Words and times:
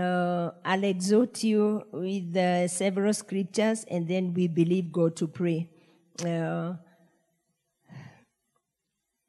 uh, 0.00 0.52
I'll 0.64 0.84
exhort 0.84 1.42
you 1.44 1.82
with 1.92 2.36
uh, 2.36 2.68
several 2.68 3.12
scriptures 3.12 3.84
and 3.90 4.06
then 4.08 4.34
we 4.34 4.48
believe 4.48 4.92
God 4.92 5.16
to 5.16 5.28
pray. 5.28 5.68
Uh, 6.24 6.74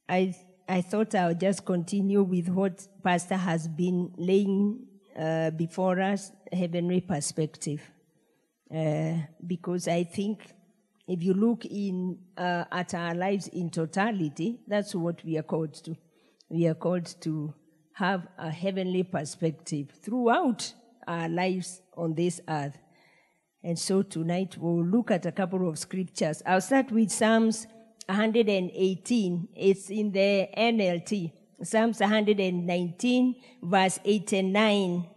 I, 0.08 0.36
I 0.68 0.82
thought 0.82 1.14
I'll 1.16 1.36
just 1.36 1.66
continue 1.66 2.24
with 2.24 2.50
what 2.50 2.88
Pastor 3.04 3.36
has 3.38 3.68
been 3.68 4.12
laying 4.18 4.88
uh, 5.18 5.52
before 5.52 6.02
us, 6.02 6.32
heavenly 6.52 7.02
perspective. 7.02 7.82
Uh, 8.74 9.14
because 9.46 9.88
I 9.88 10.04
think 10.04 10.54
if 11.08 11.24
you 11.24 11.34
look 11.34 11.66
in 11.66 12.20
uh, 12.38 12.66
at 12.72 12.94
our 12.94 13.16
lives 13.16 13.48
in 13.48 13.70
totality, 13.70 14.60
that's 14.68 14.94
what 14.94 15.24
we 15.26 15.38
are 15.38 15.44
called 15.44 15.74
to. 15.86 15.96
We 16.50 16.68
are 16.68 16.76
called 16.76 17.06
to 17.22 17.54
have 18.00 18.28
a 18.38 18.50
heavenly 18.50 19.04
perspective 19.04 19.92
throughout 20.02 20.74
our 21.06 21.28
lives 21.28 21.82
on 21.98 22.16
this 22.16 22.40
earth. 22.48 22.78
And 23.62 23.78
so 23.78 24.04
tonight 24.04 24.56
we'll 24.58 24.86
look 24.86 25.12
at 25.12 25.26
a 25.26 25.34
couple 25.34 25.68
of 25.68 25.78
scriptures. 25.78 26.42
I'll 26.46 26.62
start 26.62 26.92
with 26.94 27.12
Psalms 27.12 27.68
118. 28.06 29.50
It's 29.54 29.90
in 29.90 30.14
the 30.14 30.48
NLT. 30.58 31.34
Psalms 31.62 32.00
119, 32.00 33.36
verse 33.62 34.00
8 34.06 34.32
and 34.32 34.54
9 34.54 35.08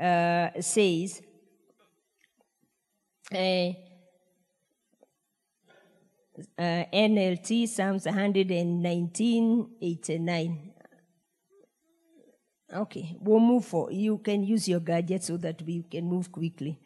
uh, 0.00 0.48
says, 0.60 1.22
uh, 3.32 3.70
uh, 6.58 6.84
NLT, 6.92 7.68
Psalms 7.68 8.06
119, 8.06 9.70
8 9.80 10.08
and 10.08 10.26
9. 10.26 10.72
Okay, 12.74 13.16
we'll 13.20 13.40
move 13.40 13.64
for. 13.64 13.92
You 13.92 14.18
can 14.18 14.42
use 14.42 14.68
your 14.68 14.80
gadget 14.80 15.22
so 15.22 15.36
that 15.38 15.62
we 15.62 15.84
can 15.84 16.04
move 16.04 16.32
quickly. 16.32 16.80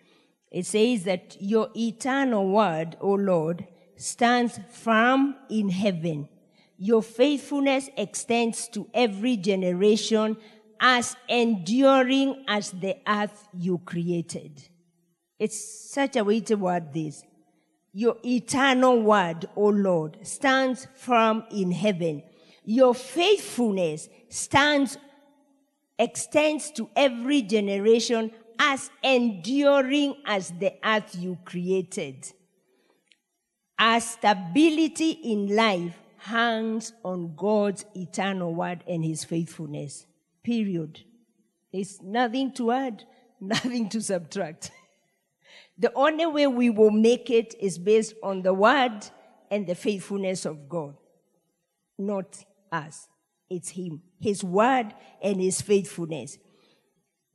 It 0.51 0.67
says 0.67 1.05
that 1.05 1.37
your 1.41 1.71
eternal 1.75 2.49
word, 2.49 2.97
O 3.01 3.13
Lord, 3.13 3.67
stands 3.97 4.59
firm 4.71 5.37
in 5.49 5.69
heaven. 5.69 6.29
Your 6.77 7.03
faithfulness 7.03 7.89
extends 7.97 8.69
to 8.69 8.89
every 8.93 9.37
generation 9.37 10.37
as 10.81 11.15
enduring 11.29 12.45
as 12.49 12.71
the 12.71 12.97
earth 13.07 13.49
you 13.53 13.79
created. 13.79 14.63
It's 15.39 15.91
such 15.93 16.17
a 16.17 16.25
weighty 16.25 16.55
word, 16.55 16.93
this. 16.93 17.23
Your 17.93 18.17
eternal 18.25 19.01
word, 19.03 19.47
O 19.57 19.67
Lord, 19.67 20.19
stands 20.23 20.87
firm 20.95 21.45
in 21.51 21.71
heaven. 21.73 22.23
Your 22.65 22.95
faithfulness 22.95 24.09
stands, 24.29 24.97
extends 26.01 26.71
to 26.73 26.89
every 26.97 27.43
generation 27.43 28.33
as 28.59 28.91
enduring 29.03 30.17
as 30.25 30.51
the 30.59 30.73
earth 30.83 31.15
you 31.15 31.39
created. 31.45 32.27
Our 33.79 34.01
stability 34.01 35.11
in 35.11 35.55
life 35.55 35.95
hangs 36.17 36.93
on 37.05 37.35
God's 37.37 37.85
eternal 37.95 38.55
word 38.55 38.83
and 38.89 39.05
his 39.05 39.25
faithfulness. 39.25 40.07
Period. 40.43 41.01
There's 41.73 42.03
nothing 42.03 42.53
to 42.55 42.73
add, 42.73 43.05
nothing 43.41 43.89
to 43.91 44.01
subtract. 44.01 44.71
The 45.79 45.93
only 45.95 46.27
way 46.27 46.47
we 46.47 46.71
will 46.71 46.91
make 46.91 47.31
it 47.31 47.55
is 47.61 47.79
based 47.79 48.15
on 48.23 48.43
the 48.43 48.53
word 48.53 49.07
and 49.51 49.67
the 49.67 49.75
faithfulness 49.75 50.45
of 50.45 50.69
God, 50.69 50.97
not 51.99 52.45
us. 52.71 53.10
It's 53.51 53.71
Him, 53.71 54.01
His 54.21 54.45
word 54.45 54.95
and 55.21 55.41
His 55.41 55.61
faithfulness. 55.61 56.39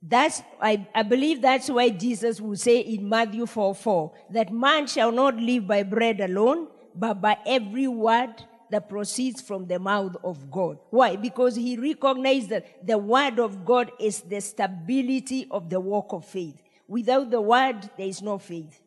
That's, 0.02 0.42
I, 0.60 0.86
I 0.94 1.02
believe 1.02 1.42
that's 1.42 1.68
why 1.68 1.90
Jesus 1.90 2.40
will 2.40 2.56
say 2.56 2.78
in 2.80 3.08
Matthew 3.08 3.44
4 3.46 3.74
4 3.74 4.12
that 4.30 4.52
man 4.52 4.86
shall 4.86 5.12
not 5.12 5.36
live 5.36 5.66
by 5.66 5.82
bread 5.82 6.20
alone, 6.20 6.68
but 6.94 7.20
by 7.20 7.36
every 7.46 7.88
word 7.88 8.34
that 8.70 8.88
proceeds 8.88 9.40
from 9.40 9.66
the 9.66 9.78
mouth 9.78 10.16
of 10.24 10.50
God. 10.50 10.78
Why? 10.90 11.16
Because 11.16 11.56
he 11.56 11.76
recognized 11.76 12.50
that 12.50 12.86
the 12.86 12.98
word 12.98 13.38
of 13.38 13.64
God 13.64 13.92
is 14.00 14.20
the 14.20 14.40
stability 14.40 15.46
of 15.50 15.70
the 15.70 15.80
walk 15.80 16.12
of 16.12 16.24
faith. 16.24 16.62
Without 16.88 17.30
the 17.30 17.40
word, 17.40 17.90
there 17.96 18.06
is 18.06 18.22
no 18.22 18.38
faith. 18.38 18.80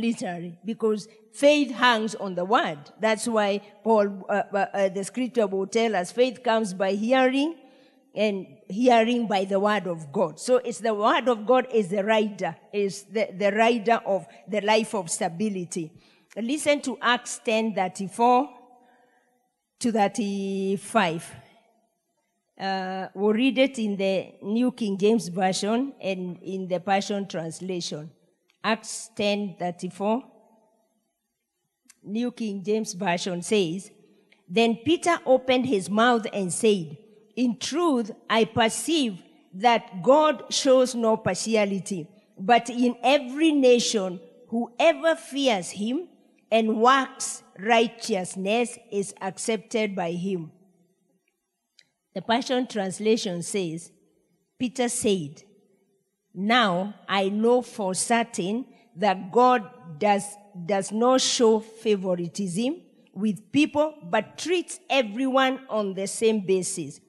Literally, 0.00 0.58
because 0.64 1.08
faith 1.32 1.70
hangs 1.70 2.14
on 2.14 2.34
the 2.34 2.44
word. 2.44 2.78
That's 3.00 3.26
why 3.26 3.60
Paul, 3.82 4.26
uh, 4.28 4.42
uh, 4.52 4.56
uh, 4.56 4.88
the 4.88 5.04
scripture 5.04 5.46
will 5.46 5.66
tell 5.66 5.96
us 5.96 6.12
faith 6.12 6.42
comes 6.42 6.74
by 6.74 6.92
hearing 6.92 7.56
and 8.14 8.46
hearing 8.68 9.26
by 9.26 9.44
the 9.44 9.60
word 9.60 9.86
of 9.86 10.12
God. 10.12 10.40
So 10.40 10.56
it's 10.56 10.80
the 10.80 10.94
word 10.94 11.28
of 11.28 11.46
God 11.46 11.68
is 11.72 11.88
the 11.88 12.04
rider, 12.04 12.56
is 12.72 13.04
the, 13.04 13.28
the 13.38 13.52
rider 13.52 14.00
of 14.06 14.26
the 14.48 14.60
life 14.60 14.94
of 14.94 15.10
stability. 15.10 15.92
Listen 16.36 16.80
to 16.82 16.98
Acts 17.00 17.40
10 17.44 17.74
34 17.74 18.50
to 19.80 19.92
35. 19.92 21.36
Uh, 22.58 23.08
we'll 23.14 23.34
read 23.34 23.58
it 23.58 23.78
in 23.78 23.96
the 23.96 24.34
New 24.42 24.72
King 24.72 24.96
James 24.96 25.28
Version 25.28 25.92
and 26.00 26.38
in 26.42 26.66
the 26.66 26.80
Passion 26.80 27.26
Translation. 27.28 28.10
Acts 28.66 29.10
10 29.14 29.54
34. 29.60 30.24
New 32.02 32.32
King 32.32 32.64
James 32.64 32.94
Version 32.94 33.40
says, 33.40 33.92
Then 34.48 34.80
Peter 34.84 35.18
opened 35.24 35.66
his 35.66 35.88
mouth 35.88 36.26
and 36.32 36.52
said, 36.52 36.96
In 37.36 37.58
truth, 37.60 38.10
I 38.28 38.44
perceive 38.44 39.22
that 39.54 40.02
God 40.02 40.52
shows 40.52 40.96
no 40.96 41.16
partiality, 41.16 42.08
but 42.36 42.68
in 42.68 42.96
every 43.04 43.52
nation, 43.52 44.18
whoever 44.48 45.14
fears 45.14 45.70
him 45.70 46.08
and 46.50 46.80
works 46.80 47.44
righteousness 47.60 48.76
is 48.90 49.14
accepted 49.20 49.94
by 49.94 50.10
him. 50.10 50.50
The 52.16 52.22
Passion 52.22 52.66
Translation 52.66 53.44
says, 53.44 53.92
Peter 54.58 54.88
said, 54.88 55.44
Now 56.38 56.94
I 57.08 57.30
know 57.30 57.62
for 57.62 57.94
certain 57.94 58.66
that 58.94 59.32
God 59.32 59.98
does, 59.98 60.36
does 60.66 60.92
not 60.92 61.22
show 61.22 61.60
favoritism 61.60 62.82
with 63.14 63.50
people, 63.50 63.94
but 64.10 64.36
treats 64.36 64.78
everyone 64.90 65.60
on 65.70 65.94
the 65.94 66.06
same 66.06 66.40
basis. 66.40 67.00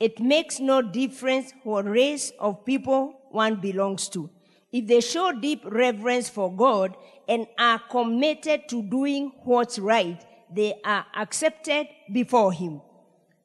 It 0.00 0.18
makes 0.18 0.58
no 0.58 0.82
difference 0.82 1.54
what 1.62 1.88
race 1.88 2.32
of 2.40 2.64
people 2.64 3.20
one 3.30 3.60
belongs 3.60 4.08
to. 4.08 4.28
If 4.72 4.88
they 4.88 5.00
show 5.00 5.30
deep 5.30 5.62
reverence 5.64 6.28
for 6.28 6.52
God 6.52 6.96
and 7.28 7.46
are 7.56 7.78
committed 7.78 8.68
to 8.70 8.82
doing 8.82 9.30
what's 9.44 9.78
right, 9.78 10.20
they 10.52 10.74
are 10.84 11.06
accepted 11.16 11.86
before 12.12 12.52
Him. 12.52 12.80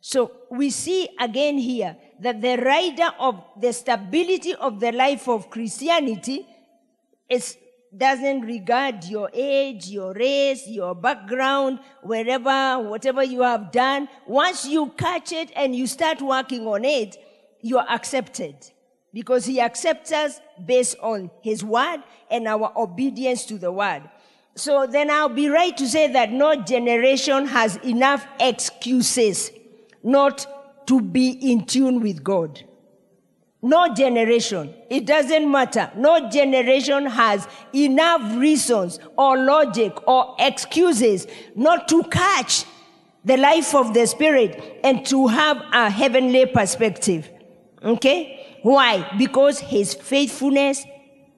So 0.02 0.32
we 0.50 0.72
see 0.72 1.10
again 1.20 1.60
here 1.60 1.96
that 2.22 2.42
the 2.42 2.58
rider 2.58 3.10
of 3.20 3.44
the 3.60 3.72
stability 3.74 4.56
of 4.56 4.80
the 4.80 4.92
life 4.92 5.28
of 5.28 5.50
Christianity 5.50 6.48
is, 7.30 7.58
doesn't 7.96 8.42
regard 8.42 9.04
your 9.06 9.30
age, 9.34 9.88
your 9.88 10.14
race, 10.14 10.68
your 10.68 10.96
background, 10.96 11.80
wherever, 12.04 12.80
whatever 12.80 13.24
you 13.24 13.42
have 13.42 13.72
done. 13.72 14.08
Once 14.26 14.68
you 14.68 14.88
catch 14.98 15.32
it 15.32 15.52
and 15.56 15.76
you 15.76 15.88
start 15.88 16.22
working 16.22 16.66
on 16.68 16.84
it, 16.86 17.18
you 17.62 17.78
are 17.78 17.88
accepted 17.90 18.56
because 19.14 19.46
he 19.46 19.60
accepts 19.62 20.12
us 20.12 20.40
based 20.66 20.96
on 21.02 21.32
his 21.42 21.64
word 21.64 22.04
and 22.30 22.48
our 22.48 22.72
obedience 22.76 23.46
to 23.46 23.58
the 23.58 23.72
word. 23.72 24.04
So 24.56 24.88
then 24.88 25.12
I'll 25.12 25.30
be 25.30 25.50
right 25.50 25.76
to 25.78 25.88
say 25.88 26.12
that 26.14 26.32
no 26.32 26.56
generation 26.64 27.46
has 27.48 27.78
enough 27.78 28.26
excuses 28.40 29.52
not 30.04 30.48
to 30.88 31.02
be 31.02 31.30
in 31.30 31.66
tune 31.66 32.02
with 32.02 32.24
God. 32.24 32.64
No 33.62 33.94
generation, 33.94 34.74
it 34.90 35.06
doesn't 35.06 35.50
matter. 35.50 35.92
No 35.96 36.30
generation 36.30 37.06
has 37.08 37.48
enough 37.74 38.38
reasons 38.38 39.00
or 39.18 39.38
logic 39.38 40.08
or 40.08 40.36
excuses 40.40 41.28
not 41.56 41.88
to 41.90 42.04
catch 42.04 42.66
the 43.26 43.36
life 43.36 43.76
of 43.76 43.94
the 43.94 44.06
Spirit 44.06 44.80
and 44.84 45.06
to 45.08 45.28
have 45.28 45.62
a 45.74 45.90
heavenly 45.90 46.46
perspective. 46.46 47.30
Okay? 47.84 48.60
Why? 48.62 49.12
Because 49.18 49.60
His 49.60 49.94
faithfulness 49.94 50.86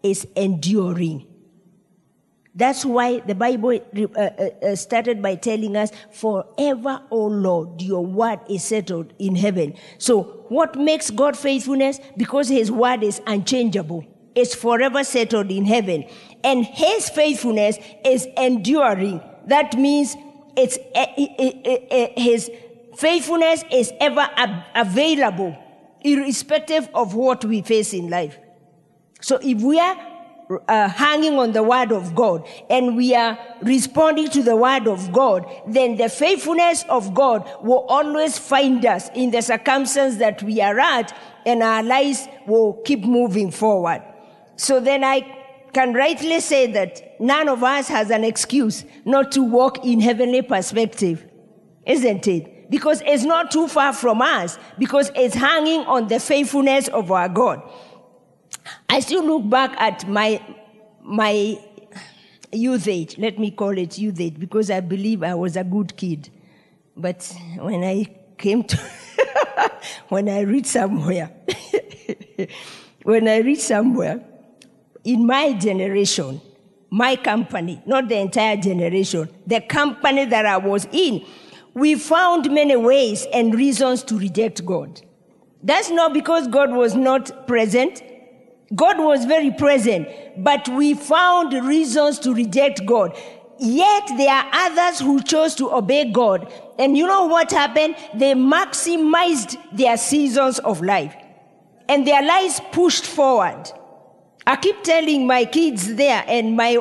is 0.04 0.28
enduring. 0.36 1.29
That's 2.60 2.84
why 2.84 3.20
the 3.22 3.36
Bible 3.36 3.80
uh, 4.18 4.20
uh, 4.20 4.76
started 4.76 5.22
by 5.22 5.36
telling 5.36 5.78
us, 5.78 5.92
Forever, 6.12 7.02
O 7.10 7.26
Lord, 7.26 7.82
your 7.82 8.06
word 8.06 8.42
is 8.50 8.66
settled 8.66 9.14
in 9.18 9.38
heaven. 9.38 9.76
So, 9.98 10.24
what 10.50 10.76
makes 10.76 11.10
God 11.10 11.38
faithfulness? 11.38 12.02
Because 12.18 12.50
his 12.50 12.70
word 12.70 13.02
is 13.02 13.22
unchangeable, 13.26 14.06
it's 14.36 14.54
forever 14.54 15.06
settled 15.06 15.50
in 15.52 15.64
heaven. 15.64 16.04
And 16.44 16.66
his 16.66 17.10
faithfulness 17.10 17.78
is 18.04 18.28
enduring. 18.36 19.22
That 19.48 19.78
means 19.78 20.18
it's 20.58 20.78
uh, 20.96 21.06
his 22.18 22.52
faithfulness 22.98 23.64
is 23.72 23.94
ever 24.02 24.30
available 24.76 25.58
irrespective 26.02 26.90
of 26.94 27.14
what 27.14 27.46
we 27.46 27.62
face 27.62 27.94
in 27.94 28.10
life. 28.10 28.38
So 29.22 29.40
if 29.42 29.62
we 29.62 29.80
are 29.80 29.98
uh, 30.68 30.90
hanging 30.90 31.38
on 31.38 31.52
the 31.52 31.62
word 31.62 31.92
of 31.92 32.16
God 32.16 32.48
and 32.70 32.96
we 32.96 33.14
are 33.14 33.38
responding 33.62 34.30
to 34.30 34.42
the 34.42 34.56
word 34.56 34.88
of 34.88 35.12
God, 35.12 35.46
then 35.68 35.98
the 35.98 36.10
faithfulness 36.10 36.86
of 36.90 37.14
God 37.14 37.48
will 37.62 37.86
always 37.88 38.38
find 38.40 38.84
us 38.86 39.10
in 39.14 39.32
the 39.32 39.42
circumstance 39.42 40.18
that 40.18 40.42
we 40.42 40.62
are 40.62 40.80
at 40.80 41.16
and 41.46 41.62
our 41.62 41.84
lives 41.84 42.28
will 42.48 42.74
keep 42.86 43.04
moving 43.04 43.52
forward. 43.52 44.04
So 44.56 44.80
then 44.80 45.04
I 45.04 45.36
can 45.74 45.94
rightly 45.94 46.40
say 46.40 46.72
that 46.72 47.20
none 47.22 47.48
of 47.48 47.64
us 47.64 47.88
has 47.88 48.10
an 48.10 48.24
excuse 48.24 48.86
not 49.06 49.32
to 49.34 49.44
walk 49.44 49.86
in 49.86 50.02
heavenly 50.02 50.42
perspective, 50.42 51.26
isn't 51.86 52.28
it? 52.28 52.72
Because 52.72 53.02
it's 53.06 53.24
not 53.24 53.52
too 53.52 53.68
far 53.68 53.94
from 53.94 54.22
us, 54.22 54.58
because 54.78 55.12
it's 55.16 55.36
hanging 55.36 55.82
on 55.82 56.08
the 56.08 56.20
faithfulness 56.20 56.88
of 56.88 57.12
our 57.12 57.30
God. 57.30 57.62
I 58.90 59.00
still 59.00 59.24
look 59.26 59.50
back 59.50 59.76
at 59.80 60.08
my, 60.08 60.42
my 61.02 61.60
youth 62.52 62.88
age, 62.88 63.18
let 63.18 63.38
me 63.40 63.52
call 63.52 63.78
it 63.78 63.98
youth 63.98 64.20
age, 64.20 64.40
because 64.40 64.72
I 64.72 64.80
believe 64.80 65.24
I 65.24 65.36
was 65.36 65.56
a 65.56 65.64
good 65.64 65.96
kid. 65.96 66.30
But 66.96 67.34
when 67.58 67.84
I 67.84 68.06
came 68.38 68.64
to, 68.64 68.78
when 70.10 70.30
I 70.30 70.42
read 70.42 70.66
somewhere, 70.66 71.32
when 73.04 73.28
I 73.28 73.38
read 73.40 73.60
somewhere, 73.60 74.24
in 75.04 75.26
my 75.26 75.54
generation, 75.54 76.42
my 76.90 77.16
company, 77.16 77.82
not 77.86 78.10
the 78.10 78.18
entire 78.18 78.58
generation, 78.58 79.30
the 79.46 79.62
company 79.62 80.26
that 80.26 80.46
I 80.46 80.58
was 80.58 80.88
in, 80.92 81.26
we 81.74 81.96
found 81.96 82.52
many 82.52 82.76
ways 82.76 83.26
and 83.32 83.54
reasons 83.54 84.04
to 84.04 84.18
reject 84.18 84.66
God. 84.66 85.02
That's 85.62 85.90
not 85.90 86.14
because 86.14 86.48
God 86.48 86.72
was 86.72 86.96
not 86.96 87.48
present. 87.48 88.02
God 88.76 89.00
was 89.00 89.26
very 89.26 89.52
present, 89.52 90.08
but 90.38 90.68
we 90.70 90.94
found 90.94 91.54
reasons 91.66 92.20
to 92.20 92.34
reject 92.34 92.86
God. 92.86 93.18
Yet 93.60 94.12
there 94.16 94.30
are 94.30 94.50
others 94.54 95.00
who 95.00 95.22
chose 95.22 95.56
to 95.56 95.72
obey 95.74 96.12
God. 96.12 96.52
And 96.78 96.98
you 96.98 97.06
know 97.08 97.26
what 97.26 97.52
happened? 97.52 97.96
They 98.14 98.34
maximized 98.34 99.58
their 99.76 99.98
seasons 99.98 100.60
of 100.60 100.82
life 100.82 101.16
and 101.90 102.08
their 102.08 102.24
lives 102.24 102.62
pushed 102.72 103.06
forward. 103.06 103.72
I 104.48 104.56
keep 104.56 104.84
telling 104.84 105.28
my 105.28 105.46
kids 105.46 105.96
there 105.96 106.24
and 106.28 106.56
my, 106.56 106.78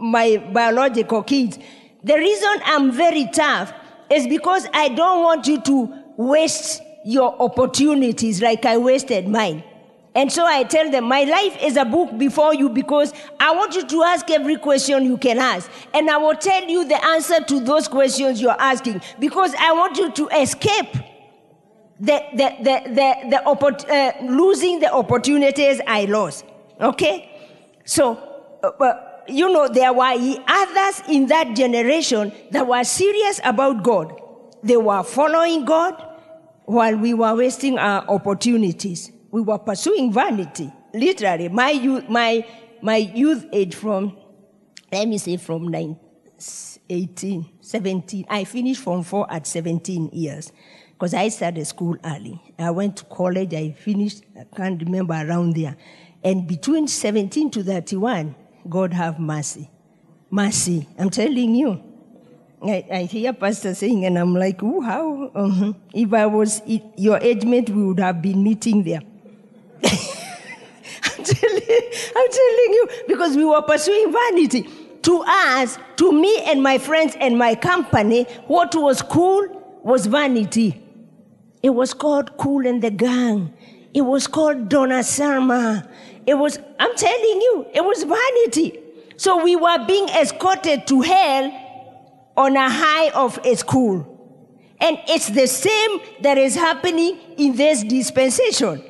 my 0.00 0.38
biological 0.52 1.22
kids, 1.22 1.58
the 2.02 2.14
reason 2.14 2.60
I'm 2.64 2.90
very 2.90 3.28
tough 3.32 3.72
is 4.10 4.26
because 4.26 4.66
I 4.72 4.88
don't 4.88 5.22
want 5.22 5.46
you 5.46 5.60
to 5.60 6.04
waste 6.16 6.82
your 7.04 7.40
opportunities 7.40 8.42
like 8.42 8.64
I 8.64 8.78
wasted 8.78 9.28
mine. 9.28 9.62
And 10.16 10.32
so 10.32 10.46
I 10.46 10.62
tell 10.62 10.90
them, 10.90 11.04
my 11.04 11.24
life 11.24 11.58
is 11.62 11.76
a 11.76 11.84
book 11.84 12.16
before 12.16 12.54
you 12.54 12.70
because 12.70 13.12
I 13.38 13.54
want 13.54 13.74
you 13.74 13.86
to 13.86 14.02
ask 14.02 14.30
every 14.30 14.56
question 14.56 15.04
you 15.04 15.18
can 15.18 15.36
ask. 15.36 15.70
And 15.92 16.08
I 16.08 16.16
will 16.16 16.34
tell 16.34 16.64
you 16.64 16.88
the 16.88 17.04
answer 17.04 17.44
to 17.44 17.60
those 17.60 17.86
questions 17.86 18.40
you're 18.40 18.58
asking 18.58 19.02
because 19.20 19.54
I 19.58 19.72
want 19.72 19.98
you 19.98 20.10
to 20.10 20.28
escape 20.28 20.90
the, 22.00 22.22
the, 22.32 22.56
the, 22.62 22.82
the, 22.94 23.30
the 23.30 23.42
uh, 23.46 24.24
losing 24.24 24.80
the 24.80 24.90
opportunities 24.90 25.82
I 25.86 26.06
lost. 26.06 26.46
Okay? 26.80 27.30
So, 27.84 28.14
uh, 28.62 28.68
uh, 28.68 29.20
you 29.28 29.52
know, 29.52 29.68
there 29.68 29.92
were 29.92 30.14
others 30.48 31.02
in 31.10 31.26
that 31.26 31.54
generation 31.54 32.32
that 32.52 32.66
were 32.66 32.84
serious 32.84 33.38
about 33.44 33.82
God. 33.82 34.18
They 34.62 34.78
were 34.78 35.02
following 35.02 35.66
God 35.66 36.02
while 36.64 36.96
we 36.96 37.12
were 37.12 37.34
wasting 37.34 37.78
our 37.78 38.02
opportunities 38.08 39.12
we 39.36 39.42
were 39.42 39.58
pursuing 39.58 40.10
vanity. 40.10 40.72
Literally, 40.94 41.50
my 41.50 41.68
youth, 41.68 42.08
my, 42.08 42.42
my 42.80 42.96
youth 42.96 43.44
age 43.52 43.74
from, 43.74 44.16
let 44.90 45.06
me 45.06 45.18
say 45.18 45.36
from 45.36 45.68
9, 45.68 45.94
18, 46.88 47.46
17. 47.60 48.24
I 48.30 48.44
finished 48.44 48.80
from 48.80 49.02
4 49.02 49.30
at 49.30 49.46
17 49.46 50.08
years 50.14 50.52
because 50.92 51.12
I 51.12 51.28
started 51.28 51.66
school 51.66 51.98
early. 52.02 52.40
I 52.58 52.70
went 52.70 52.96
to 52.96 53.04
college, 53.04 53.52
I 53.52 53.72
finished, 53.72 54.24
I 54.40 54.44
can't 54.56 54.82
remember 54.82 55.12
around 55.12 55.54
there. 55.54 55.76
And 56.24 56.46
between 56.46 56.88
17 56.88 57.50
to 57.50 57.62
31, 57.62 58.34
God 58.70 58.94
have 58.94 59.20
mercy. 59.20 59.68
Mercy. 60.30 60.88
I'm 60.98 61.10
telling 61.10 61.54
you. 61.54 61.82
I, 62.62 62.86
I 62.90 63.02
hear 63.02 63.34
pastor 63.34 63.74
saying, 63.74 64.06
and 64.06 64.18
I'm 64.18 64.34
like, 64.34 64.62
oh, 64.62 64.80
how? 64.80 65.24
Uh-huh. 65.34 65.74
If 65.92 66.14
I 66.14 66.24
was 66.24 66.62
your 66.96 67.18
age 67.18 67.44
mate, 67.44 67.68
we 67.68 67.84
would 67.84 68.00
have 68.00 68.22
been 68.22 68.42
meeting 68.42 68.82
there. 68.82 69.02
I'm, 71.04 71.24
telling, 71.24 71.62
I'm 72.16 72.30
telling 72.30 72.72
you, 72.72 72.88
because 73.08 73.36
we 73.36 73.44
were 73.44 73.62
pursuing 73.62 74.12
vanity. 74.12 74.68
To 75.02 75.22
us, 75.24 75.78
to 75.96 76.12
me 76.12 76.42
and 76.42 76.62
my 76.62 76.78
friends 76.78 77.16
and 77.20 77.38
my 77.38 77.54
company, 77.54 78.24
what 78.48 78.74
was 78.74 79.02
cool 79.02 79.78
was 79.84 80.06
vanity. 80.06 80.82
It 81.62 81.70
was 81.70 81.94
called 81.94 82.36
Kool 82.36 82.66
and 82.66 82.82
the 82.82 82.90
Gang. 82.90 83.52
It 83.94 84.02
was 84.02 84.26
called 84.26 84.68
Donna 84.68 85.02
Summer. 85.02 85.88
It 86.26 86.34
was, 86.34 86.58
I'm 86.78 86.96
telling 86.96 87.40
you, 87.40 87.66
it 87.72 87.84
was 87.84 88.02
vanity. 88.02 88.80
So 89.16 89.42
we 89.42 89.56
were 89.56 89.86
being 89.86 90.08
escorted 90.08 90.86
to 90.88 91.00
hell 91.00 92.32
on 92.36 92.56
a 92.56 92.68
high 92.68 93.10
of 93.10 93.38
a 93.44 93.54
school. 93.56 94.12
And 94.80 94.98
it's 95.08 95.28
the 95.28 95.46
same 95.46 96.00
that 96.20 96.36
is 96.36 96.54
happening 96.54 97.18
in 97.38 97.56
this 97.56 97.82
dispensation. 97.82 98.82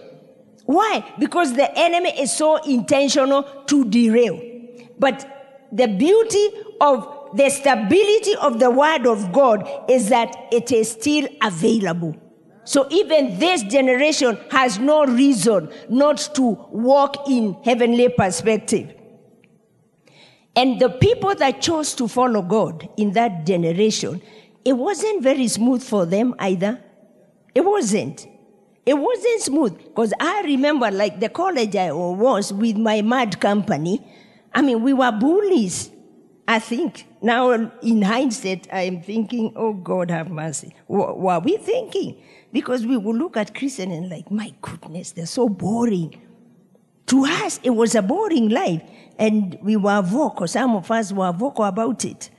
Why? 0.66 1.14
Because 1.18 1.54
the 1.54 1.70
enemy 1.78 2.10
is 2.20 2.36
so 2.36 2.56
intentional 2.56 3.44
to 3.66 3.84
derail. 3.84 4.40
But 4.98 5.68
the 5.72 5.86
beauty 5.86 6.48
of 6.80 7.30
the 7.34 7.48
stability 7.50 8.34
of 8.36 8.58
the 8.58 8.70
word 8.70 9.06
of 9.06 9.32
God 9.32 9.68
is 9.88 10.08
that 10.08 10.34
it 10.52 10.72
is 10.72 10.90
still 10.90 11.28
available. 11.42 12.16
So 12.64 12.86
even 12.90 13.38
this 13.38 13.62
generation 13.62 14.38
has 14.50 14.78
no 14.78 15.06
reason 15.06 15.70
not 15.88 16.18
to 16.34 16.42
walk 16.70 17.28
in 17.28 17.54
heavenly 17.64 18.08
perspective. 18.08 18.92
And 20.56 20.80
the 20.80 20.88
people 20.88 21.34
that 21.36 21.60
chose 21.60 21.94
to 21.94 22.08
follow 22.08 22.42
God 22.42 22.88
in 22.96 23.12
that 23.12 23.46
generation, 23.46 24.20
it 24.64 24.72
wasn't 24.72 25.22
very 25.22 25.46
smooth 25.46 25.82
for 25.82 26.06
them 26.06 26.34
either. 26.38 26.82
It 27.54 27.64
wasn't. 27.64 28.26
It 28.86 28.94
wasn't 28.94 29.40
smooth 29.42 29.78
because 29.78 30.14
I 30.20 30.42
remember, 30.42 30.90
like 30.92 31.18
the 31.18 31.28
college 31.28 31.74
I 31.74 31.90
was 31.90 32.52
with 32.52 32.76
my 32.76 33.02
mad 33.02 33.40
company. 33.40 34.00
I 34.54 34.62
mean, 34.62 34.82
we 34.82 34.92
were 34.92 35.10
bullies. 35.10 35.90
I 36.46 36.60
think 36.60 37.04
now, 37.20 37.50
in 37.50 38.02
hindsight, 38.02 38.68
I'm 38.72 39.02
thinking, 39.02 39.52
oh 39.56 39.72
God, 39.72 40.12
have 40.12 40.30
mercy. 40.30 40.72
What 40.86 41.18
were 41.18 41.40
we 41.40 41.56
thinking? 41.56 42.22
Because 42.52 42.86
we 42.86 42.96
would 42.96 43.16
look 43.16 43.36
at 43.36 43.52
Christian 43.52 43.90
and 43.90 44.08
like, 44.08 44.30
my 44.30 44.54
goodness, 44.62 45.10
they're 45.10 45.26
so 45.26 45.48
boring. 45.48 46.22
To 47.06 47.24
us, 47.24 47.58
it 47.64 47.70
was 47.70 47.96
a 47.96 48.02
boring 48.02 48.48
life, 48.50 48.82
and 49.18 49.58
we 49.62 49.74
were 49.74 50.00
vocal. 50.02 50.46
Some 50.46 50.76
of 50.76 50.88
us 50.92 51.12
were 51.12 51.32
vocal 51.32 51.64
about 51.64 52.04
it. 52.04 52.30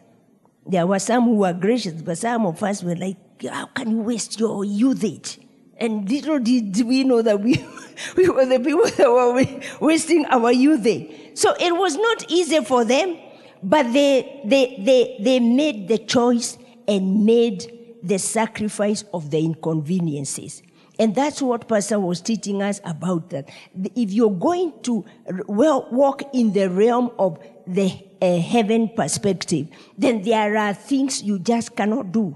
There 0.65 0.87
were 0.87 0.99
some 0.99 1.25
who 1.25 1.35
were 1.35 1.53
gracious, 1.53 2.01
but 2.01 2.17
some 2.17 2.45
of 2.45 2.63
us 2.63 2.83
were 2.83 2.95
like, 2.95 3.17
how 3.43 3.65
can 3.67 3.91
you 3.91 3.97
waste 3.97 4.39
your 4.39 4.63
youth? 4.63 5.37
And 5.79 6.09
little 6.09 6.39
did 6.39 6.81
we 6.81 7.03
know 7.03 7.21
that 7.21 7.39
we, 7.39 7.65
we 8.17 8.29
were 8.29 8.45
the 8.45 8.59
people 8.59 8.89
that 8.89 9.09
were 9.09 9.85
wasting 9.85 10.25
our 10.25 10.51
youth 10.51 10.83
there. 10.83 11.05
So 11.33 11.53
it 11.59 11.75
was 11.75 11.95
not 11.95 12.31
easy 12.31 12.63
for 12.63 12.83
them, 12.83 13.17
but 13.61 13.91
they, 13.93 14.41
they, 14.45 14.81
they, 14.83 15.17
they 15.23 15.39
made 15.39 15.87
the 15.87 15.99
choice 15.99 16.57
and 16.87 17.25
made 17.25 17.99
the 18.03 18.17
sacrifice 18.17 19.03
of 19.13 19.29
the 19.29 19.39
inconveniences. 19.39 20.63
And 20.99 21.13
that's 21.13 21.41
what 21.41 21.67
Pastor 21.67 21.99
was 21.99 22.21
teaching 22.21 22.61
us 22.61 22.81
about 22.83 23.29
that. 23.29 23.49
If 23.95 24.11
you're 24.11 24.31
going 24.31 24.73
to 24.83 25.05
well, 25.47 25.87
walk 25.91 26.23
in 26.33 26.53
the 26.53 26.69
realm 26.69 27.11
of 27.19 27.37
the 27.67 27.91
uh, 28.21 28.39
heaven 28.39 28.89
perspective, 28.95 29.67
then 29.97 30.23
there 30.23 30.57
are 30.57 30.73
things 30.73 31.21
you 31.21 31.37
just 31.37 31.75
cannot 31.75 32.11
do. 32.11 32.35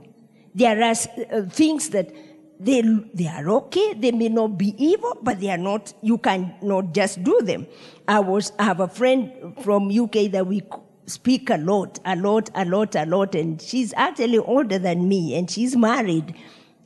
There 0.54 0.84
are 0.84 0.92
uh, 0.92 1.44
things 1.50 1.90
that 1.90 2.14
they, 2.64 2.82
they 3.14 3.28
are 3.28 3.50
okay. 3.50 3.94
They 3.94 4.12
may 4.12 4.30
not 4.30 4.58
be 4.58 4.76
evil, 4.78 5.18
but 5.22 5.40
they 5.40 5.50
are 5.50 5.58
not, 5.58 5.94
you 6.02 6.18
cannot 6.18 6.94
just 6.94 7.24
do 7.24 7.40
them. 7.42 7.68
I 8.08 8.20
was, 8.20 8.52
I 8.60 8.64
have 8.64 8.80
a 8.80 8.88
friend 8.88 9.56
from 9.62 9.90
UK 9.90 10.32
that 10.32 10.46
we 10.46 10.62
speak 11.08 11.50
a 11.50 11.58
lot, 11.58 12.00
a 12.06 12.16
lot, 12.16 12.50
a 12.56 12.66
lot, 12.66 12.96
a 12.96 13.06
lot, 13.06 13.36
and 13.36 13.62
she's 13.62 13.94
actually 13.96 14.38
older 14.38 14.80
than 14.80 15.10
me, 15.10 15.36
and 15.36 15.50
she's 15.50 15.76
married. 15.76 16.36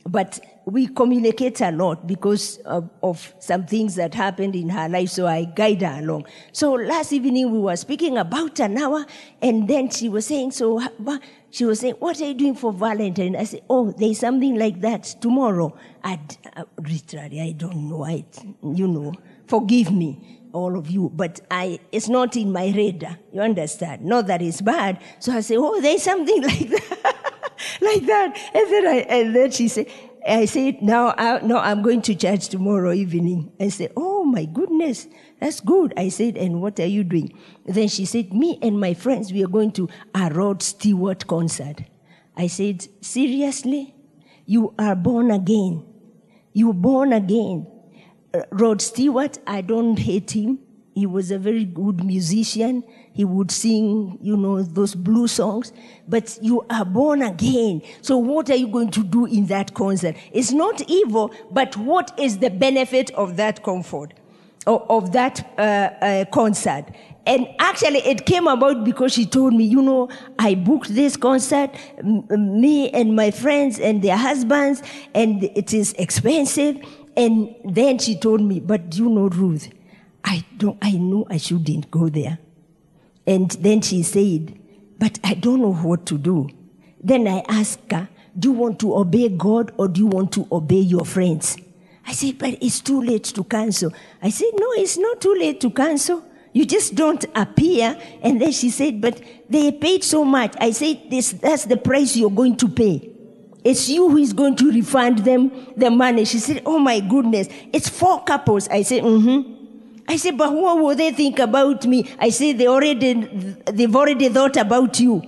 but 0.08 0.40
we 0.66 0.88
communicate 0.88 1.62
a 1.62 1.72
lot 1.72 2.08
because 2.08 2.58
of, 2.60 2.90
of, 3.04 3.34
some 3.40 3.66
things 3.66 3.96
that 3.96 4.14
happened 4.14 4.56
in 4.56 4.70
her 4.70 4.90
life, 4.90 5.10
so 5.10 5.28
I 5.28 5.46
guide 5.46 5.82
her 5.82 6.00
along. 6.00 6.26
So 6.52 6.74
last 6.74 7.14
evening 7.14 7.52
we 7.52 7.60
were 7.60 7.76
speaking 7.76 8.18
about 8.18 8.60
an 8.60 8.78
hour, 8.78 9.06
and 9.42 9.68
then 9.68 9.90
she 9.90 10.10
was 10.10 10.26
saying, 10.26 10.52
so 10.52 10.82
she 11.56 11.64
was 11.64 11.80
saying, 11.80 11.94
what 12.00 12.20
are 12.20 12.26
you 12.26 12.34
doing 12.34 12.54
for 12.54 12.74
Valentine? 12.74 13.34
I 13.38 13.46
said, 13.46 13.62
oh, 13.70 13.94
there's 13.98 14.20
something 14.20 14.60
like 14.60 14.82
that 14.82 15.04
tomorrow. 15.22 15.74
I, 16.04 16.20
uh, 16.54 16.66
literally, 16.78 17.40
I 17.40 17.54
don't 17.54 17.88
know. 17.88 18.04
I, 18.04 18.26
you 18.62 18.86
know, 18.90 19.14
forgive 19.48 19.90
me 19.90 20.42
all 20.52 20.78
of 20.78 20.90
you, 20.90 21.10
but 21.16 21.40
I, 21.50 21.80
it's 21.94 22.10
not 22.10 22.36
in 22.36 22.52
my 22.52 22.74
radar. 22.76 23.18
You 23.32 23.40
understand? 23.40 24.04
Not 24.04 24.28
that 24.28 24.42
it's 24.42 24.60
bad. 24.60 25.02
So 25.20 25.32
I 25.32 25.40
say, 25.40 25.56
oh, 25.56 25.80
there's 25.80 26.04
something 26.04 26.42
like 26.42 26.68
that. 26.68 27.32
like 27.80 28.06
that. 28.06 28.38
And 28.54 28.74
then, 28.74 28.88
I, 28.88 28.96
and 29.08 29.34
then 29.34 29.52
she 29.52 29.70
said, 29.70 29.88
I 30.28 30.44
said, 30.44 30.82
now, 30.82 31.16
I, 31.18 31.40
no, 31.40 31.58
I'm 31.58 31.82
going 31.82 32.02
to 32.02 32.16
church 32.16 32.50
tomorrow 32.50 32.92
evening. 32.92 33.54
I 33.62 33.70
said, 33.70 33.94
oh 33.96 34.26
my 34.26 34.44
goodness, 34.44 35.08
that's 35.40 35.60
good. 35.60 35.94
I 35.98 36.10
said, 36.10 36.38
and 36.38 36.62
what 36.62 36.80
are 36.80 36.86
you 36.86 37.04
doing? 37.04 37.38
Then 37.66 37.88
she 37.88 38.06
said, 38.06 38.34
me 38.34 38.58
and 38.62 38.80
my 38.80 38.94
friends, 38.94 39.32
we 39.34 39.44
are 39.44 39.50
going 39.50 39.72
to 39.74 39.90
a 40.14 40.30
Rod 40.30 40.64
Stewart 40.64 41.28
concert. 41.28 41.82
I 42.36 42.48
said, 42.48 42.88
seriously? 43.02 43.96
You 44.46 44.74
are 44.78 44.96
born 44.96 45.32
again. 45.32 45.86
You 46.54 46.74
born 46.74 47.14
again. 47.14 47.68
Rod 48.52 48.82
Stewart, 48.82 49.40
I 49.48 49.62
don't 49.62 49.98
hate 49.98 50.32
him. 50.32 50.60
He 50.94 51.06
was 51.06 51.32
a 51.32 51.38
very 51.38 51.66
good 51.66 52.06
musician. 52.06 52.84
He 53.12 53.26
would 53.26 53.52
sing, 53.52 54.18
you 54.22 54.38
know, 54.38 54.62
those 54.62 54.96
blue 54.96 55.28
songs. 55.28 55.74
But 56.08 56.38
you 56.42 56.66
are 56.70 56.86
born 56.86 57.22
again. 57.22 57.82
So 58.02 58.18
what 58.18 58.50
are 58.50 58.56
you 58.56 58.68
going 58.68 58.92
to 58.92 59.04
do 59.04 59.26
in 59.26 59.48
that 59.48 59.74
concert? 59.74 60.16
It's 60.32 60.52
not 60.52 60.82
evil, 60.90 61.34
but 61.52 61.76
what 61.76 62.18
is 62.18 62.38
the 62.38 62.50
benefit 62.50 63.12
of 63.12 63.36
that 63.36 63.64
comfort, 63.64 64.14
of, 64.68 65.12
that 65.14 65.48
uh, 65.58 65.62
uh, 65.62 66.26
concert? 66.26 66.86
And 67.28 67.48
actually, 67.60 68.00
it 68.00 68.26
came 68.26 68.48
about 68.48 68.84
because 68.84 69.14
she 69.14 69.26
told 69.26 69.54
me, 69.54 69.64
you 69.66 69.82
know, 69.82 70.10
I 70.38 70.56
booked 70.56 70.94
this 70.94 71.18
concert, 71.18 71.72
m- 71.98 72.26
me 72.62 72.90
and 72.92 73.16
my 73.16 73.32
friends 73.32 73.80
and 73.80 74.02
their 74.02 74.18
husbands, 74.18 74.84
and 75.16 75.44
it 75.44 75.74
is 75.74 75.94
expensive. 75.94 76.78
And 77.18 77.56
then 77.64 77.98
she 77.98 78.16
told 78.16 78.42
me, 78.42 78.60
but 78.60 78.96
you 78.96 79.10
know, 79.10 79.28
Ruth, 79.30 79.70
I 80.24 80.46
don't, 80.58 80.78
I 80.82 80.92
know 80.92 81.26
I 81.30 81.38
shouldn't 81.38 81.90
go 81.90 82.10
there. 82.10 82.40
And 83.28 83.52
then 83.52 83.82
she 83.82 84.04
said, 84.04 84.58
But 85.00 85.20
I 85.24 85.34
don't 85.34 85.62
know 85.62 85.74
what 85.74 86.06
to 86.08 86.18
do. 86.18 86.50
Then 87.04 87.28
I 87.28 87.44
asked 87.48 87.92
her, 87.92 88.08
Do 88.38 88.50
you 88.50 88.54
want 88.54 88.80
to 88.80 88.96
obey 88.96 89.30
God 89.30 89.74
or 89.78 89.88
do 89.88 90.02
you 90.02 90.08
want 90.08 90.32
to 90.34 90.48
obey 90.52 90.80
your 90.80 91.06
friends? 91.06 91.58
I 92.08 92.14
said, 92.14 92.38
But 92.38 92.58
it's 92.62 92.80
too 92.80 93.02
late 93.02 93.24
to 93.26 93.44
cancel. 93.44 93.94
I 94.22 94.30
said, 94.30 94.52
No, 94.58 94.72
it's 94.74 94.98
not 94.98 95.22
too 95.22 95.34
late 95.34 95.60
to 95.62 95.70
cancel. 95.70 96.24
You 96.54 96.66
just 96.66 96.96
don't 96.96 97.26
appear. 97.36 98.00
And 98.22 98.42
then 98.42 98.52
she 98.52 98.70
said, 98.70 99.02
But 99.02 99.22
they 99.50 99.72
paid 99.72 100.04
so 100.04 100.24
much. 100.24 100.56
I 100.60 100.72
said, 100.72 101.10
this, 101.10 101.32
That's 101.34 101.66
the 101.66 101.78
price 101.78 102.16
you're 102.16 102.30
going 102.30 102.58
to 102.58 102.68
pay. 102.68 103.12
It's 103.64 103.90
you 103.90 104.10
who 104.10 104.18
is 104.18 104.34
going 104.34 104.56
to 104.58 104.72
refund 104.72 105.20
them 105.20 105.52
the 105.76 105.90
money. 105.90 106.26
She 106.26 106.40
said, 106.40 106.62
Oh 106.66 106.80
my 106.80 107.00
goodness, 107.00 107.48
it's 107.74 107.90
four 107.90 108.24
couples. 108.24 108.68
I 108.70 108.84
said, 108.84 109.04
Mm 109.04 109.22
hmm. 109.24 109.56
I 110.08 110.18
said, 110.18 110.38
but 110.38 110.54
what 110.54 110.78
will 110.78 110.96
they 110.96 111.12
think 111.12 111.40
about 111.40 111.86
me? 111.86 112.08
I 112.20 112.30
said, 112.30 112.60
they 112.60 112.68
already, 112.68 113.14
they've 113.66 113.96
already 113.96 114.30
thought 114.30 114.56
about 114.56 115.00
you. 115.00 115.24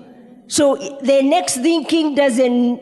So 0.48 0.75
the 1.01 1.24
next 1.24 1.55
thinking 1.55 2.15
doesn't 2.15 2.81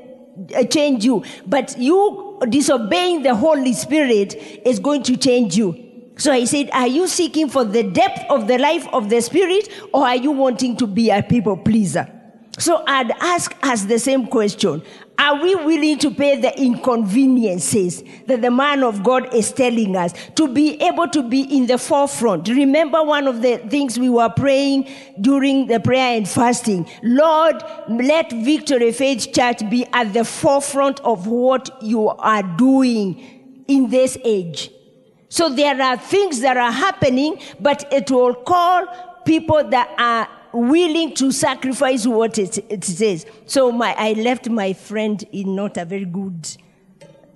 uh, 0.56 0.64
change 0.66 1.06
you, 1.06 1.24
but 1.48 1.78
you 1.78 2.25
disobeying 2.50 3.24
the 3.24 3.36
Holy 3.36 3.74
Spirit 3.74 4.36
is 4.66 4.80
going 4.80 5.04
to 5.04 5.18
change 5.18 5.56
you. 5.56 5.82
So 6.18 6.32
I 6.32 6.46
said, 6.46 6.70
Are 6.72 6.88
you 6.88 7.08
seeking 7.08 7.50
for 7.50 7.64
the 7.64 7.84
depth 7.84 8.24
of 8.30 8.48
the 8.48 8.58
life 8.58 8.88
of 8.94 9.10
the 9.10 9.22
Spirit, 9.22 9.70
or 9.94 10.06
are 10.06 10.16
you 10.16 10.32
wanting 10.32 10.78
to 10.78 10.88
be 10.88 11.10
a 11.10 11.22
people 11.22 11.58
pleaser? 11.58 12.10
So 12.58 12.84
I'd 12.88 13.12
ask 13.12 13.54
us 13.64 13.84
the 13.84 14.00
same 14.00 14.28
question. 14.28 14.82
Are 15.18 15.42
we 15.42 15.56
willing 15.56 15.98
to 16.00 16.12
pay 16.12 16.40
the 16.40 16.58
inconveniences 16.60 18.04
that 18.28 18.42
the 18.42 18.52
man 18.52 18.84
of 18.84 19.04
God 19.04 19.34
is 19.34 19.52
telling 19.52 19.96
us 19.96 20.14
to 20.36 20.48
be 20.48 20.82
able 20.82 21.08
to 21.10 21.24
be 21.24 21.42
in 21.42 21.68
the 21.68 21.78
forefront? 21.78 22.48
Remember 22.50 23.02
one 23.02 23.28
of 23.28 23.42
the 23.42 23.58
things 23.70 23.98
we 23.98 24.10
were 24.10 24.30
praying 24.30 24.90
during 25.22 25.68
the 25.68 25.80
prayer 25.80 26.18
and 26.18 26.28
fasting. 26.28 26.88
Lord, 27.02 27.64
let 27.88 28.32
Victory 28.32 28.92
Faith 28.92 29.34
Church 29.34 29.68
be 29.70 29.86
at 29.94 30.14
the 30.14 30.26
forefront 30.26 31.00
of 31.02 31.28
what 31.28 31.82
you 31.82 32.10
are 32.10 32.44
doing 32.44 33.64
in 33.68 33.90
this 33.90 34.18
age. 34.24 34.70
So 35.30 35.50
there 35.50 35.82
are 35.82 35.98
things 35.98 36.42
that 36.42 36.58
are 36.58 36.72
happening, 36.72 37.40
but 37.60 37.92
it 37.92 38.12
will 38.12 38.36
call 38.36 38.86
people 39.26 39.64
that 39.70 39.94
are 39.98 40.28
willing 40.56 41.14
to 41.16 41.32
sacrifice 41.32 42.08
what 42.08 42.38
it, 42.40 42.58
it 42.72 42.84
says. 42.84 43.26
So 43.46 43.72
my, 43.72 43.94
I 43.98 44.14
left 44.14 44.50
my 44.50 44.74
friend 44.74 45.22
in 45.32 45.56
not 45.56 45.78
a 45.78 45.86
very 45.86 46.06
good 46.06 46.50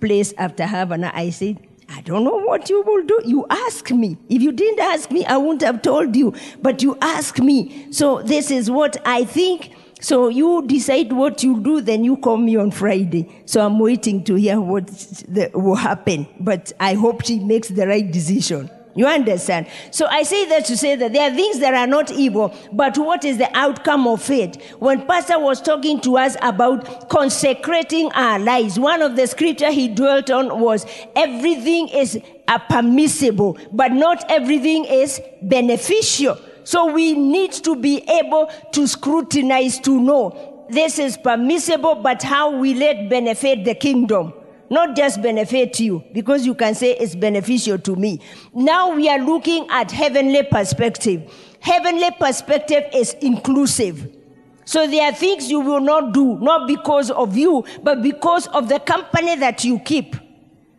place 0.00 0.32
after 0.38 0.66
Havana. 0.66 1.12
I 1.14 1.30
said, 1.30 1.58
I 1.88 2.00
don't 2.02 2.24
know 2.24 2.38
what 2.38 2.70
you 2.70 2.82
will 2.82 3.04
do. 3.04 3.20
You 3.24 3.46
ask 3.50 3.90
me. 3.90 4.16
If 4.28 4.42
you 4.42 4.52
didn't 4.52 4.80
ask 4.80 5.10
me, 5.10 5.24
I 5.26 5.36
wouldn't 5.36 5.62
have 5.62 5.82
told 5.82 6.14
you. 6.14 6.34
But 6.62 6.82
you 6.82 6.96
ask 7.02 7.38
me. 7.38 7.92
So 7.92 8.22
this 8.22 8.50
is 8.50 8.70
what 8.70 8.96
I 9.04 9.24
think. 9.24 9.74
So 10.00 10.28
you 10.28 10.64
decide 10.66 11.12
what 11.12 11.42
you 11.42 11.60
do, 11.60 11.80
then 11.82 12.04
you 12.04 12.16
call 12.16 12.38
me 12.38 12.56
on 12.56 12.70
Friday. 12.70 13.42
So 13.44 13.64
I'm 13.64 13.78
waiting 13.78 14.24
to 14.24 14.34
hear 14.34 14.60
what 14.60 14.86
the, 14.86 15.50
will 15.52 15.74
happen. 15.74 16.26
But 16.38 16.72
I 16.80 16.94
hope 16.94 17.24
she 17.24 17.38
makes 17.38 17.68
the 17.68 17.86
right 17.86 18.10
decision. 18.10 18.70
You 18.94 19.06
understand? 19.06 19.68
So 19.92 20.06
I 20.06 20.24
say 20.24 20.46
that 20.46 20.64
to 20.66 20.76
say 20.76 20.96
that 20.96 21.12
there 21.12 21.30
are 21.30 21.34
things 21.34 21.60
that 21.60 21.74
are 21.74 21.86
not 21.86 22.10
evil, 22.10 22.54
but 22.72 22.98
what 22.98 23.24
is 23.24 23.38
the 23.38 23.48
outcome 23.56 24.08
of 24.08 24.28
it? 24.30 24.60
When 24.80 25.06
Pastor 25.06 25.38
was 25.38 25.62
talking 25.62 26.00
to 26.00 26.18
us 26.18 26.36
about 26.42 27.08
consecrating 27.08 28.10
our 28.12 28.38
lives, 28.40 28.80
one 28.80 29.00
of 29.00 29.14
the 29.14 29.26
scripture 29.28 29.70
he 29.70 29.88
dwelt 29.88 30.30
on 30.30 30.60
was 30.60 30.86
everything 31.14 31.88
is 31.88 32.20
permissible, 32.68 33.58
but 33.70 33.92
not 33.92 34.28
everything 34.28 34.84
is 34.84 35.20
beneficial. 35.40 36.36
So 36.64 36.92
we 36.92 37.14
need 37.14 37.52
to 37.52 37.76
be 37.76 37.98
able 38.10 38.50
to 38.72 38.88
scrutinize 38.88 39.78
to 39.80 40.00
know 40.00 40.66
this 40.68 40.98
is 40.98 41.16
permissible, 41.16 41.96
but 41.96 42.22
how 42.22 42.50
will 42.56 42.82
it 42.82 43.08
benefit 43.08 43.64
the 43.64 43.74
kingdom? 43.74 44.32
Not 44.70 44.96
just 44.96 45.20
benefit 45.20 45.80
you, 45.80 46.02
because 46.12 46.46
you 46.46 46.54
can 46.54 46.76
say 46.76 46.92
it's 46.92 47.16
beneficial 47.16 47.76
to 47.80 47.96
me. 47.96 48.20
Now 48.54 48.94
we 48.94 49.08
are 49.08 49.18
looking 49.18 49.66
at 49.68 49.90
heavenly 49.90 50.44
perspective. 50.44 51.30
Heavenly 51.60 52.10
perspective 52.18 52.84
is 52.94 53.14
inclusive. 53.20 54.16
So 54.64 54.86
there 54.86 55.10
are 55.10 55.14
things 55.14 55.50
you 55.50 55.58
will 55.60 55.80
not 55.80 56.14
do, 56.14 56.38
not 56.38 56.68
because 56.68 57.10
of 57.10 57.36
you, 57.36 57.64
but 57.82 58.00
because 58.02 58.46
of 58.48 58.68
the 58.68 58.78
company 58.78 59.34
that 59.36 59.64
you 59.64 59.80
keep. 59.80 60.14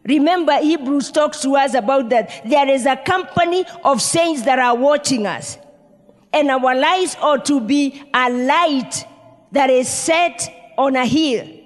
Remember, 0.06 0.54
Hebrews 0.54 1.12
talks 1.12 1.42
to 1.42 1.58
us 1.58 1.74
about 1.74 2.10
that. 2.10 2.42
There 2.46 2.70
is 2.70 2.86
a 2.86 2.96
company 2.96 3.66
of 3.84 4.02
saints 4.02 4.44
that 4.44 4.58
are 4.58 4.76
watching 4.76 5.28
us. 5.28 5.58
And 6.32 6.50
our 6.50 6.74
lives 6.74 7.18
ought 7.22 7.44
to 7.46 7.60
be 7.60 8.02
a 8.14 8.30
light 8.30 9.06
that 9.52 9.70
is 9.70 9.90
set 9.90 10.74
on 10.78 10.96
a 10.96 11.06
hill 11.06 11.61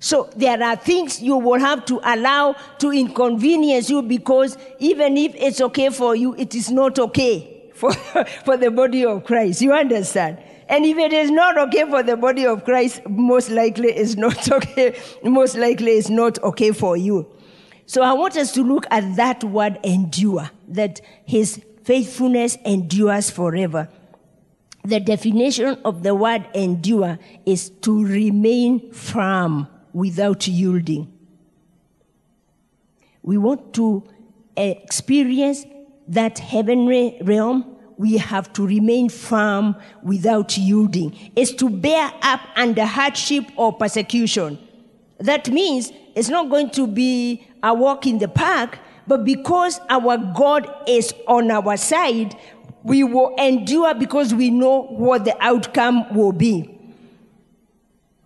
so 0.00 0.30
there 0.36 0.62
are 0.62 0.76
things 0.76 1.20
you 1.20 1.36
will 1.36 1.58
have 1.58 1.84
to 1.86 2.00
allow 2.04 2.54
to 2.78 2.92
inconvenience 2.92 3.90
you 3.90 4.02
because 4.02 4.56
even 4.78 5.16
if 5.16 5.34
it's 5.34 5.60
okay 5.60 5.90
for 5.90 6.14
you, 6.14 6.34
it 6.36 6.54
is 6.54 6.70
not 6.70 6.98
okay 6.98 7.70
for, 7.74 7.92
for 8.44 8.56
the 8.56 8.70
body 8.70 9.04
of 9.04 9.24
Christ. 9.24 9.60
You 9.60 9.72
understand? 9.72 10.38
And 10.68 10.84
if 10.84 10.98
it 10.98 11.12
is 11.12 11.30
not 11.30 11.58
okay 11.58 11.84
for 11.88 12.02
the 12.02 12.16
body 12.16 12.46
of 12.46 12.64
Christ, 12.64 13.00
most 13.08 13.50
likely 13.50 13.88
it's 13.88 14.16
not 14.16 14.50
okay. 14.52 14.96
Most 15.24 15.56
likely 15.56 15.92
it's 15.92 16.10
not 16.10 16.40
okay 16.44 16.70
for 16.70 16.96
you. 16.96 17.26
So 17.86 18.02
I 18.02 18.12
want 18.12 18.36
us 18.36 18.52
to 18.52 18.62
look 18.62 18.86
at 18.90 19.16
that 19.16 19.42
word 19.42 19.80
endure, 19.82 20.50
that 20.68 21.00
his 21.24 21.60
faithfulness 21.82 22.56
endures 22.64 23.30
forever. 23.30 23.88
The 24.84 25.00
definition 25.00 25.78
of 25.84 26.02
the 26.02 26.14
word 26.14 26.46
endure 26.54 27.18
is 27.46 27.70
to 27.80 28.04
remain 28.04 28.92
firm 28.92 29.68
without 29.92 30.46
yielding. 30.46 31.12
We 33.22 33.36
want 33.38 33.74
to 33.74 34.04
experience 34.56 35.66
that 36.08 36.38
heavenly 36.38 37.18
realm. 37.22 37.76
We 37.96 38.16
have 38.16 38.52
to 38.54 38.66
remain 38.66 39.08
firm 39.08 39.74
without 40.02 40.56
yielding. 40.56 41.32
It's 41.34 41.52
to 41.54 41.68
bear 41.68 42.12
up 42.22 42.40
under 42.54 42.84
hardship 42.84 43.44
or 43.56 43.72
persecution. 43.72 44.58
That 45.18 45.50
means 45.50 45.92
it's 46.14 46.28
not 46.28 46.48
going 46.48 46.70
to 46.70 46.86
be 46.86 47.46
a 47.62 47.74
walk 47.74 48.06
in 48.06 48.18
the 48.18 48.28
park, 48.28 48.78
but 49.06 49.24
because 49.24 49.80
our 49.90 50.16
God 50.16 50.72
is 50.86 51.12
on 51.26 51.50
our 51.50 51.76
side, 51.76 52.36
we 52.84 53.02
will 53.02 53.34
endure 53.36 53.94
because 53.94 54.32
we 54.32 54.50
know 54.50 54.82
what 54.84 55.24
the 55.24 55.36
outcome 55.42 56.14
will 56.14 56.32
be. 56.32 56.77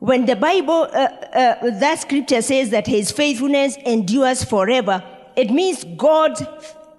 When 0.03 0.27
the 0.27 0.35
Bible, 0.35 0.89
uh, 0.93 1.07
uh, 1.33 1.71
that 1.79 2.01
scripture 2.01 2.43
says 2.43 2.71
that 2.71 2.89
his 2.89 3.13
faithfulness 3.13 3.77
endures 3.87 4.43
forever, 4.43 5.01
it 5.37 5.53
means 5.53 5.85
God 5.97 6.37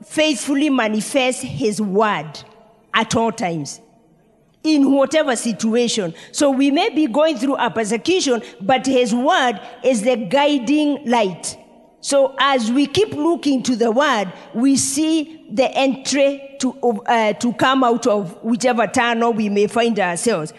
faithfully 0.05 0.69
manifests 0.69 1.41
his 1.41 1.81
word 1.81 2.31
at 2.93 3.13
all 3.13 3.33
times 3.33 3.81
in 4.63 4.89
whatever 4.93 5.35
situation. 5.35 6.13
So 6.31 6.49
we 6.49 6.71
may 6.71 6.91
be 6.91 7.07
going 7.07 7.37
through 7.37 7.57
a 7.57 7.69
persecution, 7.69 8.41
but 8.61 8.85
his 8.85 9.13
word 9.13 9.59
is 9.83 10.03
the 10.03 10.15
guiding 10.15 11.05
light. 11.05 11.57
So 11.99 12.33
as 12.39 12.71
we 12.71 12.87
keep 12.87 13.11
looking 13.11 13.63
to 13.63 13.75
the 13.75 13.91
word, 13.91 14.31
we 14.53 14.77
see 14.77 15.45
the 15.51 15.69
entry 15.71 16.55
to, 16.61 16.71
uh, 17.05 17.33
to 17.33 17.51
come 17.55 17.83
out 17.83 18.07
of 18.07 18.41
whichever 18.41 18.87
tunnel 18.87 19.33
we 19.33 19.49
may 19.49 19.67
find 19.67 19.99
ourselves. 19.99 20.53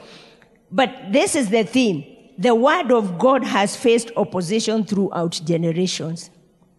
But 0.70 1.10
this 1.10 1.34
is 1.34 1.48
the 1.48 1.64
theme. 1.64 2.10
The 2.36 2.54
word 2.54 2.90
of 2.90 3.18
God 3.18 3.44
has 3.44 3.76
faced 3.76 4.10
opposition 4.16 4.84
throughout 4.84 5.40
generations. 5.44 6.30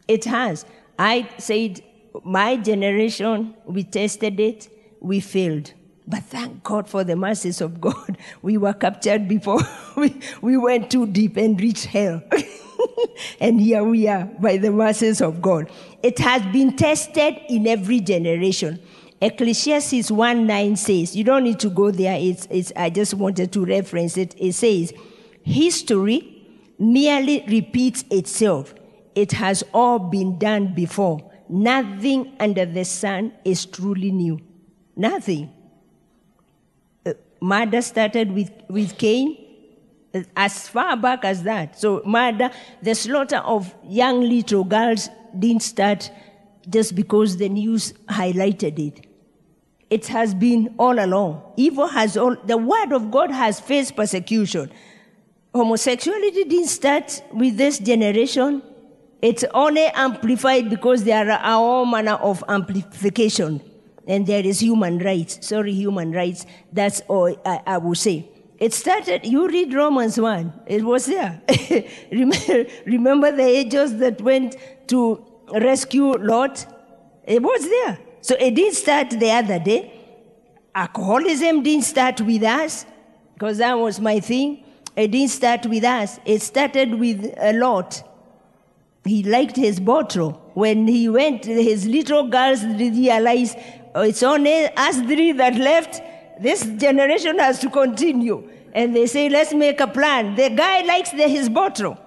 It 0.07 0.25
has. 0.25 0.65
I 0.99 1.29
said, 1.37 1.81
my 2.23 2.57
generation, 2.57 3.55
we 3.65 3.83
tested 3.83 4.39
it, 4.39 4.69
we 4.99 5.19
failed. 5.19 5.73
But 6.07 6.23
thank 6.23 6.63
God 6.63 6.87
for 6.87 7.03
the 7.03 7.15
mercies 7.15 7.61
of 7.61 7.81
God. 7.81 8.17
We 8.41 8.57
were 8.57 8.73
captured 8.73 9.27
before 9.27 9.59
we, 9.97 10.19
we 10.41 10.57
went 10.57 10.91
too 10.91 11.07
deep 11.07 11.37
and 11.37 11.59
reached 11.59 11.85
hell. 11.85 12.21
and 13.39 13.59
here 13.59 13.83
we 13.83 14.07
are 14.07 14.25
by 14.25 14.57
the 14.57 14.71
mercies 14.71 15.21
of 15.21 15.41
God. 15.41 15.71
It 16.03 16.19
has 16.19 16.41
been 16.53 16.75
tested 16.75 17.39
in 17.49 17.65
every 17.65 18.01
generation. 18.01 18.79
Ecclesiastes 19.21 20.11
1 20.11 20.45
9 20.45 20.75
says, 20.75 21.15
you 21.15 21.23
don't 21.23 21.43
need 21.43 21.59
to 21.59 21.69
go 21.69 21.89
there, 21.89 22.17
it's, 22.19 22.47
it's, 22.51 22.71
I 22.75 22.89
just 22.89 23.13
wanted 23.13 23.51
to 23.53 23.65
reference 23.65 24.17
it. 24.17 24.35
It 24.37 24.53
says, 24.53 24.93
History 25.45 26.47
merely 26.79 27.45
repeats 27.47 28.03
itself. 28.09 28.73
It 29.13 29.31
has 29.33 29.63
all 29.73 29.99
been 29.99 30.39
done 30.39 30.73
before. 30.73 31.31
Nothing 31.47 32.35
under 32.39 32.65
the 32.65 32.83
sun 32.83 33.31
is 33.45 33.65
truly 33.65 34.11
new. 34.11 34.39
Nothing 34.95 35.53
uh, 37.05 37.13
murder 37.39 37.83
started 37.83 38.31
with, 38.31 38.51
with 38.69 38.97
Cain, 38.97 39.37
uh, 40.15 40.23
as 40.35 40.67
far 40.67 40.97
back 40.97 41.23
as 41.23 41.43
that. 41.43 41.79
So, 41.79 42.01
murder, 42.05 42.49
the 42.81 42.95
slaughter 42.95 43.37
of 43.37 43.73
young 43.87 44.21
little 44.21 44.63
girls 44.63 45.09
didn't 45.37 45.61
start 45.61 46.09
just 46.67 46.95
because 46.95 47.37
the 47.37 47.49
news 47.49 47.93
highlighted 48.09 48.79
it. 48.79 49.05
It 49.91 50.07
has 50.07 50.33
been 50.33 50.73
all 50.79 50.97
along. 50.97 51.53
Evil 51.55 51.87
has 51.87 52.17
all, 52.17 52.35
the 52.35 52.57
word 52.57 52.91
of 52.93 53.11
God 53.11 53.29
has 53.29 53.59
faced 53.59 53.95
persecution. 53.95 54.71
Homosexuality 55.55 56.43
didn't 56.43 56.67
start 56.67 57.23
with 57.31 57.55
this 57.55 57.79
generation. 57.79 58.61
It's 59.21 59.45
only 59.53 59.85
amplified 59.85 60.69
because 60.69 61.05
there 61.05 61.31
are 61.31 61.39
all 61.55 61.85
manner 61.85 62.15
of 62.15 62.43
amplification 62.49 63.61
and 64.05 64.27
there 64.27 64.45
is 64.45 64.59
human 64.59 64.99
rights. 64.99 65.47
Sorry, 65.47 65.71
human 65.71 66.11
rights. 66.11 66.45
That's 66.73 66.99
all 67.07 67.33
I, 67.45 67.61
I 67.65 67.77
will 67.77 67.95
say. 67.95 68.27
It 68.59 68.73
started, 68.73 69.25
you 69.25 69.47
read 69.47 69.73
Romans 69.73 70.19
1, 70.19 70.63
it 70.67 70.83
was 70.83 71.05
there. 71.05 71.41
remember, 72.85 73.31
the 73.31 73.43
angels 73.43 73.95
that 73.99 74.19
went 74.19 74.57
to 74.87 75.25
rescue 75.53 76.17
Lot? 76.17 76.65
It 77.23 77.41
was 77.41 77.63
there. 77.69 77.97
So 78.19 78.35
it 78.35 78.55
didn't 78.55 78.75
start 78.75 79.09
the 79.09 79.31
other 79.31 79.59
day. 79.59 79.91
Alcoholism 80.73 81.63
didn't 81.63 81.85
start 81.85 82.19
with 82.19 82.43
us, 82.43 82.85
because 83.33 83.59
that 83.59 83.73
was 83.73 84.01
my 84.01 84.19
thing. 84.19 84.64
It 84.95 85.11
didn't 85.11 85.31
start 85.31 85.65
with 85.65 85.83
us. 85.83 86.19
It 86.25 86.41
started 86.41 86.95
with 86.95 87.33
a 87.37 87.53
lot. 87.53 88.03
He 89.03 89.23
liked 89.23 89.55
his 89.55 89.79
bottle. 89.79 90.41
When 90.53 90.87
he 90.87 91.09
went, 91.09 91.45
his 91.45 91.85
little 91.85 92.27
girls 92.27 92.63
realized 92.63 93.57
Oh, 93.95 94.01
it's 94.01 94.23
only 94.23 94.65
us 94.75 94.99
three 94.99 95.31
that 95.31 95.55
left. 95.55 96.01
This 96.41 96.65
generation 96.65 97.39
has 97.39 97.59
to 97.59 97.69
continue. 97.69 98.47
And 98.73 98.93
they 98.93 99.07
say, 99.07 99.29
let's 99.29 99.53
make 99.53 99.79
a 99.79 99.87
plan. 99.87 100.35
The 100.35 100.49
guy 100.49 100.81
likes 100.81 101.11
the, 101.11 101.29
his 101.29 101.47
bottle. 101.47 101.97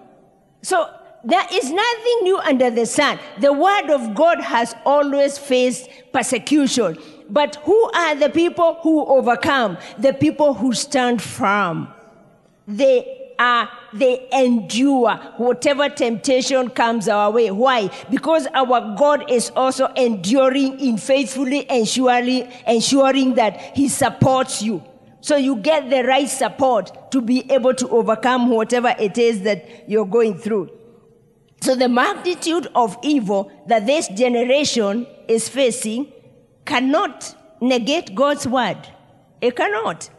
So 0.61 0.87
there 1.25 1.47
is 1.51 1.71
nothing 1.71 2.19
new 2.25 2.37
under 2.41 2.71
the 2.71 2.85
sun. 2.85 3.19
The 3.41 3.55
word 3.55 3.89
of 3.89 4.15
God 4.15 4.39
has 4.43 4.77
always 4.85 5.39
faced 5.39 5.89
persecution. 6.13 6.99
But 7.31 7.57
who 7.63 7.91
are 7.93 8.15
the 8.15 8.29
people 8.29 8.79
who 8.83 9.07
overcome? 9.07 9.79
The 9.97 10.13
people 10.13 10.53
who 10.53 10.75
stand 10.75 11.23
firm. 11.23 11.89
They 12.69 13.33
are, 13.39 13.71
they 13.95 14.29
endure 14.31 15.17
whatever 15.39 15.89
temptation 15.89 16.69
comes 16.69 17.09
our 17.09 17.31
way. 17.31 17.51
Why? 17.51 17.91
Because 18.11 18.47
our 18.53 18.95
God 18.95 19.31
is 19.31 19.51
also 19.57 19.87
enduring 19.97 20.79
in 20.79 20.99
faithfully 20.99 21.67
ensuring, 21.71 22.53
ensuring 22.67 23.35
that 23.37 23.75
He 23.75 23.89
supports 23.89 24.61
you. 24.61 24.85
So 25.21 25.37
you 25.37 25.57
get 25.57 25.89
the 25.89 26.05
right 26.05 26.29
support 26.29 27.11
to 27.13 27.23
be 27.23 27.51
able 27.51 27.75
to 27.75 27.89
overcome 27.89 28.51
whatever 28.51 28.95
it 28.99 29.17
is 29.17 29.43
that 29.43 29.89
you're 29.89 30.07
going 30.07 30.35
through. 30.37 30.71
So 31.61 31.75
the 31.75 31.89
magnitude 31.89 32.69
of 32.75 32.99
evil 33.03 33.51
that 33.67 33.87
this 33.87 34.09
generation 34.09 35.07
is 35.27 35.49
facing 35.49 36.13
cannot 36.65 37.35
negate 37.61 38.15
God's 38.15 38.47
word. 38.47 38.79
It 39.41 39.57
cannot. 39.57 40.11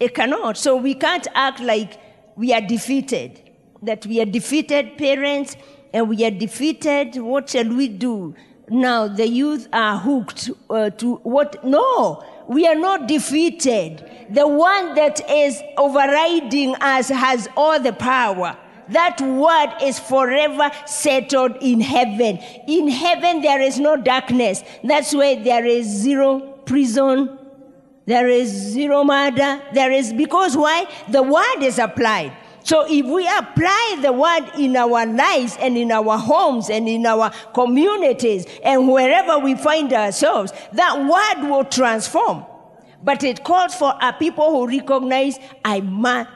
It 0.00 0.14
cannot. 0.14 0.56
So 0.56 0.76
we 0.76 0.94
can't 0.94 1.26
act 1.34 1.60
like 1.60 2.00
we 2.36 2.52
are 2.52 2.60
defeated. 2.60 3.42
That 3.82 4.06
we 4.06 4.20
are 4.20 4.26
defeated 4.26 4.98
parents 4.98 5.56
and 5.92 6.08
we 6.08 6.24
are 6.24 6.30
defeated. 6.30 7.16
What 7.16 7.50
shall 7.50 7.68
we 7.68 7.88
do? 7.88 8.34
Now 8.68 9.08
the 9.08 9.26
youth 9.26 9.68
are 9.72 9.98
hooked 9.98 10.50
uh, 10.68 10.90
to 10.90 11.16
what? 11.16 11.64
No, 11.64 12.22
we 12.48 12.66
are 12.66 12.74
not 12.74 13.08
defeated. 13.08 14.04
The 14.30 14.46
one 14.46 14.94
that 14.94 15.20
is 15.30 15.60
overriding 15.76 16.74
us 16.76 17.08
has 17.08 17.48
all 17.56 17.80
the 17.80 17.92
power. 17.92 18.56
That 18.90 19.20
word 19.20 19.82
is 19.82 19.98
forever 19.98 20.70
settled 20.86 21.56
in 21.60 21.80
heaven. 21.80 22.38
In 22.66 22.88
heaven, 22.88 23.42
there 23.42 23.60
is 23.60 23.78
no 23.78 23.96
darkness. 23.96 24.62
That's 24.82 25.12
why 25.14 25.42
there 25.42 25.66
is 25.66 25.86
zero 25.86 26.40
prison, 26.64 27.37
there 28.08 28.26
is 28.26 28.48
zero 28.48 29.04
murder. 29.04 29.60
There 29.74 29.92
is, 29.92 30.14
because 30.14 30.56
why? 30.56 30.86
The 31.10 31.22
word 31.22 31.62
is 31.62 31.78
applied. 31.78 32.32
So 32.62 32.86
if 32.88 33.04
we 33.04 33.28
apply 33.28 33.98
the 34.00 34.12
word 34.12 34.50
in 34.58 34.76
our 34.76 35.04
lives 35.04 35.58
and 35.60 35.76
in 35.76 35.92
our 35.92 36.16
homes 36.16 36.70
and 36.70 36.88
in 36.88 37.04
our 37.04 37.30
communities 37.52 38.46
and 38.64 38.88
wherever 38.88 39.38
we 39.38 39.56
find 39.56 39.92
ourselves, 39.92 40.54
that 40.72 40.96
word 40.98 41.50
will 41.50 41.64
transform. 41.64 42.46
But 43.02 43.22
it 43.24 43.44
calls 43.44 43.74
for 43.74 43.92
a 44.00 44.14
people 44.14 44.52
who 44.52 44.66
recognize 44.66 45.38
I, 45.62 45.82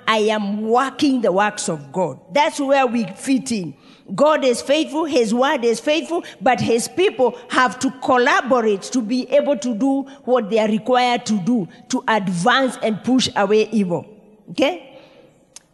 I 0.07 0.19
am 0.19 0.61
working 0.61 1.23
the 1.23 1.33
works 1.33 1.71
of 1.71 1.91
God. 1.91 2.21
That's 2.35 2.61
where 2.61 2.87
we 2.87 3.07
fit 3.07 3.51
in. 3.51 3.75
God 4.15 4.45
is 4.45 4.61
faithful, 4.61 5.05
His 5.05 5.33
word 5.33 5.65
is 5.65 5.81
faithful, 5.81 6.25
but 6.41 6.61
His 6.61 6.89
people 6.89 7.39
have 7.51 7.79
to 7.81 7.91
collaborate 8.03 8.83
to 8.83 9.01
be 9.01 9.29
able 9.31 9.57
to 9.59 9.75
do 9.75 10.03
what 10.25 10.51
they 10.51 10.59
are 10.59 10.69
required 10.69 11.25
to 11.27 11.39
do 11.41 11.69
to 11.89 12.03
advance 12.09 12.77
and 12.83 13.03
push 13.05 13.29
away 13.37 13.69
evil. 13.71 14.07
Okay? 14.51 15.01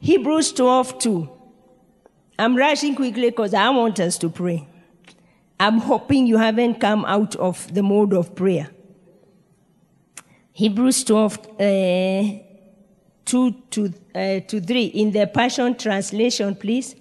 Hebrews 0.01 0.53
12 0.53 0.99
2. 0.99 1.31
I'm 2.39 2.57
rushing 2.57 2.95
quickly 2.95 3.31
because 3.31 3.55
I 3.55 3.69
want 3.71 3.99
us 3.99 4.17
to 4.19 4.29
pray. 4.29 4.69
I'm 5.59 5.79
hoping 5.79 6.27
you 6.27 6.37
haven't 6.37 6.81
come 6.81 7.05
out 7.05 7.35
of 7.37 7.73
the 7.75 7.83
mode 7.83 8.13
of 8.13 8.35
prayer. 8.37 8.71
Hebrews 10.53 11.05
12 11.05 11.39
uh, 11.39 12.39
2 13.25 13.51
to, 13.71 13.93
uh, 14.15 14.41
to 14.41 14.61
3. 14.61 14.85
In 14.87 15.11
the 15.11 15.27
Passion 15.27 15.77
Translation, 15.77 16.55
please. 16.55 16.95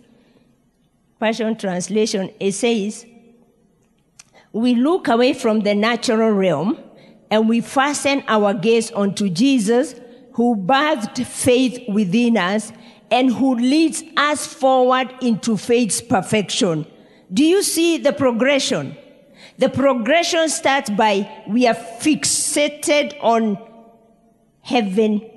Passion 1.20 1.56
Translation, 1.56 2.32
it 2.40 2.52
says, 2.52 3.06
We 4.52 4.76
look 4.76 5.08
away 5.08 5.34
from 5.34 5.62
the 5.62 5.74
natural 5.74 6.32
realm 6.32 6.78
and 7.32 7.50
we 7.50 7.62
fasten 7.62 8.24
our 8.28 8.54
gaze 8.54 8.92
onto 8.92 9.30
Jesus, 9.30 9.96
who 10.34 10.56
birthed 10.56 11.26
faith 11.26 11.90
within 11.90 12.38
us 12.38 12.72
and 13.10 13.34
who 13.34 13.56
leads 13.56 14.04
us 14.16 14.46
forward 14.46 15.14
into 15.22 15.58
faith's 15.58 16.02
perfection. 16.02 16.86
Do 17.34 17.44
you 17.44 17.64
see 17.64 17.98
the 17.98 18.14
progression? 18.14 18.96
The 19.58 19.70
progression 19.70 20.50
starts 20.50 20.90
by 20.90 21.44
we 21.48 21.68
are 21.68 21.74
fixated 21.74 23.18
on 23.22 23.58
heaven 24.62 25.28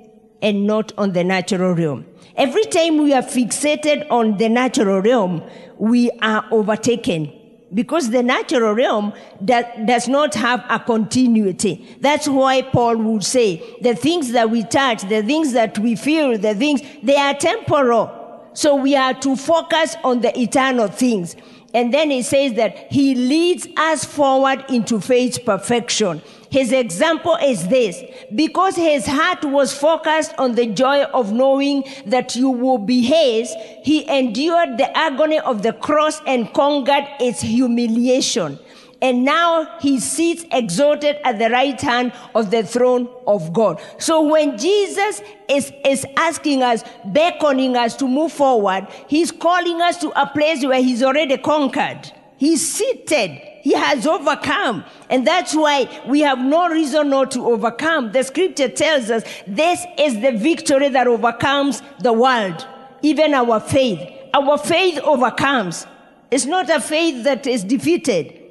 and 0.41 0.67
not 0.67 0.91
on 0.97 1.13
the 1.13 1.23
natural 1.23 1.73
realm. 1.73 2.05
Every 2.35 2.63
time 2.65 2.97
we 2.97 3.13
are 3.13 3.21
fixated 3.21 4.07
on 4.09 4.37
the 4.37 4.49
natural 4.49 5.01
realm, 5.01 5.43
we 5.77 6.09
are 6.21 6.45
overtaken 6.51 7.31
because 7.73 8.09
the 8.09 8.21
natural 8.21 8.73
realm 8.73 9.13
that 9.39 9.85
does 9.85 10.07
not 10.07 10.33
have 10.35 10.63
a 10.69 10.79
continuity. 10.79 11.97
That's 11.99 12.27
why 12.27 12.61
Paul 12.61 12.97
would 12.97 13.23
say 13.23 13.77
the 13.81 13.95
things 13.95 14.31
that 14.31 14.49
we 14.49 14.63
touch, 14.63 15.03
the 15.03 15.23
things 15.23 15.53
that 15.53 15.77
we 15.79 15.95
feel, 15.95 16.37
the 16.37 16.53
things, 16.55 16.81
they 17.03 17.15
are 17.15 17.33
temporal. 17.33 18.49
So 18.53 18.75
we 18.75 18.95
are 18.95 19.13
to 19.13 19.35
focus 19.35 19.95
on 20.03 20.21
the 20.21 20.37
eternal 20.37 20.87
things. 20.87 21.35
And 21.73 21.93
then 21.93 22.11
he 22.11 22.21
says 22.21 22.53
that 22.55 22.91
he 22.91 23.15
leads 23.15 23.67
us 23.77 24.03
forward 24.03 24.65
into 24.69 24.99
faith's 24.99 25.39
perfection. 25.39 26.21
His 26.51 26.71
example 26.71 27.37
is 27.41 27.67
this 27.69 28.03
because 28.35 28.75
his 28.75 29.07
heart 29.07 29.43
was 29.45 29.73
focused 29.73 30.33
on 30.37 30.55
the 30.55 30.67
joy 30.67 31.03
of 31.03 31.31
knowing 31.31 31.85
that 32.05 32.35
you 32.35 32.49
will 32.49 32.77
be 32.77 33.01
his, 33.01 33.53
he 33.83 34.07
endured 34.09 34.77
the 34.77 34.95
agony 34.95 35.39
of 35.39 35.63
the 35.63 35.73
cross 35.73 36.21
and 36.27 36.53
conquered 36.53 37.07
its 37.19 37.41
humiliation 37.41 38.59
and 39.01 39.25
now 39.25 39.79
he 39.79 39.99
sits 39.99 40.45
exalted 40.51 41.17
at 41.23 41.39
the 41.39 41.49
right 41.49 41.79
hand 41.81 42.13
of 42.35 42.51
the 42.51 42.63
throne 42.63 43.09
of 43.25 43.51
God. 43.51 43.81
So 43.97 44.21
when 44.21 44.57
Jesus 44.57 45.21
is, 45.49 45.73
is 45.83 46.05
asking 46.17 46.61
us, 46.61 46.83
beckoning 47.05 47.75
us 47.75 47.95
to 47.97 48.07
move 48.07 48.31
forward, 48.31 48.87
he's 49.07 49.31
calling 49.31 49.81
us 49.81 49.97
to 49.97 50.21
a 50.21 50.27
place 50.27 50.63
where 50.63 50.81
he's 50.81 51.01
already 51.01 51.37
conquered. 51.37 52.11
He's 52.37 52.71
seated. 52.73 53.41
He 53.61 53.73
has 53.73 54.07
overcome. 54.07 54.83
And 55.09 55.25
that's 55.25 55.55
why 55.55 56.01
we 56.07 56.21
have 56.21 56.39
no 56.39 56.67
reason 56.67 57.09
not 57.09 57.31
to 57.31 57.45
overcome. 57.47 58.11
The 58.11 58.23
scripture 58.23 58.69
tells 58.69 59.09
us 59.09 59.23
this 59.47 59.85
is 59.99 60.19
the 60.19 60.31
victory 60.31 60.89
that 60.89 61.07
overcomes 61.07 61.81
the 61.99 62.11
world, 62.11 62.65
even 63.01 63.33
our 63.33 63.59
faith. 63.59 63.99
Our 64.33 64.57
faith 64.57 64.99
overcomes. 64.99 65.85
It's 66.31 66.45
not 66.45 66.69
a 66.69 66.79
faith 66.79 67.23
that 67.25 67.45
is 67.45 67.63
defeated. 67.63 68.41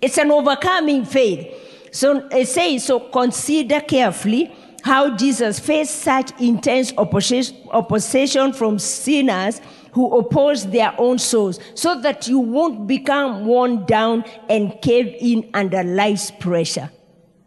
It's 0.00 0.18
an 0.18 0.30
overcoming 0.30 1.04
faith. 1.04 1.48
So 1.92 2.28
it 2.28 2.46
says, 2.46 2.84
so 2.84 3.00
consider 3.00 3.80
carefully 3.80 4.54
how 4.82 5.16
Jesus 5.16 5.58
faced 5.58 5.96
such 5.96 6.38
intense 6.40 6.92
opposition, 6.96 7.56
opposition 7.70 8.52
from 8.52 8.78
sinners 8.78 9.60
who 9.92 10.16
oppose 10.16 10.70
their 10.70 10.94
own 10.98 11.18
souls 11.18 11.58
so 11.74 12.00
that 12.00 12.28
you 12.28 12.38
won't 12.38 12.86
become 12.86 13.46
worn 13.46 13.84
down 13.86 14.24
and 14.48 14.80
cave 14.82 15.14
in 15.20 15.50
under 15.54 15.82
life's 15.82 16.30
pressure. 16.30 16.90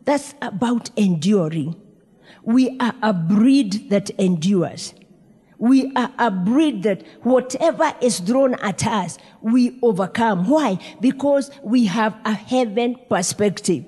That's 0.06 0.36
about 0.42 0.90
enduring. 0.98 1.80
We 2.44 2.78
are 2.80 2.94
a 3.02 3.14
breed 3.14 3.90
that 3.90 4.10
endures. 4.12 4.94
We 5.58 5.94
are 5.96 6.12
a 6.20 6.30
breed 6.30 6.84
that 6.84 7.04
whatever 7.22 7.94
is 8.02 8.20
thrown 8.20 8.56
at 8.56 8.86
us, 8.86 9.18
we 9.42 9.80
overcome. 9.82 10.50
Why? 10.50 10.78
Because 11.00 11.52
we 11.64 11.86
have 11.86 12.18
a 12.26 12.34
heaven 12.34 12.98
perspective. 13.10 13.86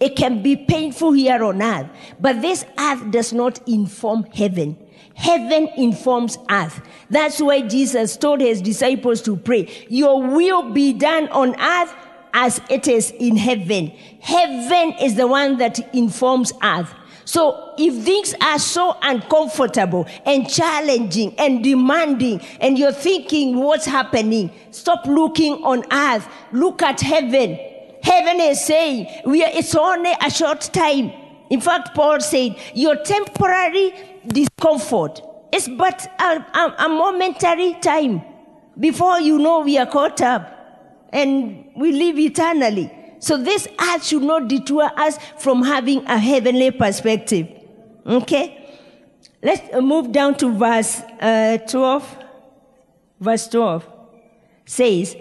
It 0.00 0.16
can 0.16 0.42
be 0.42 0.56
painful 0.56 1.12
here 1.12 1.44
on 1.44 1.60
earth, 1.60 1.90
but 2.18 2.40
this 2.40 2.64
earth 2.78 3.10
does 3.10 3.32
not 3.32 3.60
inform 3.68 4.24
heaven. 4.32 4.78
Heaven 5.18 5.68
informs 5.76 6.38
earth. 6.48 6.80
That's 7.10 7.42
why 7.42 7.62
Jesus 7.62 8.16
told 8.16 8.40
his 8.40 8.62
disciples 8.62 9.20
to 9.22 9.36
pray, 9.36 9.68
Your 9.88 10.22
will 10.22 10.70
be 10.72 10.92
done 10.92 11.28
on 11.30 11.60
earth 11.60 11.92
as 12.32 12.60
it 12.70 12.86
is 12.86 13.10
in 13.10 13.36
heaven. 13.36 13.88
Heaven 14.20 14.92
is 15.00 15.16
the 15.16 15.26
one 15.26 15.58
that 15.58 15.92
informs 15.92 16.52
earth. 16.62 16.94
So 17.24 17.74
if 17.76 18.04
things 18.04 18.32
are 18.40 18.60
so 18.60 18.96
uncomfortable 19.02 20.06
and 20.24 20.48
challenging 20.48 21.34
and 21.36 21.64
demanding, 21.64 22.40
and 22.60 22.78
you're 22.78 22.92
thinking 22.92 23.56
what's 23.56 23.86
happening, 23.86 24.52
stop 24.70 25.04
looking 25.04 25.54
on 25.64 25.84
earth. 25.92 26.28
Look 26.52 26.80
at 26.80 27.00
heaven. 27.00 27.58
Heaven 28.04 28.40
is 28.40 28.64
saying, 28.64 29.08
we 29.26 29.42
are, 29.42 29.50
it's 29.52 29.74
only 29.74 30.12
a 30.22 30.30
short 30.30 30.60
time. 30.72 31.10
In 31.50 31.60
fact, 31.60 31.94
Paul 31.94 32.20
said, 32.20 32.56
your 32.74 32.96
temporary 33.02 33.92
discomfort 34.28 35.20
is 35.52 35.68
but 35.68 36.06
a, 36.20 36.24
a, 36.24 36.74
a 36.86 36.88
momentary 36.88 37.74
time. 37.74 38.22
Before 38.78 39.20
you 39.20 39.38
know, 39.38 39.60
we 39.60 39.78
are 39.78 39.86
caught 39.86 40.20
up 40.20 41.08
and 41.12 41.70
we 41.76 41.92
live 41.92 42.18
eternally. 42.18 42.92
So 43.20 43.36
this 43.36 43.66
earth 43.80 44.04
should 44.04 44.22
not 44.22 44.48
detour 44.48 44.90
us 44.96 45.18
from 45.38 45.62
having 45.62 46.04
a 46.06 46.18
heavenly 46.18 46.70
perspective. 46.70 47.48
Okay? 48.06 48.54
Let's 49.42 49.74
move 49.80 50.12
down 50.12 50.36
to 50.36 50.52
verse 50.52 51.00
uh, 51.20 51.58
12. 51.68 52.24
Verse 53.20 53.48
12 53.48 53.88
says, 54.64 55.16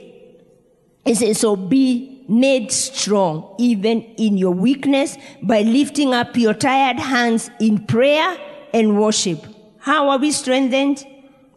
it 1.05 1.15
says, 1.15 1.39
so 1.39 1.55
be 1.55 2.25
made 2.27 2.71
strong 2.71 3.55
even 3.57 4.01
in 4.17 4.37
your 4.37 4.51
weakness 4.51 5.17
by 5.41 5.61
lifting 5.61 6.13
up 6.13 6.35
your 6.35 6.53
tired 6.53 6.99
hands 6.99 7.49
in 7.59 7.85
prayer 7.85 8.37
and 8.73 8.99
worship. 8.99 9.45
How 9.79 10.09
are 10.09 10.17
we 10.17 10.31
strengthened? 10.31 11.05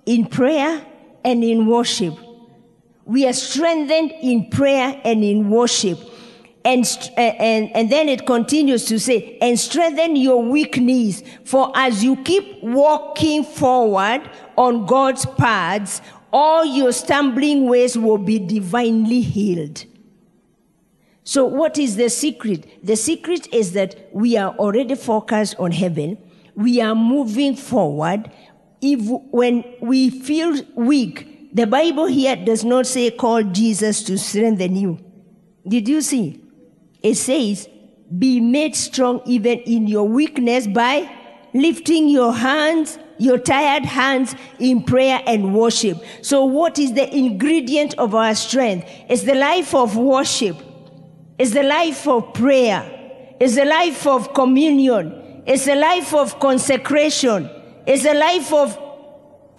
In 0.06 0.26
prayer 0.26 0.84
and 1.24 1.44
in 1.44 1.66
worship. 1.66 2.14
We 3.04 3.26
are 3.26 3.32
strengthened 3.32 4.12
in 4.22 4.50
prayer 4.50 5.00
and 5.04 5.24
in 5.24 5.50
worship. 5.50 5.98
And, 6.64 6.86
and, 7.16 7.74
and 7.74 7.90
then 7.90 8.08
it 8.08 8.26
continues 8.26 8.84
to 8.86 9.00
say, 9.00 9.38
and 9.40 9.58
strengthen 9.58 10.16
your 10.16 10.42
weak 10.42 10.76
knees. 10.76 11.22
For 11.44 11.72
as 11.74 12.04
you 12.04 12.16
keep 12.16 12.62
walking 12.62 13.44
forward 13.44 14.30
on 14.56 14.86
God's 14.86 15.24
paths, 15.24 16.02
all 16.32 16.64
your 16.64 16.92
stumbling 16.92 17.66
ways 17.68 17.96
will 17.96 18.18
be 18.18 18.38
divinely 18.38 19.22
healed. 19.22 19.84
So 21.24 21.44
what 21.44 21.78
is 21.78 21.96
the 21.96 22.10
secret? 22.10 22.84
The 22.84 22.96
secret 22.96 23.52
is 23.52 23.72
that 23.72 24.08
we 24.12 24.36
are 24.36 24.54
already 24.56 24.94
focused 24.94 25.56
on 25.58 25.72
heaven. 25.72 26.18
We 26.54 26.80
are 26.80 26.94
moving 26.94 27.56
forward. 27.56 28.30
If 28.80 29.00
when 29.30 29.64
we 29.80 30.10
feel 30.10 30.62
weak, 30.74 31.54
the 31.54 31.66
Bible 31.66 32.06
here 32.06 32.36
does 32.36 32.64
not 32.64 32.86
say 32.86 33.10
call 33.10 33.42
Jesus 33.42 34.02
to 34.04 34.16
strengthen 34.18 34.76
you. 34.76 34.98
Did 35.66 35.88
you 35.88 36.00
see? 36.00 36.42
It 37.02 37.16
says, 37.16 37.68
be 38.18 38.40
made 38.40 38.74
strong 38.74 39.22
even 39.26 39.58
in 39.60 39.86
your 39.86 40.08
weakness 40.08 40.66
by 40.66 41.10
lifting 41.52 42.08
your 42.08 42.32
hands, 42.32 42.98
your 43.18 43.38
tired 43.38 43.84
hands 43.84 44.34
in 44.58 44.82
prayer 44.82 45.20
and 45.26 45.54
worship. 45.54 45.98
So 46.22 46.44
what 46.44 46.78
is 46.78 46.94
the 46.94 47.14
ingredient 47.14 47.94
of 47.94 48.14
our 48.14 48.34
strength? 48.34 48.86
It's 49.08 49.22
the 49.22 49.34
life 49.34 49.74
of 49.74 49.96
worship. 49.96 50.56
It's 51.38 51.52
the 51.52 51.62
life 51.62 52.06
of 52.06 52.32
prayer. 52.34 52.84
It's 53.40 53.56
the 53.56 53.64
life 53.64 54.06
of 54.06 54.34
communion. 54.34 55.19
It's 55.46 55.66
a 55.66 55.74
life 55.74 56.14
of 56.14 56.38
consecration. 56.40 57.50
It's 57.86 58.04
a 58.04 58.14
life 58.14 58.52
of 58.52 58.78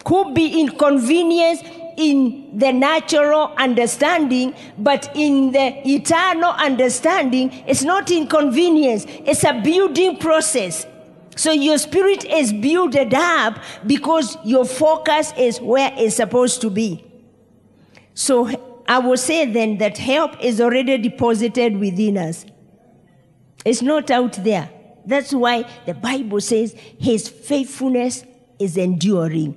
could 0.04 0.34
be 0.34 0.60
inconvenience 0.60 1.62
in 1.96 2.58
the 2.58 2.72
natural 2.72 3.52
understanding, 3.56 4.54
but 4.78 5.10
in 5.14 5.52
the 5.52 5.88
eternal 5.88 6.50
understanding, 6.50 7.52
it's 7.66 7.82
not 7.82 8.10
inconvenience, 8.10 9.06
it's 9.08 9.44
a 9.44 9.60
building 9.62 10.18
process. 10.18 10.86
So 11.36 11.50
your 11.50 11.78
spirit 11.78 12.24
is 12.24 12.52
built 12.52 12.94
up 12.96 13.58
because 13.86 14.36
your 14.44 14.64
focus 14.64 15.32
is 15.38 15.60
where 15.60 15.92
it's 15.96 16.16
supposed 16.16 16.60
to 16.62 16.70
be. 16.70 17.04
So 18.14 18.82
I 18.86 18.98
will 18.98 19.16
say 19.16 19.50
then 19.50 19.78
that 19.78 19.96
help 19.96 20.42
is 20.42 20.60
already 20.60 20.98
deposited 20.98 21.78
within 21.78 22.18
us. 22.18 22.44
It's 23.64 23.80
not 23.80 24.10
out 24.10 24.32
there. 24.44 24.68
That's 25.06 25.32
why 25.32 25.68
the 25.86 25.94
Bible 25.94 26.40
says 26.40 26.74
his 26.98 27.28
faithfulness 27.28 28.24
is 28.58 28.76
enduring. 28.76 29.56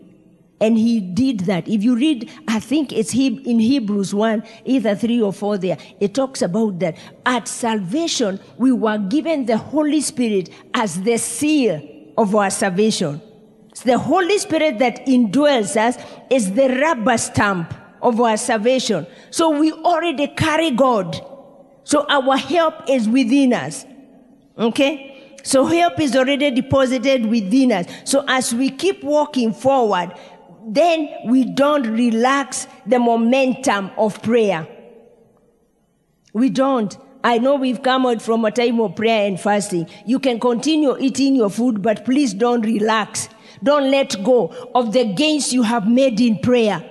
And 0.61 0.77
he 0.77 1.01
did 1.01 1.41
that. 1.41 1.67
If 1.67 1.83
you 1.83 1.95
read, 1.95 2.31
I 2.47 2.61
think 2.61 2.93
it's 2.93 3.13
in 3.13 3.59
Hebrews 3.59 4.13
1, 4.15 4.43
either 4.63 4.95
3 4.95 5.21
or 5.21 5.33
4 5.33 5.57
there, 5.57 5.77
it 5.99 6.13
talks 6.13 6.41
about 6.41 6.79
that. 6.79 6.97
At 7.25 7.47
salvation, 7.47 8.39
we 8.57 8.71
were 8.71 8.97
given 8.97 9.45
the 9.45 9.57
Holy 9.57 9.99
Spirit 9.99 10.49
as 10.73 11.01
the 11.01 11.17
seal 11.17 11.81
of 12.17 12.33
our 12.33 12.49
salvation. 12.49 13.21
So 13.73 13.83
the 13.83 13.97
Holy 13.97 14.37
Spirit 14.37 14.79
that 14.79 15.05
indwells 15.05 15.75
us 15.75 15.97
is 16.29 16.53
the 16.53 16.69
rubber 16.81 17.17
stamp 17.17 17.73
of 18.01 18.21
our 18.21 18.37
salvation. 18.37 19.05
So 19.31 19.59
we 19.59 19.73
already 19.73 20.27
carry 20.29 20.71
God. 20.71 21.21
So 21.83 22.05
our 22.07 22.37
help 22.37 22.89
is 22.89 23.09
within 23.09 23.51
us. 23.51 23.85
Okay? 24.57 25.14
So 25.45 25.65
help 25.65 25.99
is 25.99 26.15
already 26.15 26.49
deposited 26.49 27.27
within 27.27 27.71
us. 27.71 27.85
So 28.03 28.25
as 28.27 28.51
we 28.51 28.71
keep 28.71 29.03
walking 29.03 29.53
forward, 29.53 30.11
then 30.65 31.07
we 31.27 31.43
don't 31.43 31.85
relax 31.85 32.65
the 32.87 32.97
momentum 32.97 33.91
of 33.95 34.23
prayer. 34.23 34.67
We 36.33 36.49
don't. 36.49 36.97
I 37.23 37.37
know 37.37 37.55
we've 37.55 37.83
come 37.83 38.07
out 38.07 38.23
from 38.23 38.43
a 38.43 38.49
time 38.49 38.79
of 38.79 38.95
prayer 38.95 39.27
and 39.27 39.39
fasting. 39.39 39.87
You 40.07 40.17
can 40.17 40.39
continue 40.39 40.97
eating 40.97 41.35
your 41.35 41.51
food, 41.51 41.83
but 41.83 42.05
please 42.05 42.33
don't 42.33 42.61
relax. 42.61 43.29
Don't 43.61 43.91
let 43.91 44.23
go 44.23 44.47
of 44.73 44.93
the 44.93 45.13
gains 45.13 45.53
you 45.53 45.61
have 45.61 45.87
made 45.87 46.19
in 46.19 46.39
prayer. 46.39 46.83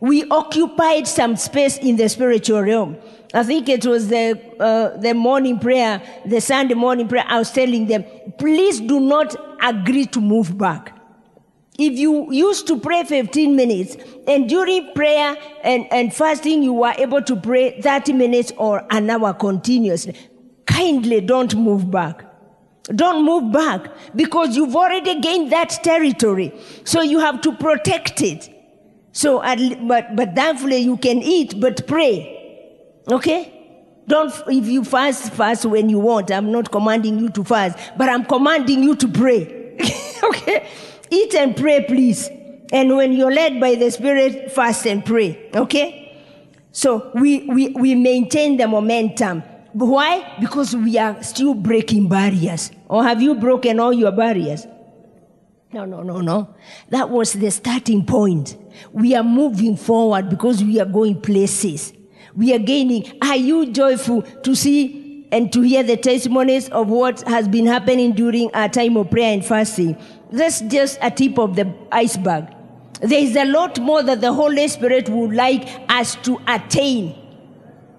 We 0.00 0.28
occupied 0.28 1.08
some 1.08 1.36
space 1.36 1.78
in 1.78 1.96
the 1.96 2.10
spiritual 2.10 2.60
realm. 2.60 2.98
I 3.34 3.42
think 3.44 3.68
it 3.68 3.86
was 3.86 4.08
the, 4.08 4.38
uh, 4.60 4.96
the 4.98 5.14
morning 5.14 5.58
prayer, 5.58 6.02
the 6.26 6.40
Sunday 6.40 6.74
morning 6.74 7.08
prayer. 7.08 7.24
I 7.26 7.38
was 7.38 7.50
telling 7.50 7.86
them, 7.86 8.04
please 8.38 8.80
do 8.80 9.00
not 9.00 9.34
agree 9.62 10.06
to 10.06 10.20
move 10.20 10.58
back. 10.58 10.98
If 11.78 11.98
you 11.98 12.30
used 12.30 12.66
to 12.66 12.78
pray 12.78 13.02
15 13.04 13.56
minutes 13.56 13.96
and 14.28 14.48
during 14.48 14.92
prayer 14.94 15.36
and, 15.64 15.86
and 15.90 16.14
fasting 16.14 16.62
you 16.62 16.74
were 16.74 16.94
able 16.98 17.22
to 17.22 17.34
pray 17.34 17.80
30 17.80 18.12
minutes 18.12 18.52
or 18.58 18.84
an 18.90 19.08
hour 19.08 19.32
continuously, 19.32 20.14
kindly 20.66 21.22
don't 21.22 21.54
move 21.54 21.90
back. 21.90 22.26
Don't 22.94 23.24
move 23.24 23.52
back 23.52 23.90
because 24.14 24.54
you've 24.54 24.76
already 24.76 25.20
gained 25.20 25.50
that 25.52 25.70
territory. 25.82 26.52
So 26.84 27.00
you 27.00 27.20
have 27.20 27.40
to 27.42 27.52
protect 27.52 28.20
it. 28.20 28.50
So, 29.12 29.40
but, 29.86 30.14
but 30.14 30.34
thankfully 30.34 30.78
you 30.78 30.98
can 30.98 31.18
eat, 31.22 31.58
but 31.58 31.86
pray. 31.86 32.31
Okay? 33.10 33.58
Don't, 34.06 34.32
if 34.48 34.66
you 34.66 34.84
fast, 34.84 35.32
fast 35.32 35.64
when 35.64 35.88
you 35.88 35.98
want. 35.98 36.30
I'm 36.30 36.50
not 36.50 36.70
commanding 36.70 37.18
you 37.18 37.28
to 37.30 37.44
fast, 37.44 37.78
but 37.96 38.08
I'm 38.08 38.24
commanding 38.24 38.82
you 38.82 38.96
to 38.96 39.08
pray. 39.08 39.76
okay? 40.24 40.68
Eat 41.10 41.34
and 41.34 41.56
pray, 41.56 41.84
please. 41.84 42.28
And 42.72 42.96
when 42.96 43.12
you're 43.12 43.32
led 43.32 43.60
by 43.60 43.74
the 43.74 43.90
Spirit, 43.90 44.50
fast 44.50 44.86
and 44.86 45.04
pray. 45.04 45.50
Okay? 45.54 46.18
So 46.72 47.10
we, 47.14 47.44
we, 47.48 47.68
we 47.70 47.94
maintain 47.94 48.56
the 48.56 48.66
momentum. 48.66 49.42
Why? 49.72 50.36
Because 50.40 50.74
we 50.74 50.98
are 50.98 51.22
still 51.22 51.54
breaking 51.54 52.08
barriers. 52.08 52.70
Or 52.88 53.04
have 53.04 53.22
you 53.22 53.34
broken 53.34 53.78
all 53.78 53.92
your 53.92 54.12
barriers? 54.12 54.66
No, 55.72 55.84
no, 55.84 56.02
no, 56.02 56.20
no. 56.20 56.54
That 56.90 57.08
was 57.08 57.32
the 57.32 57.50
starting 57.50 58.04
point. 58.04 58.56
We 58.92 59.14
are 59.14 59.22
moving 59.22 59.76
forward 59.76 60.28
because 60.28 60.62
we 60.62 60.80
are 60.80 60.86
going 60.86 61.20
places. 61.20 61.92
We 62.34 62.54
are 62.54 62.58
gaining. 62.58 63.18
Are 63.22 63.36
you 63.36 63.72
joyful 63.72 64.22
to 64.22 64.54
see 64.54 65.26
and 65.30 65.52
to 65.52 65.62
hear 65.62 65.82
the 65.82 65.96
testimonies 65.96 66.68
of 66.70 66.88
what 66.88 67.22
has 67.28 67.48
been 67.48 67.66
happening 67.66 68.12
during 68.12 68.54
our 68.54 68.68
time 68.68 68.96
of 68.96 69.10
prayer 69.10 69.32
and 69.32 69.44
fasting? 69.44 69.96
That's 70.30 70.60
just 70.62 70.98
a 71.02 71.10
tip 71.10 71.38
of 71.38 71.56
the 71.56 71.74
iceberg. 71.90 72.46
There 73.00 73.18
is 73.18 73.36
a 73.36 73.44
lot 73.44 73.78
more 73.80 74.02
that 74.02 74.20
the 74.20 74.32
Holy 74.32 74.68
Spirit 74.68 75.08
would 75.08 75.34
like 75.34 75.68
us 75.88 76.14
to 76.22 76.40
attain 76.46 77.18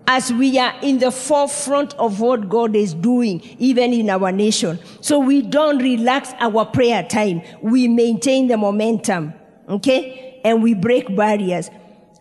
as 0.07 0.33
we 0.33 0.57
are 0.59 0.73
in 0.81 0.99
the 0.99 1.11
forefront 1.11 1.93
of 1.95 2.19
what 2.19 2.49
God 2.49 2.75
is 2.75 2.93
doing, 2.93 3.41
even 3.59 3.93
in 3.93 4.09
our 4.09 4.31
nation. 4.31 4.79
So 5.01 5.19
we 5.19 5.41
don't 5.41 5.77
relax 5.77 6.33
our 6.39 6.65
prayer 6.65 7.03
time. 7.03 7.41
We 7.61 7.87
maintain 7.87 8.47
the 8.47 8.57
momentum, 8.57 9.33
okay? 9.69 10.41
And 10.43 10.61
we 10.61 10.73
break 10.73 11.15
barriers. 11.15 11.69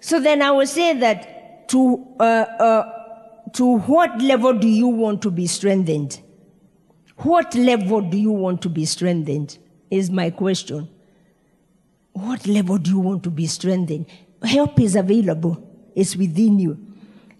So 0.00 0.20
then 0.20 0.42
I 0.42 0.50
will 0.50 0.66
say 0.66 0.98
that 0.98 1.31
to, 1.72 2.06
uh, 2.20 2.22
uh, 2.22 3.50
to 3.52 3.78
what 3.78 4.20
level 4.20 4.52
do 4.52 4.68
you 4.68 4.88
want 4.88 5.22
to 5.22 5.30
be 5.30 5.46
strengthened? 5.46 6.20
What 7.18 7.54
level 7.54 8.00
do 8.00 8.16
you 8.16 8.32
want 8.32 8.62
to 8.62 8.68
be 8.68 8.84
strengthened? 8.84 9.58
Is 9.90 10.10
my 10.10 10.30
question. 10.30 10.88
What 12.12 12.46
level 12.46 12.78
do 12.78 12.90
you 12.90 12.98
want 12.98 13.22
to 13.24 13.30
be 13.30 13.46
strengthened? 13.46 14.06
Help 14.42 14.80
is 14.80 14.96
available. 14.96 15.68
It's 15.94 16.16
within 16.16 16.58
you 16.58 16.92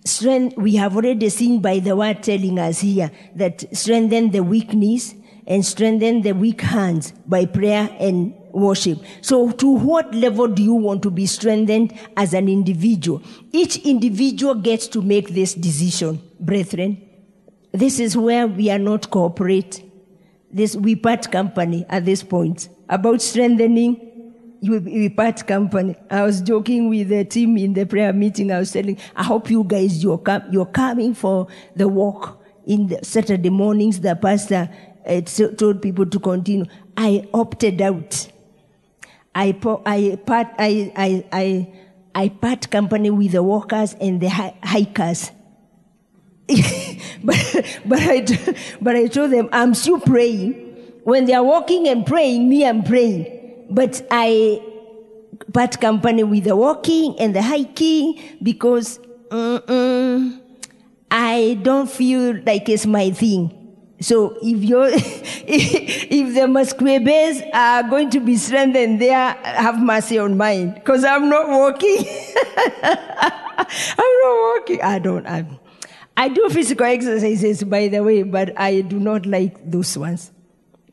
strength, 0.05 0.57
we 0.57 0.77
have 0.77 0.97
already 0.97 1.29
seen 1.29 1.61
by 1.61 1.79
the 1.79 1.95
word 1.95 2.23
telling 2.23 2.59
us 2.59 2.81
here 2.81 3.11
that 3.35 3.64
strengthen 3.77 4.31
the 4.31 4.42
weak 4.42 4.73
knees 4.73 5.14
and 5.53 5.67
strengthen 5.67 6.23
the 6.23 6.33
weak 6.33 6.62
hands 6.62 7.12
by 7.27 7.45
prayer 7.45 7.95
and 8.01 8.33
worship. 8.53 8.99
So 9.21 9.51
to 9.51 9.67
what 9.67 10.15
level 10.15 10.49
do 10.49 10.62
you 10.62 10.73
want 10.73 11.03
to 11.03 11.11
be 11.11 11.27
strengthened 11.27 11.93
as 12.17 12.33
an 12.33 12.49
individual? 12.49 13.23
Each 13.53 13.77
individual 13.85 14.55
gets 14.55 14.88
to 14.88 15.03
make 15.03 15.29
this 15.29 15.53
decision, 15.53 16.23
brethren. 16.41 17.07
This 17.71 18.01
is 18.01 18.17
where 18.17 18.47
we 18.47 18.71
are 18.71 18.79
not 18.79 19.11
cooperate. 19.11 19.85
This, 20.51 20.75
we 20.75 20.97
part 20.97 21.31
company 21.31 21.85
at 21.91 22.07
this 22.07 22.23
point 22.23 22.71
about 22.88 23.21
strengthening 23.21 24.09
we 24.62 25.11
part 25.11 25.47
company. 25.47 25.97
I 26.09 26.23
was 26.23 26.41
joking 26.41 26.88
with 26.88 27.09
the 27.09 27.27
team 27.27 27.59
in 27.59 27.75
the 27.75 27.85
prayer 27.85 28.12
meeting. 28.15 28.53
I 28.53 28.61
was 28.61 28.71
telling, 28.73 28.97
I 29.17 29.25
hope 29.25 29.51
you 29.51 29.65
guys 29.65 30.03
you're 30.03 30.19
com- 30.19 30.45
you're 30.51 30.67
coming 30.67 31.15
for 31.15 31.49
the 31.75 31.88
walk 31.88 32.41
in 32.65 32.87
the 32.87 33.01
Saturday 33.03 33.51
mornings. 33.51 34.01
The 34.01 34.15
pastor 34.15 34.71
uh, 35.07 35.21
told 35.21 35.83
people 35.83 36.07
to 36.07 36.21
continue. 36.21 36.67
I 36.97 37.29
opted 37.33 37.81
out. 37.83 38.29
I 39.35 39.57
I 39.87 40.19
part 40.27 40.49
I 40.59 40.93
I 40.97 41.25
I 41.33 41.69
I 42.15 42.29
part 42.29 42.71
company 42.71 43.11
with 43.11 43.33
the 43.33 43.43
walkers 43.43 43.95
and 44.01 44.21
the 44.21 44.29
hi- 44.29 44.55
hikers. 44.62 45.31
but 47.25 47.37
but 47.87 47.99
I 48.01 48.27
but 48.81 48.97
I 48.97 49.07
told 49.07 49.31
them 49.33 49.49
I'm 49.53 49.75
still 49.75 50.01
praying. 50.01 50.69
When 51.05 51.25
they 51.25 51.35
are 51.35 51.43
walking 51.45 51.88
and 51.88 52.07
praying, 52.07 52.49
me 52.49 52.67
I'm 52.67 52.83
praying. 52.85 53.67
But 53.71 54.07
I 54.11 54.61
part 55.53 55.81
company 55.81 56.25
with 56.25 56.45
the 56.45 56.57
walking 56.57 57.19
and 57.19 57.35
the 57.35 57.43
hiking 57.43 58.21
because 58.43 59.01
I 61.11 61.59
don't 61.62 61.91
feel 61.91 62.41
like 62.45 62.69
it's 62.69 62.87
my 62.87 63.11
thing. 63.11 63.62
So 64.03 64.37
if 64.43 64.59
if 65.47 66.35
the 66.35 66.41
Musquebees 66.41 67.49
are 67.55 67.85
going 67.85 68.11
to 68.11 68.21
be 68.21 68.37
strengthened 68.37 69.01
there, 69.01 69.33
have 69.45 69.81
mercy 69.81 70.19
on 70.19 70.37
mine, 70.37 70.75
because 70.75 71.05
I'm 71.05 71.29
not 71.29 71.49
walking. 71.49 71.99
I'm 72.83 74.15
not 74.23 74.57
walking. 74.57 74.83
I 74.83 74.99
don't. 74.99 75.27
I'm, 75.27 75.59
I 76.17 76.29
do 76.29 76.49
physical 76.51 76.87
exercises, 76.87 77.62
by 77.62 77.87
the 77.88 78.03
way, 78.03 78.25
but 78.25 78.59
I 78.61 78.81
do 78.81 78.99
not 78.99 79.25
like 79.25 79.71
those 79.71 79.97
ones. 79.97 80.33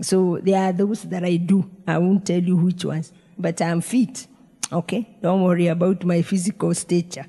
So 0.02 0.39
there 0.43 0.62
are 0.62 0.72
those 0.72 1.04
that 1.04 1.26
I 1.26 1.38
do. 1.38 1.69
I 1.88 1.98
won't 1.98 2.28
tell 2.28 2.41
you 2.41 2.58
which 2.58 2.86
ones, 2.86 3.12
but 3.38 3.60
I'm 3.60 3.82
fit. 3.82 4.28
Okay? 4.72 5.17
Don't 5.22 5.41
worry 5.41 5.67
about 5.67 6.06
my 6.06 6.22
physical 6.22 6.74
stature. 6.76 7.26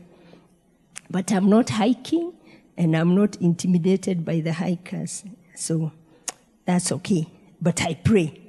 But 1.08 1.32
I'm 1.32 1.48
not 1.48 1.70
hiking 1.70 2.34
and 2.76 2.94
I'm 2.94 3.14
not 3.14 3.36
intimidated 3.36 4.24
by 4.24 4.40
the 4.40 4.52
hikers. 4.52 5.24
So 5.60 5.92
that's 6.64 6.90
okay. 6.90 7.26
But 7.60 7.82
I 7.82 7.94
pray. 7.94 8.40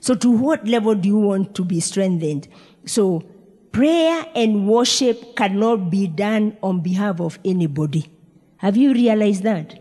So 0.00 0.14
to 0.14 0.30
what 0.30 0.66
level 0.66 0.94
do 0.94 1.08
you 1.08 1.18
want 1.18 1.54
to 1.54 1.64
be 1.64 1.80
strengthened? 1.80 2.46
So 2.84 3.24
prayer 3.72 4.26
and 4.34 4.68
worship 4.68 5.34
cannot 5.34 5.90
be 5.90 6.06
done 6.06 6.56
on 6.62 6.80
behalf 6.80 7.20
of 7.20 7.38
anybody. 7.44 8.10
Have 8.58 8.76
you 8.76 8.92
realized 8.92 9.42
that? 9.44 9.78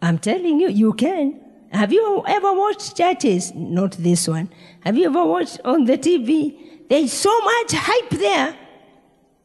I'm 0.00 0.18
telling 0.18 0.60
you, 0.60 0.68
you 0.68 0.92
can. 0.92 1.40
Have 1.72 1.92
you 1.92 2.22
ever 2.26 2.52
watched 2.52 2.96
churches? 2.96 3.52
Not 3.54 3.92
this 3.92 4.28
one. 4.28 4.50
Have 4.80 4.96
you 4.96 5.06
ever 5.06 5.24
watched 5.24 5.60
on 5.64 5.84
the 5.84 5.98
TV? 5.98 6.88
There's 6.88 7.12
so 7.12 7.36
much 7.40 7.72
hype 7.72 8.10
there. 8.10 8.56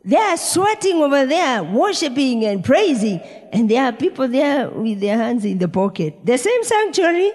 They 0.03 0.17
are 0.17 0.37
sweating 0.37 0.97
over 0.97 1.25
there, 1.25 1.63
worshiping 1.63 2.45
and 2.45 2.63
praising, 2.63 3.19
and 3.51 3.69
there 3.69 3.85
are 3.85 3.93
people 3.93 4.27
there 4.27 4.69
with 4.69 4.99
their 4.99 5.17
hands 5.17 5.45
in 5.45 5.57
the 5.57 5.67
pocket. 5.67 6.25
The 6.25 6.37
same 6.37 6.63
sanctuary, 6.63 7.31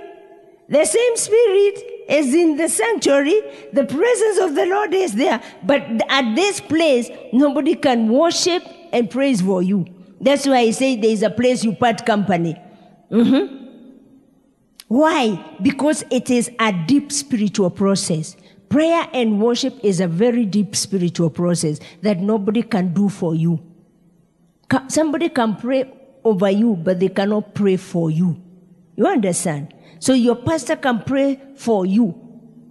the 0.69 0.85
same 0.85 1.17
spirit 1.17 1.83
is 2.09 2.35
in 2.35 2.57
the 2.57 2.69
sanctuary. 2.69 3.41
The 3.73 3.85
presence 3.85 4.39
of 4.39 4.55
the 4.55 4.67
Lord 4.67 4.95
is 4.95 5.15
there. 5.15 5.43
But 5.63 5.83
at 6.09 6.35
this 6.35 6.61
place, 6.61 7.11
nobody 7.33 7.75
can 7.75 8.09
worship 8.09 8.63
and 8.93 9.11
praise 9.11 9.41
for 9.41 9.63
you. 9.63 9.87
That's 10.21 10.47
why 10.47 10.59
I 10.59 10.71
say 10.71 10.97
there 10.97 11.11
is 11.11 11.23
a 11.23 11.31
place 11.31 11.65
you 11.65 11.75
part 11.75 12.07
company. 12.07 12.57
Mm-hmm. 13.11 13.63
Why? 14.89 15.57
Because 15.61 16.05
it 16.11 16.31
is 16.31 16.51
a 16.59 16.73
deep 16.87 17.13
spiritual 17.13 17.71
process. 17.71 18.37
Prayer 18.69 19.09
and 19.13 19.41
worship 19.41 19.79
is 19.83 20.01
a 20.01 20.09
very 20.09 20.47
deep 20.47 20.77
spiritual 20.77 21.31
process 21.31 21.81
that 22.03 22.19
nobody 22.19 22.63
can 22.63 22.95
do 22.95 23.09
for 23.09 23.35
you. 23.35 23.61
Somebody 24.89 25.29
can 25.29 25.57
pray 25.57 25.91
over 26.25 26.51
you, 26.51 26.77
but 26.77 27.01
they 27.01 27.09
cannot 27.09 27.55
pray 27.55 27.77
for 27.77 28.11
you. 28.11 28.41
You 28.97 29.07
understand? 29.07 29.75
So 29.99 30.13
your 30.13 30.37
pastor 30.37 30.77
can 30.77 31.03
pray 31.05 31.41
for 31.57 31.87
you, 31.87 32.15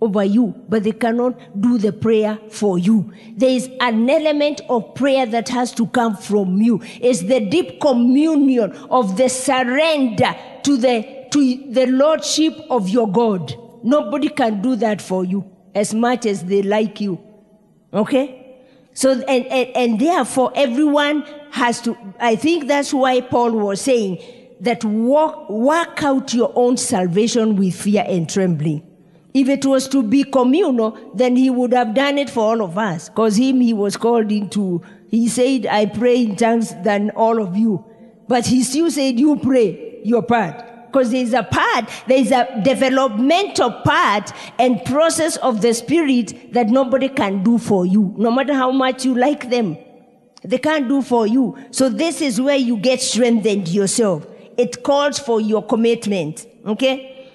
over 0.02 0.24
you, 0.24 0.56
but 0.68 0.84
they 0.84 0.92
cannot 0.92 1.62
do 1.62 1.78
the 1.78 1.94
prayer 1.94 2.38
for 2.50 2.78
you. 2.78 3.14
There 3.36 3.50
is 3.50 3.70
an 3.80 4.10
element 4.10 4.62
of 4.70 4.96
prayer 4.96 5.26
that 5.26 5.50
has 5.50 5.72
to 5.74 5.88
come 5.88 6.18
from 6.18 6.62
you. 6.62 6.82
It's 7.00 7.22
the 7.22 7.40
deep 7.40 7.80
communion 7.80 8.74
of 8.90 9.18
the 9.18 9.30
surrender 9.30 10.36
to 10.64 10.78
the 10.78 11.22
to 11.32 11.72
the 11.72 11.86
lordship 11.88 12.54
of 12.70 12.90
your 12.90 13.10
God. 13.10 13.56
Nobody 13.84 14.28
can 14.28 14.62
do 14.62 14.76
that 14.76 15.02
for 15.02 15.24
you 15.24 15.50
as 15.74 15.94
much 15.94 16.26
as 16.26 16.44
they 16.44 16.62
like 16.62 17.00
you. 17.00 17.20
Okay? 17.94 18.41
So, 18.94 19.12
and, 19.12 19.46
and, 19.46 19.70
and 19.76 20.00
therefore 20.00 20.52
everyone 20.56 21.26
has 21.52 21.82
to, 21.82 21.98
I 22.20 22.36
think 22.36 22.68
that's 22.68 22.94
why 22.94 23.22
Paul 23.22 23.52
was 23.52 23.82
saying 23.82 24.22
that 24.60 24.84
work, 24.84 25.50
work 25.50 26.04
out 26.04 26.34
your 26.34 26.52
own 26.56 26.78
salvation 26.78 27.56
with 27.56 27.76
fear 27.76 28.04
and 28.08 28.30
trembling. 28.30 28.88
If 29.34 29.48
it 29.48 29.66
was 29.66 29.88
to 29.90 30.04
be 30.04 30.26
communal, 30.26 30.98
then 31.16 31.38
he 31.38 31.50
would 31.50 31.74
have 31.74 31.94
done 31.94 32.18
it 32.18 32.30
for 32.30 32.42
all 32.42 32.62
of 32.62 32.78
us. 32.78 33.08
Because 33.08 33.38
him, 33.38 33.62
he 33.62 33.74
was 33.74 33.96
called 33.96 34.32
into, 34.32 34.82
he 35.10 35.30
said, 35.30 35.66
I 35.68 35.86
pray 35.86 36.24
in 36.24 36.36
tongues 36.36 36.76
than 36.84 37.12
all 37.12 37.42
of 37.42 37.56
you. 37.56 37.86
But 38.28 38.46
he 38.46 38.64
still 38.64 38.92
said, 38.92 39.20
you 39.20 39.38
pray 39.38 40.02
your 40.04 40.24
part. 40.24 40.66
Because 40.92 41.12
there's 41.12 41.32
a 41.32 41.44
part, 41.44 41.90
there's 42.08 42.32
a 42.32 42.62
developmental 42.64 43.72
part 43.72 44.34
and 44.60 44.84
process 44.84 45.38
of 45.38 45.62
the 45.62 45.74
spirit 45.74 46.52
that 46.54 46.68
nobody 46.68 47.08
can 47.08 47.44
do 47.44 47.58
for 47.58 47.86
you, 47.86 48.14
no 48.18 48.30
matter 48.30 48.54
how 48.54 48.72
much 48.72 49.06
you 49.06 49.16
like 49.16 49.50
them. 49.50 49.78
They 50.44 50.58
can't 50.58 50.90
do 50.90 51.02
for 51.02 51.26
you. 51.28 51.58
So 51.72 51.88
this 51.88 52.20
is 52.20 52.42
where 52.42 52.58
you 52.58 52.76
get 52.76 53.00
strengthened 53.02 53.70
yourself. 53.70 54.28
It 54.58 54.84
calls 54.84 55.18
for 55.18 55.40
your 55.40 55.66
commitment. 55.66 56.46
Okay? 56.66 57.30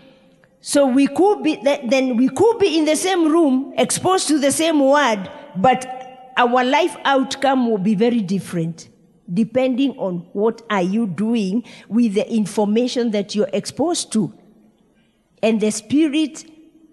So 0.61 0.87
we 0.87 1.07
could 1.07 1.43
be, 1.43 1.57
then 1.57 2.17
we 2.17 2.29
could 2.29 2.59
be 2.59 2.77
in 2.77 2.85
the 2.85 2.97
same 2.97 3.33
room, 3.33 3.73
exposed 3.79 4.29
to 4.29 4.39
the 4.39 4.53
same 4.53 4.81
word, 4.81 5.31
but 5.57 6.33
our 6.37 6.63
life 6.63 6.95
outcome 7.05 7.71
will 7.71 7.79
be 7.79 7.95
very 7.95 8.21
different 8.21 8.91
depending 9.33 9.93
on 9.99 10.27
what 10.33 10.63
are 10.71 10.83
you 10.83 11.07
doing 11.07 11.65
with 11.89 12.15
the 12.15 12.33
information 12.33 13.11
that 13.11 13.35
you're 13.35 13.51
exposed 13.53 14.13
to 14.13 14.33
and 15.43 15.61
the 15.61 15.71
spirit 15.71 16.45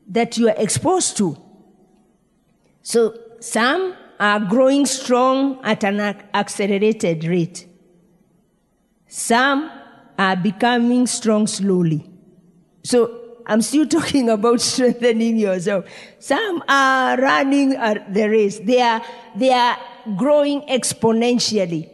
that 0.08 0.38
you 0.38 0.50
are 0.50 0.56
exposed 0.58 1.18
to. 1.18 1.38
So 2.82 3.18
some 3.40 3.96
are 4.20 4.40
growing 4.40 4.86
strong 4.86 5.60
at 5.64 5.84
an 5.84 6.00
accelerated 6.00 7.24
rate. 7.26 7.68
Some 9.08 9.72
are 10.18 10.36
becoming 10.36 11.08
strong 11.08 11.48
slowly. 11.48 12.10
So 12.84 13.38
I'm 13.46 13.62
still 13.62 13.88
talking 13.98 14.30
about 14.30 14.62
strengthening 14.62 15.38
yourself. 15.38 15.86
Some 16.20 16.64
are 16.68 17.18
running 17.18 17.70
the 17.70 18.28
race. 18.30 18.60
They 18.60 18.82
are, 18.82 19.02
they 19.36 19.52
are 19.52 19.78
growing 20.16 20.62
exponentially. 20.64 21.90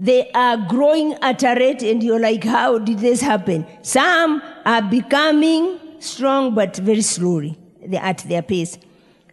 They 0.00 0.30
are 0.30 0.56
growing 0.56 1.14
at 1.14 1.42
a 1.42 1.54
rate 1.54 1.82
and 1.82 2.02
you're 2.02 2.20
like, 2.20 2.44
how 2.44 2.78
did 2.78 2.98
this 2.98 3.20
happen? 3.20 3.66
Some 3.82 4.42
are 4.64 4.82
becoming 4.82 5.78
strong 5.98 6.54
but 6.54 6.76
very 6.76 7.02
slowly 7.02 7.58
They're 7.84 8.02
at 8.02 8.18
their 8.18 8.42
pace. 8.42 8.78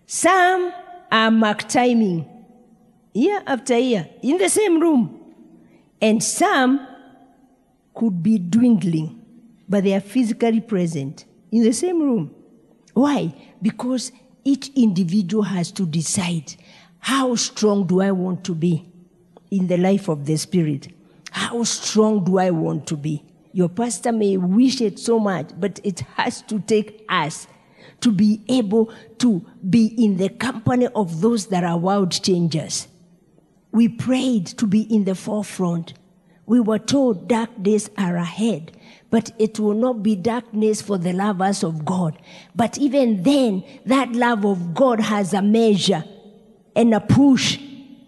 Some 0.08 0.74
are 1.12 1.30
mark 1.30 1.68
timing 1.70 2.28
year 3.14 3.44
after 3.46 3.78
year 3.78 4.10
in 4.22 4.38
the 4.38 4.50
same 4.50 4.80
room. 4.80 5.22
And 6.02 6.24
some 6.24 6.86
could 7.94 8.22
be 8.22 8.40
dwindling, 8.40 9.22
but 9.70 9.84
they 9.84 9.94
are 9.94 10.02
physically 10.02 10.62
present 10.62 11.26
in 11.52 11.64
the 11.64 11.74
same 11.74 12.02
room. 12.02 12.34
Why? 12.94 13.34
Because 13.62 14.12
each 14.44 14.70
individual 14.76 15.44
has 15.44 15.72
to 15.72 15.86
decide 15.86 16.56
how 17.00 17.36
strong 17.36 17.86
do 17.86 18.02
I 18.02 18.12
want 18.12 18.44
to 18.46 18.56
be 18.56 18.90
in 19.52 19.68
the 19.68 19.78
life 19.78 20.08
of 20.08 20.26
the 20.26 20.38
Spirit? 20.38 20.90
How 21.32 21.64
strong 21.64 22.24
do 22.24 22.38
I 22.38 22.52
want 22.52 22.88
to 22.88 22.98
be? 22.98 23.24
Your 23.52 23.70
pastor 23.70 24.12
may 24.12 24.38
wish 24.38 24.82
it 24.82 25.00
so 25.00 25.20
much, 25.20 25.50
but 25.58 25.80
it 25.84 26.02
has 26.16 26.42
to 26.44 26.60
take 26.60 27.06
us 27.10 27.48
to 28.02 28.12
be 28.12 28.42
able 28.50 28.94
to 29.20 29.46
be 29.70 29.88
in 29.98 30.18
the 30.18 30.30
company 30.30 30.88
of 30.96 31.22
those 31.22 31.48
that 31.48 31.64
are 31.64 31.78
world 31.78 32.12
changers. 32.12 32.88
We 33.72 33.90
prayed 33.90 34.46
to 34.58 34.68
be 34.68 34.82
in 34.82 35.06
the 35.06 35.16
forefront. 35.16 35.94
We 36.46 36.60
were 36.60 36.80
told 36.80 37.28
dark 37.28 37.50
days 37.62 37.90
are 37.98 38.16
ahead, 38.16 38.78
but 39.10 39.32
it 39.40 39.60
will 39.60 39.74
not 39.74 40.04
be 40.04 40.16
darkness 40.16 40.82
for 40.82 40.98
the 40.98 41.14
lovers 41.14 41.64
of 41.64 41.84
God. 41.84 42.18
But 42.56 42.78
even 42.78 43.24
then, 43.24 43.64
that 43.86 44.12
love 44.12 44.46
of 44.46 44.74
God 44.74 45.00
has 45.00 45.34
a 45.34 45.42
measure 45.42 46.04
and 46.76 46.94
a 46.94 47.00
push. 47.00 47.58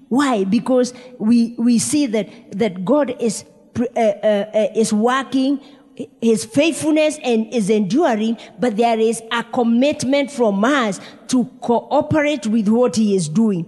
Why? 0.10 0.44
Because 0.44 0.94
we, 1.18 1.56
we 1.58 1.80
see 1.80 2.06
that, 2.08 2.58
that 2.58 2.86
God 2.86 3.16
is, 3.22 3.46
uh, 3.80 3.84
uh, 3.96 4.00
uh, 4.00 4.68
is 4.76 4.94
working 4.94 5.60
his 6.22 6.46
faithfulness 6.46 7.18
and 7.24 7.52
is 7.54 7.70
enduring, 7.70 8.38
but 8.60 8.78
there 8.78 9.00
is 9.00 9.22
a 9.32 9.44
commitment 9.44 10.30
from 10.30 10.64
us 10.64 11.00
to 11.28 11.46
cooperate 11.62 12.46
with 12.46 12.68
what 12.68 12.96
he 12.96 13.16
is 13.16 13.28
doing. 13.28 13.66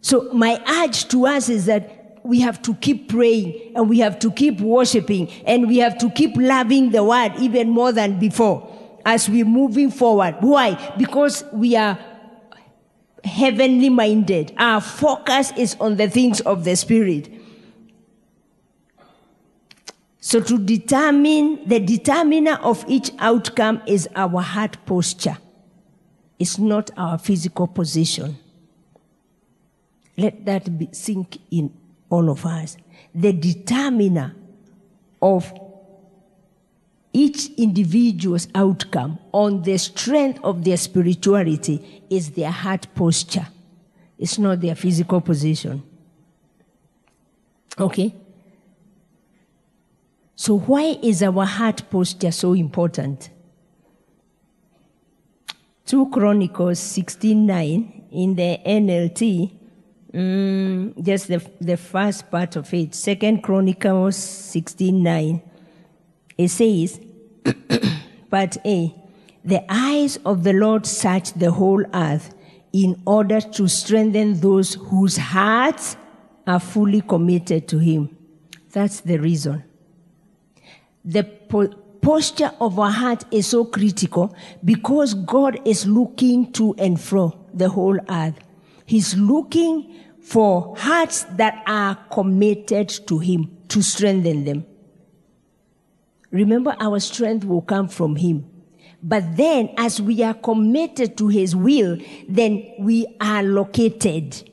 So 0.00 0.30
my 0.32 0.62
urge 0.84 1.08
to 1.08 1.26
us 1.26 1.48
is 1.48 1.66
that 1.66 2.20
we 2.24 2.40
have 2.40 2.62
to 2.62 2.74
keep 2.74 3.08
praying 3.08 3.72
and 3.74 3.88
we 3.88 3.98
have 3.98 4.18
to 4.20 4.30
keep 4.30 4.60
worshiping 4.60 5.30
and 5.46 5.66
we 5.66 5.78
have 5.78 5.98
to 5.98 6.10
keep 6.10 6.36
loving 6.36 6.90
the 6.90 7.02
word 7.02 7.32
even 7.38 7.70
more 7.70 7.90
than 7.90 8.18
before 8.18 8.68
as 9.04 9.28
we're 9.28 9.44
moving 9.44 9.90
forward. 9.90 10.36
Why? 10.40 10.94
Because 10.96 11.42
we 11.52 11.74
are 11.74 11.98
heavenly 13.24 13.88
minded. 13.88 14.54
Our 14.58 14.80
focus 14.80 15.52
is 15.56 15.76
on 15.80 15.96
the 15.96 16.08
things 16.08 16.40
of 16.40 16.64
the 16.64 16.76
spirit. 16.76 17.30
So 20.20 20.40
to 20.40 20.58
determine, 20.58 21.66
the 21.66 21.80
determiner 21.80 22.56
of 22.56 22.84
each 22.86 23.10
outcome 23.18 23.80
is 23.86 24.08
our 24.14 24.42
heart 24.42 24.76
posture. 24.84 25.38
It's 26.38 26.58
not 26.58 26.90
our 26.96 27.18
physical 27.18 27.66
position. 27.66 28.38
Let 30.16 30.44
that 30.46 30.78
be, 30.78 30.88
sink 30.92 31.38
in 31.50 31.72
all 32.10 32.28
of 32.30 32.44
us. 32.44 32.76
The 33.14 33.32
determiner 33.32 34.34
of 35.22 35.52
each 37.12 37.50
individual's 37.56 38.48
outcome 38.54 39.18
on 39.32 39.62
the 39.62 39.78
strength 39.78 40.40
of 40.44 40.64
their 40.64 40.76
spirituality 40.76 42.04
is 42.10 42.30
their 42.30 42.50
heart 42.50 42.86
posture. 42.94 43.46
It's 44.18 44.38
not 44.38 44.60
their 44.60 44.74
physical 44.74 45.20
position. 45.20 45.82
Okay? 47.78 48.14
So, 50.34 50.58
why 50.58 50.98
is 51.02 51.22
our 51.22 51.44
heart 51.44 51.82
posture 51.90 52.30
so 52.30 52.52
important? 52.52 53.30
2 55.86 56.10
Chronicles 56.10 56.78
16:9 56.78 58.04
in 58.12 58.34
the 58.34 58.60
NLT, 58.64 59.50
mm, 60.12 61.02
just 61.02 61.28
the, 61.28 61.40
the 61.60 61.76
first 61.76 62.30
part 62.30 62.56
of 62.56 62.72
it. 62.74 62.94
Second 62.94 63.42
Chronicles 63.42 64.16
16:9, 64.16 65.40
it 66.38 66.48
says, 66.48 67.00
Part 68.30 68.56
A, 68.64 68.84
eh, 68.86 68.88
the 69.44 69.64
eyes 69.68 70.18
of 70.24 70.44
the 70.44 70.52
Lord 70.52 70.86
search 70.86 71.32
the 71.34 71.50
whole 71.50 71.84
earth 71.92 72.34
in 72.72 73.00
order 73.06 73.40
to 73.40 73.68
strengthen 73.68 74.40
those 74.40 74.74
whose 74.74 75.16
hearts 75.16 75.96
are 76.46 76.60
fully 76.60 77.00
committed 77.00 77.68
to 77.68 77.78
Him. 77.78 78.16
That's 78.72 79.00
the 79.00 79.18
reason 79.18 79.64
the 81.08 81.24
po- 81.24 81.74
posture 82.02 82.52
of 82.60 82.78
our 82.78 82.90
heart 82.90 83.24
is 83.30 83.46
so 83.46 83.64
critical 83.64 84.34
because 84.64 85.14
God 85.14 85.58
is 85.66 85.86
looking 85.86 86.52
to 86.52 86.74
and 86.78 87.00
fro 87.00 87.34
the 87.54 87.70
whole 87.70 87.98
earth. 88.08 88.38
He's 88.84 89.16
looking 89.16 89.94
for 90.20 90.76
hearts 90.76 91.24
that 91.36 91.62
are 91.66 91.96
committed 92.10 92.90
to 93.06 93.18
Him 93.18 93.56
to 93.68 93.82
strengthen 93.82 94.44
them. 94.44 94.66
Remember, 96.30 96.76
our 96.78 97.00
strength 97.00 97.44
will 97.44 97.62
come 97.62 97.88
from 97.88 98.16
Him. 98.16 98.44
But 99.02 99.36
then, 99.36 99.70
as 99.76 100.00
we 100.00 100.22
are 100.22 100.34
committed 100.34 101.16
to 101.18 101.28
His 101.28 101.54
will, 101.54 101.98
then 102.28 102.74
we 102.78 103.06
are 103.20 103.42
located. 103.42 104.50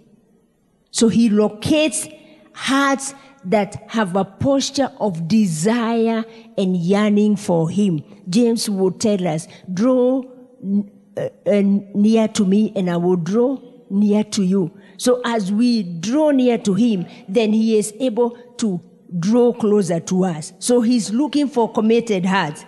So 0.92 1.10
He 1.10 1.30
locates 1.30 2.08
hearts 2.54 3.14
that 3.44 3.90
have 3.90 4.16
a 4.16 4.26
posture 4.26 4.92
of 5.00 5.28
desire 5.28 6.24
and 6.58 6.76
yearning 6.78 7.36
for 7.36 7.70
Him. 7.70 8.02
James 8.30 8.70
would 8.70 9.00
tell 9.00 9.28
us, 9.28 9.48
draw 9.72 10.24
uh, 11.18 11.30
uh, 11.46 11.62
near 11.94 12.28
to 12.30 12.46
me 12.46 12.72
and 12.76 12.90
I 12.90 12.98
will 12.98 13.18
draw 13.18 13.58
near 13.90 14.24
to 14.24 14.44
you. 14.44 14.72
So 14.98 15.22
as 15.26 15.52
we 15.52 15.84
draw 15.84 16.32
near 16.32 16.58
to 16.60 16.74
Him, 16.74 17.06
then 17.28 17.54
He 17.54 17.78
is 17.78 17.94
able 18.00 18.32
to 18.58 18.82
draw 19.20 19.54
closer 19.54 20.00
to 20.00 20.26
us. 20.26 20.54
So 20.60 20.82
He's 20.82 21.12
looking 21.12 21.48
for 21.48 21.72
committed 21.72 22.26
hearts. 22.26 22.66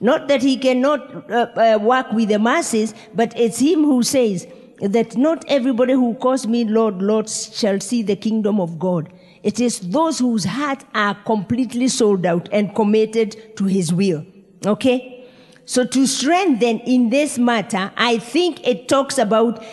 Not 0.00 0.28
that 0.28 0.42
He 0.42 0.56
cannot 0.56 1.30
uh, 1.30 1.46
uh 1.56 1.78
work 1.80 2.12
with 2.12 2.28
the 2.28 2.38
masses, 2.38 2.94
but 3.14 3.38
it's 3.38 3.58
Him 3.58 3.82
who 3.84 4.02
says, 4.02 4.46
that 4.80 5.16
not 5.16 5.44
everybody 5.48 5.94
who 5.94 6.14
calls 6.14 6.46
me 6.46 6.64
Lord, 6.64 7.00
Lord 7.00 7.28
shall 7.28 7.80
see 7.80 8.02
the 8.02 8.16
kingdom 8.16 8.60
of 8.60 8.78
God. 8.78 9.12
It 9.42 9.60
is 9.60 9.80
those 9.80 10.18
whose 10.18 10.44
hearts 10.44 10.84
are 10.94 11.14
completely 11.14 11.88
sold 11.88 12.26
out 12.26 12.48
and 12.52 12.74
committed 12.74 13.56
to 13.56 13.64
his 13.64 13.92
will. 13.92 14.26
Okay? 14.64 15.28
So 15.64 15.84
to 15.84 16.06
strengthen 16.06 16.80
in 16.80 17.10
this 17.10 17.38
matter, 17.38 17.92
I 17.96 18.18
think 18.18 18.66
it 18.66 18.88
talks 18.88 19.18
about 19.18 19.64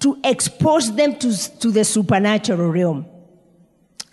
to 0.00 0.20
expose 0.24 0.94
them 0.94 1.16
to, 1.16 1.58
to 1.60 1.70
the 1.70 1.84
supernatural 1.84 2.70
realm. 2.70 3.06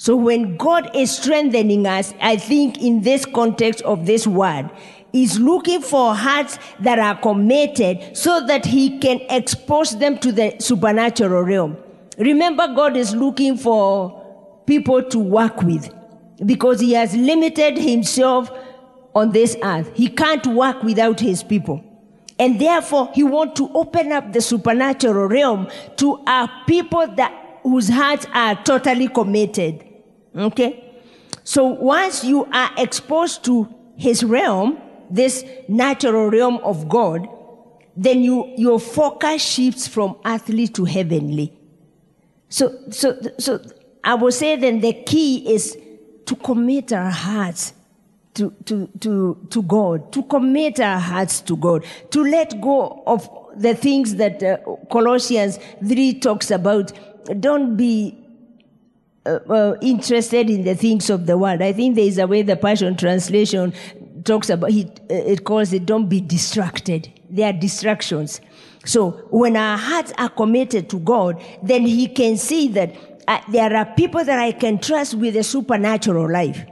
So 0.02 0.16
when 0.16 0.58
God 0.58 0.96
is 0.96 1.16
strengthening 1.16 1.86
us, 1.86 2.16
I 2.20 2.36
think 2.36 2.82
in 2.82 3.02
this 3.02 3.24
context 3.24 3.84
of 3.84 4.08
this 4.08 4.26
word, 4.26 4.72
is 5.14 5.40
looking 5.40 5.80
for 5.80 6.16
hearts 6.16 6.58
that 6.80 6.98
are 6.98 7.16
committed 7.22 8.18
so 8.18 8.44
that 8.48 8.66
he 8.66 8.98
can 8.98 9.22
expose 9.30 9.96
them 10.00 10.18
to 10.18 10.32
the 10.32 10.56
supernatural 10.58 11.44
realm. 11.44 11.78
Remember, 12.18 12.66
God 12.74 12.98
is 12.98 13.14
looking 13.14 13.56
for 13.58 14.64
people 14.66 15.04
to 15.04 15.20
work 15.20 15.62
with 15.62 15.94
because 16.48 16.80
he 16.80 16.94
has 16.94 17.16
limited 17.16 17.78
himself 17.78 18.50
on 19.14 19.34
this 19.34 19.56
earth. 19.62 19.92
He 19.94 20.08
can't 20.08 20.48
work 20.48 20.82
without 20.82 21.20
his 21.20 21.44
people. 21.44 21.80
And 22.40 22.60
therefore, 22.60 23.12
he 23.14 23.22
wants 23.24 23.60
to 23.60 23.72
open 23.76 24.12
up 24.12 24.34
the 24.34 24.42
supernatural 24.42 25.28
realm 25.28 25.70
to 25.98 26.24
our 26.26 26.50
people 26.66 27.06
that 27.18 27.60
whose 27.62 27.88
hearts 27.88 28.26
are 28.34 28.56
totally 28.64 29.08
committed. 29.08 29.86
Okay? 30.36 31.02
So 31.44 31.66
once 31.66 32.24
you 32.24 32.46
are 32.46 32.72
exposed 32.78 33.44
to 33.46 33.68
his 33.98 34.24
realm, 34.24 34.80
this 35.10 35.44
natural 35.68 36.30
realm 36.30 36.58
of 36.58 36.88
God, 36.88 37.28
then 37.96 38.22
you, 38.22 38.54
your 38.58 38.80
focus 38.80 39.42
shifts 39.44 39.88
from 39.88 40.18
earthly 40.26 40.68
to 40.70 40.86
heavenly. 40.86 41.54
So, 42.50 42.78
so, 42.90 43.20
so 43.38 43.60
I 44.04 44.16
would 44.16 44.34
say 44.34 44.56
then 44.56 44.80
the 44.80 44.94
key 44.94 45.54
is 45.54 45.78
to 46.26 46.36
commit 46.36 46.94
our 46.94 47.10
hearts 47.10 47.74
to, 48.36 48.52
to, 48.66 48.88
to, 49.00 49.48
to 49.50 49.64
God, 49.64 50.12
to 50.14 50.24
commit 50.24 50.80
our 50.80 51.00
hearts 51.00 51.42
to 51.42 51.58
God, 51.58 51.86
to 52.12 52.24
let 52.24 52.62
go 52.62 53.04
of 53.06 53.30
the 53.56 53.76
things 53.76 54.16
that 54.16 54.42
uh, 54.42 54.58
Colossians 54.90 55.60
3 55.86 56.20
talks 56.20 56.52
about. 56.52 56.94
Don't 57.40 57.76
be 57.76 58.18
uh, 59.26 59.40
uh, 59.50 59.78
interested 59.82 60.50
in 60.50 60.64
the 60.64 60.74
things 60.74 61.10
of 61.10 61.28
the 61.28 61.38
world. 61.38 61.62
I 61.62 61.74
think 61.74 61.96
there 61.96 62.06
is 62.06 62.18
a 62.18 62.26
way 62.26 62.42
the 62.42 62.56
Passion 62.56 62.98
Translation 62.98 63.72
talks 64.24 64.50
about 64.50 64.72
it, 64.72 65.00
uh, 65.12 65.14
it 65.14 65.44
calls 65.44 65.74
it, 65.74 65.86
don't 65.86 66.08
be 66.08 66.22
distracted. 66.22 67.12
There 67.30 67.48
are 67.48 67.54
distractions. 67.54 68.42
So 68.84 69.12
when 69.30 69.56
our 69.56 69.78
hearts 69.78 70.12
are 70.18 70.30
committed 70.30 70.90
to 70.90 71.00
God, 71.00 71.40
then 71.62 71.84
He 71.84 72.08
can 72.08 72.36
see 72.38 72.68
that 72.70 72.96
uh, 73.28 73.42
there 73.52 73.76
are 73.76 73.86
people 73.86 74.24
that 74.24 74.40
I 74.40 74.54
can 74.54 74.80
trust 74.80 75.14
with 75.14 75.36
a 75.36 75.44
supernatural 75.44 76.32
life. 76.32 76.66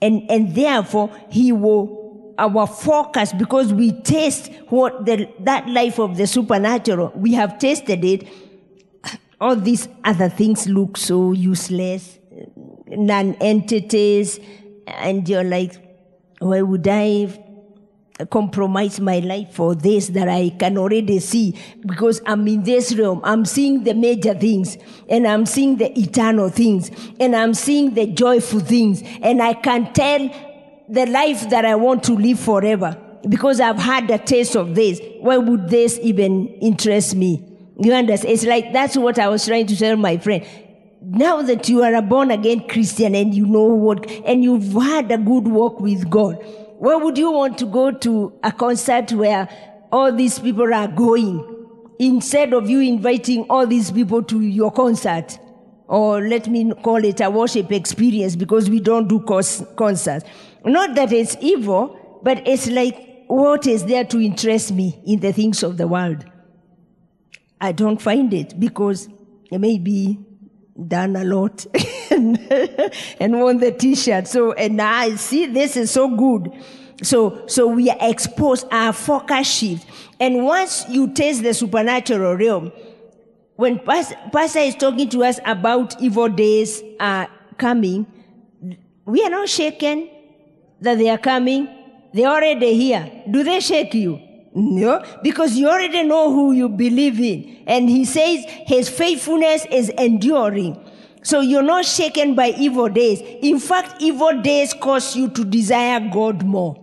And, 0.00 0.28
and 0.30 0.54
therefore, 0.54 1.14
He 1.30 1.52
will, 1.52 2.34
our 2.38 2.66
focus, 2.66 3.32
because 3.34 3.74
we 3.74 3.92
taste 4.00 4.50
what 4.68 5.04
the, 5.04 5.28
that 5.40 5.68
life 5.68 5.98
of 5.98 6.16
the 6.16 6.26
supernatural, 6.26 7.12
we 7.14 7.34
have 7.34 7.58
tasted 7.58 8.02
it, 8.04 8.26
all 9.42 9.56
these 9.56 9.88
other 10.04 10.28
things 10.28 10.68
look 10.68 10.96
so 10.96 11.32
useless, 11.32 12.20
non 12.86 13.34
entities, 13.34 14.38
and 14.86 15.28
you're 15.28 15.42
like, 15.42 15.74
why 16.38 16.62
would 16.62 16.86
I 16.86 17.40
compromise 18.30 19.00
my 19.00 19.18
life 19.18 19.52
for 19.54 19.74
this 19.74 20.08
that 20.08 20.28
I 20.28 20.50
can 20.50 20.78
already 20.78 21.18
see? 21.18 21.58
Because 21.84 22.22
I'm 22.24 22.46
in 22.46 22.62
this 22.62 22.94
realm. 22.94 23.20
I'm 23.24 23.44
seeing 23.44 23.82
the 23.82 23.94
major 23.94 24.32
things. 24.32 24.78
And 25.08 25.26
I'm 25.26 25.44
seeing 25.44 25.76
the 25.76 25.90
eternal 25.98 26.48
things. 26.48 26.92
And 27.18 27.34
I'm 27.34 27.52
seeing 27.54 27.94
the 27.94 28.06
joyful 28.06 28.60
things. 28.60 29.02
And 29.22 29.42
I 29.42 29.54
can 29.54 29.92
tell 29.92 30.20
the 30.88 31.06
life 31.06 31.50
that 31.50 31.64
I 31.64 31.74
want 31.74 32.04
to 32.04 32.12
live 32.12 32.38
forever. 32.38 32.96
Because 33.28 33.58
I've 33.60 33.78
had 33.78 34.08
a 34.08 34.18
taste 34.18 34.54
of 34.54 34.76
this. 34.76 35.00
Why 35.18 35.36
would 35.36 35.68
this 35.68 35.98
even 36.00 36.46
interest 36.60 37.16
me? 37.16 37.51
You 37.78 37.92
understand? 37.92 38.32
It's 38.32 38.44
like 38.44 38.72
that's 38.72 38.96
what 38.96 39.18
I 39.18 39.28
was 39.28 39.46
trying 39.46 39.66
to 39.66 39.76
tell 39.76 39.96
my 39.96 40.18
friend. 40.18 40.46
Now 41.00 41.42
that 41.42 41.68
you 41.68 41.82
are 41.82 41.94
a 41.94 42.02
born 42.02 42.30
again 42.30 42.68
Christian 42.68 43.14
and 43.14 43.34
you 43.34 43.46
know 43.46 43.64
what, 43.64 44.08
and 44.24 44.44
you've 44.44 44.72
had 44.72 45.10
a 45.10 45.18
good 45.18 45.48
walk 45.48 45.80
with 45.80 46.08
God, 46.08 46.36
why 46.78 46.94
would 46.94 47.18
you 47.18 47.32
want 47.32 47.58
to 47.58 47.66
go 47.66 47.90
to 47.90 48.32
a 48.42 48.52
concert 48.52 49.12
where 49.12 49.48
all 49.90 50.12
these 50.12 50.38
people 50.38 50.72
are 50.72 50.88
going 50.88 51.66
instead 51.98 52.52
of 52.52 52.70
you 52.70 52.80
inviting 52.80 53.44
all 53.50 53.66
these 53.66 53.90
people 53.90 54.22
to 54.24 54.40
your 54.40 54.70
concert? 54.70 55.38
Or 55.88 56.26
let 56.26 56.48
me 56.48 56.72
call 56.82 57.04
it 57.04 57.20
a 57.20 57.28
worship 57.28 57.70
experience 57.72 58.36
because 58.36 58.70
we 58.70 58.80
don't 58.80 59.08
do 59.08 59.20
concerts. 59.20 60.24
Not 60.64 60.94
that 60.94 61.12
it's 61.12 61.36
evil, 61.40 62.20
but 62.22 62.46
it's 62.46 62.68
like, 62.68 63.24
what 63.26 63.66
is 63.66 63.84
there 63.86 64.04
to 64.04 64.20
interest 64.20 64.72
me 64.72 65.00
in 65.04 65.20
the 65.20 65.32
things 65.32 65.62
of 65.62 65.76
the 65.76 65.86
world? 65.88 66.24
I 67.62 67.70
don't 67.70 68.02
find 68.02 68.34
it 68.34 68.58
because 68.58 69.08
it 69.50 69.58
may 69.58 69.78
be 69.78 70.18
done 70.88 71.14
a 71.14 71.22
lot 71.22 71.64
and, 72.10 73.40
won 73.40 73.58
the 73.58 73.70
t-shirt. 73.78 74.26
So, 74.26 74.52
and 74.52 74.82
I 74.82 75.14
see 75.14 75.46
this 75.46 75.76
is 75.76 75.92
so 75.92 76.14
good. 76.16 76.50
So, 77.04 77.46
so 77.46 77.68
we 77.68 77.88
are 77.88 77.96
exposed, 78.00 78.66
our 78.72 78.92
focus 78.92 79.48
shift. 79.48 79.86
And 80.18 80.44
once 80.44 80.86
you 80.88 81.14
taste 81.14 81.44
the 81.44 81.54
supernatural 81.54 82.36
realm, 82.36 82.72
when 83.54 83.78
Pastor 83.78 84.58
is 84.58 84.74
talking 84.74 85.08
to 85.10 85.22
us 85.22 85.38
about 85.44 86.00
evil 86.02 86.28
days 86.28 86.82
are 86.98 87.28
coming, 87.58 88.06
we 89.04 89.22
are 89.22 89.30
not 89.30 89.48
shaken 89.48 90.10
that 90.80 90.98
they 90.98 91.08
are 91.08 91.18
coming. 91.18 91.68
They're 92.12 92.28
already 92.28 92.74
here. 92.74 93.22
Do 93.30 93.44
they 93.44 93.60
shake 93.60 93.94
you? 93.94 94.31
No, 94.54 95.02
because 95.22 95.56
you 95.56 95.68
already 95.68 96.02
know 96.02 96.30
who 96.30 96.52
you 96.52 96.68
believe 96.68 97.18
in. 97.18 97.64
And 97.66 97.88
he 97.88 98.04
says 98.04 98.44
his 98.66 98.88
faithfulness 98.88 99.66
is 99.70 99.88
enduring. 99.90 100.78
So 101.22 101.40
you're 101.40 101.62
not 101.62 101.86
shaken 101.86 102.34
by 102.34 102.48
evil 102.48 102.88
days. 102.88 103.22
In 103.42 103.58
fact, 103.58 104.02
evil 104.02 104.42
days 104.42 104.74
cause 104.74 105.16
you 105.16 105.28
to 105.30 105.44
desire 105.44 106.00
God 106.12 106.44
more. 106.44 106.78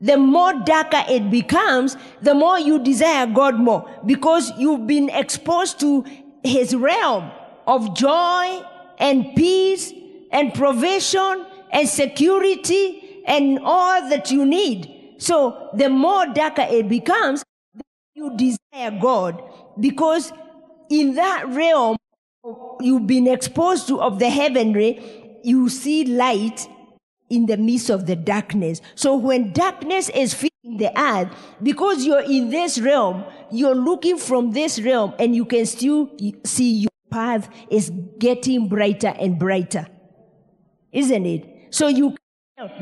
The 0.00 0.18
more 0.18 0.52
darker 0.64 1.02
it 1.08 1.30
becomes, 1.30 1.96
the 2.20 2.34
more 2.34 2.58
you 2.58 2.78
desire 2.78 3.26
God 3.26 3.54
more 3.54 3.88
because 4.04 4.52
you've 4.58 4.86
been 4.86 5.08
exposed 5.08 5.80
to 5.80 6.04
his 6.42 6.76
realm 6.76 7.30
of 7.66 7.96
joy 7.96 8.62
and 8.98 9.34
peace 9.34 9.92
and 10.30 10.52
provision 10.52 11.46
and 11.70 11.88
security 11.88 13.22
and 13.26 13.58
all 13.62 14.08
that 14.10 14.30
you 14.30 14.44
need. 14.44 14.95
So 15.18 15.70
the 15.74 15.88
more 15.88 16.26
darker 16.26 16.66
it 16.68 16.88
becomes, 16.88 17.42
you 18.14 18.36
desire 18.36 18.98
God 19.00 19.42
because 19.78 20.32
in 20.90 21.14
that 21.14 21.48
realm 21.48 21.96
you've 22.80 23.06
been 23.06 23.26
exposed 23.26 23.88
to 23.88 24.00
of 24.00 24.18
the 24.18 24.30
heavenly, 24.30 25.38
you 25.42 25.68
see 25.68 26.04
light 26.04 26.68
in 27.28 27.46
the 27.46 27.56
midst 27.56 27.90
of 27.90 28.06
the 28.06 28.16
darkness. 28.16 28.80
So 28.94 29.16
when 29.16 29.52
darkness 29.52 30.08
is 30.10 30.34
filling 30.34 30.78
the 30.78 30.98
earth, 30.98 31.28
because 31.62 32.04
you're 32.04 32.20
in 32.20 32.50
this 32.50 32.78
realm, 32.78 33.24
you're 33.50 33.74
looking 33.74 34.18
from 34.18 34.52
this 34.52 34.80
realm 34.80 35.14
and 35.18 35.34
you 35.34 35.44
can 35.44 35.66
still 35.66 36.10
see 36.44 36.70
your 36.72 36.90
path 37.10 37.48
is 37.70 37.90
getting 38.18 38.68
brighter 38.68 39.14
and 39.18 39.38
brighter. 39.38 39.86
Isn't 40.92 41.26
it? 41.26 41.68
So 41.70 41.88
you, 41.88 42.16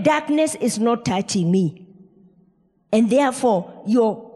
darkness 0.02 0.54
is 0.56 0.78
not 0.78 1.04
touching 1.04 1.50
me 1.50 1.84
and 2.94 3.10
therefore 3.10 3.82
your 3.86 4.30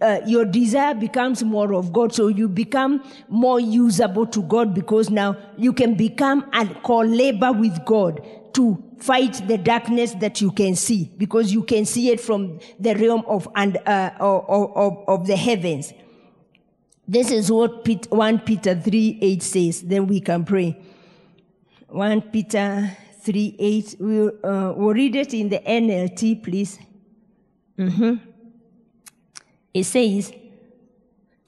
uh, 0.00 0.20
your 0.26 0.46
desire 0.46 0.94
becomes 0.94 1.44
more 1.44 1.74
of 1.74 1.92
God, 1.92 2.14
so 2.14 2.28
you 2.28 2.48
become 2.48 3.04
more 3.28 3.60
usable 3.60 4.26
to 4.26 4.42
God 4.42 4.74
because 4.74 5.10
now 5.10 5.36
you 5.58 5.72
can 5.74 5.94
become 5.94 6.48
and 6.54 6.82
call 6.82 7.04
labor 7.04 7.52
with 7.52 7.84
God 7.84 8.26
to 8.54 8.82
fight 8.98 9.46
the 9.46 9.58
darkness 9.58 10.12
that 10.14 10.40
you 10.40 10.50
can 10.52 10.74
see 10.74 11.10
because 11.18 11.52
you 11.52 11.62
can 11.62 11.84
see 11.84 12.08
it 12.10 12.20
from 12.20 12.60
the 12.80 12.94
realm 12.94 13.24
of 13.26 13.46
and 13.56 13.76
uh, 13.86 14.10
of, 14.18 14.74
of, 14.74 15.04
of 15.06 15.26
the 15.26 15.36
heavens. 15.36 15.92
This 17.06 17.30
is 17.30 17.52
what 17.52 17.86
1 17.86 18.38
Peter 18.40 18.74
3 18.74 19.18
8 19.20 19.42
says. 19.42 19.82
Then 19.82 20.06
we 20.06 20.20
can 20.20 20.44
pray. 20.44 20.80
1 21.88 22.22
Peter 22.22 22.90
3 23.20 23.56
8. 23.58 23.96
We'll, 24.00 24.28
uh, 24.42 24.72
we'll 24.74 24.94
read 24.94 25.14
it 25.14 25.34
in 25.34 25.50
the 25.50 25.58
NLT, 25.58 26.42
please. 26.42 26.78
Mm-hmm. 27.78 28.14
It 29.72 29.84
says 29.84 30.32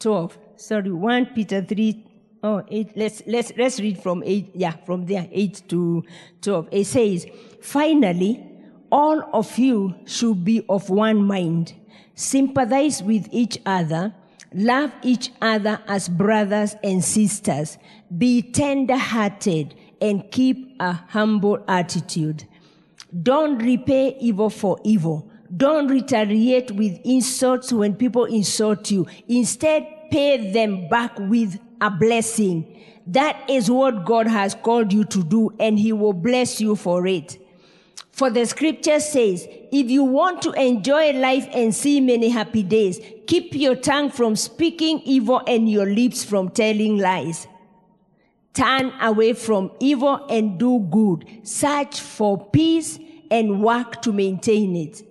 12. 0.01 0.39
Sorry, 0.57 0.91
1 0.91 1.27
Peter 1.27 1.63
3. 1.63 2.05
Oh, 2.43 2.63
let's, 2.95 3.23
let's, 3.27 3.53
let's 3.57 3.81
read 3.81 3.99
from 3.99 4.23
8. 4.25 4.51
Yeah, 4.55 4.73
from 4.85 5.07
there, 5.07 5.29
8 5.31 5.63
to 5.69 6.05
12. 6.43 6.69
It 6.73 6.85
says, 6.85 7.27
Finally, 7.61 8.45
all 8.91 9.23
of 9.33 9.59
you 9.59 9.95
should 10.05 10.45
be 10.45 10.65
of 10.69 10.91
one 10.91 11.23
mind, 11.23 11.75
sympathize 12.15 13.03
with 13.03 13.29
each 13.31 13.59
other, 13.67 14.15
love 14.55 14.93
each 15.03 15.33
other 15.41 15.81
as 15.89 16.09
brothers 16.09 16.77
and 16.83 17.03
sisters, 17.03 17.79
be 18.17 18.43
tender 18.43 18.97
hearted, 18.97 19.75
and 20.01 20.31
keep 20.31 20.77
a 20.79 20.93
humble 20.93 21.65
attitude. 21.67 22.45
Don't 23.23 23.59
repay 23.59 24.17
evil 24.21 24.51
for 24.51 24.79
evil 24.85 25.31
don't 25.57 25.89
retaliate 25.89 26.71
with 26.73 27.01
insults 27.05 27.73
when 27.73 27.95
people 27.95 28.25
insult 28.25 28.91
you. 28.91 29.07
Instead, 29.29 29.87
pay 30.11 30.53
them 30.53 30.89
back 30.89 31.19
with 31.19 31.59
a 31.81 31.91
blessing. 31.91 32.81
That 33.07 33.49
is 33.49 33.71
what 33.71 34.05
God 34.05 34.27
has 34.27 34.55
called 34.55 34.93
you 34.93 35.05
to 35.05 35.23
do, 35.23 35.55
and 35.61 35.79
He 35.79 35.93
will 35.93 36.13
bless 36.13 36.61
you 36.61 36.75
for 36.75 37.07
it. 37.07 37.39
For 38.11 38.31
the 38.31 38.47
scripture 38.47 38.99
says, 38.99 39.47
if 39.71 39.91
you 39.91 40.03
want 40.03 40.41
to 40.43 40.53
enjoy 40.53 41.13
life 41.13 41.47
and 41.53 41.75
see 41.75 42.01
many 42.01 42.31
happy 42.31 42.63
days, 42.63 42.99
keep 43.27 43.55
your 43.55 43.77
tongue 43.77 44.11
from 44.11 44.37
speaking 44.37 45.01
evil 45.05 45.43
and 45.47 45.71
your 45.71 45.87
lips 45.87 46.25
from 46.25 46.49
telling 46.49 46.97
lies. 46.97 47.47
Turn 48.55 48.91
away 49.03 49.35
from 49.35 49.71
evil 49.81 50.25
and 50.31 50.59
do 50.59 50.81
good. 50.91 51.27
Search 51.43 52.01
for 52.01 52.43
peace 52.51 52.99
and 53.31 53.63
work 53.63 54.01
to 54.01 54.13
maintain 54.13 54.75
it. 54.77 55.06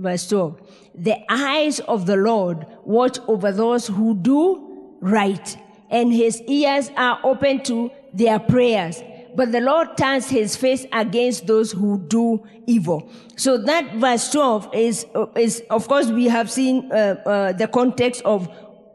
Verse 0.00 0.26
12. 0.28 0.60
The 0.94 1.16
eyes 1.28 1.80
of 1.80 2.06
the 2.06 2.16
Lord 2.16 2.66
watch 2.84 3.18
over 3.28 3.52
those 3.52 3.86
who 3.86 4.14
do 4.14 4.96
right, 5.00 5.56
and 5.90 6.12
his 6.12 6.40
ears 6.42 6.90
are 6.96 7.20
open 7.22 7.62
to 7.64 7.90
their 8.14 8.38
prayers. 8.38 9.02
But 9.36 9.52
the 9.52 9.60
Lord 9.60 9.96
turns 9.96 10.28
his 10.28 10.56
face 10.56 10.86
against 10.92 11.46
those 11.46 11.70
who 11.70 11.98
do 12.08 12.42
evil. 12.66 13.10
So 13.36 13.58
that 13.58 13.94
verse 13.96 14.30
12 14.32 14.74
is, 14.74 15.06
is 15.36 15.62
of 15.70 15.86
course, 15.86 16.06
we 16.08 16.24
have 16.24 16.50
seen 16.50 16.90
uh, 16.90 17.20
uh, 17.24 17.52
the 17.52 17.68
context 17.68 18.22
of 18.24 18.48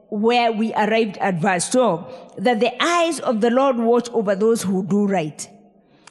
where 0.09 0.51
we 0.51 0.73
arrived 0.73 1.17
at 1.19 1.35
verse 1.39 1.69
12, 1.69 2.35
that 2.39 2.59
the 2.59 2.83
eyes 2.83 3.19
of 3.19 3.41
the 3.41 3.51
Lord 3.51 3.77
watch 3.77 4.09
over 4.09 4.35
those 4.35 4.63
who 4.63 4.83
do 4.85 5.05
right. 5.05 5.47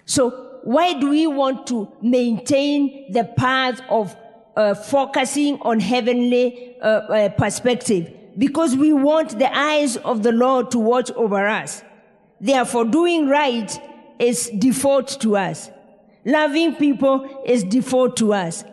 So 0.07 0.61
why 0.63 0.95
do 0.95 1.11
we 1.11 1.27
want 1.27 1.67
to 1.67 1.93
maintain 2.01 3.13
the 3.13 3.25
path 3.25 3.81
of 3.91 4.17
uh, 4.57 4.75
focusing 4.75 5.59
on 5.63 5.81
heavenly 5.81 6.77
uh, 6.81 6.87
uh, 6.87 7.29
perspective? 7.31 8.13
Because 8.37 8.77
we 8.77 8.93
want 8.93 9.39
the 9.39 9.57
eyes 9.57 9.97
of 9.99 10.23
the 10.23 10.33
Lord 10.33 10.71
to 10.73 10.79
watch 10.79 11.11
over 11.13 11.47
us. 11.47 11.83
Therefore, 12.41 12.85
doing 12.85 13.29
right 13.29 13.81
is 14.19 14.51
default 14.59 15.21
to 15.21 15.37
us. 15.37 15.71
Loving 16.25 16.75
people 16.75 17.43
is 17.45 17.65
default 17.65 18.17
to 18.19 18.33
us. 18.33 18.65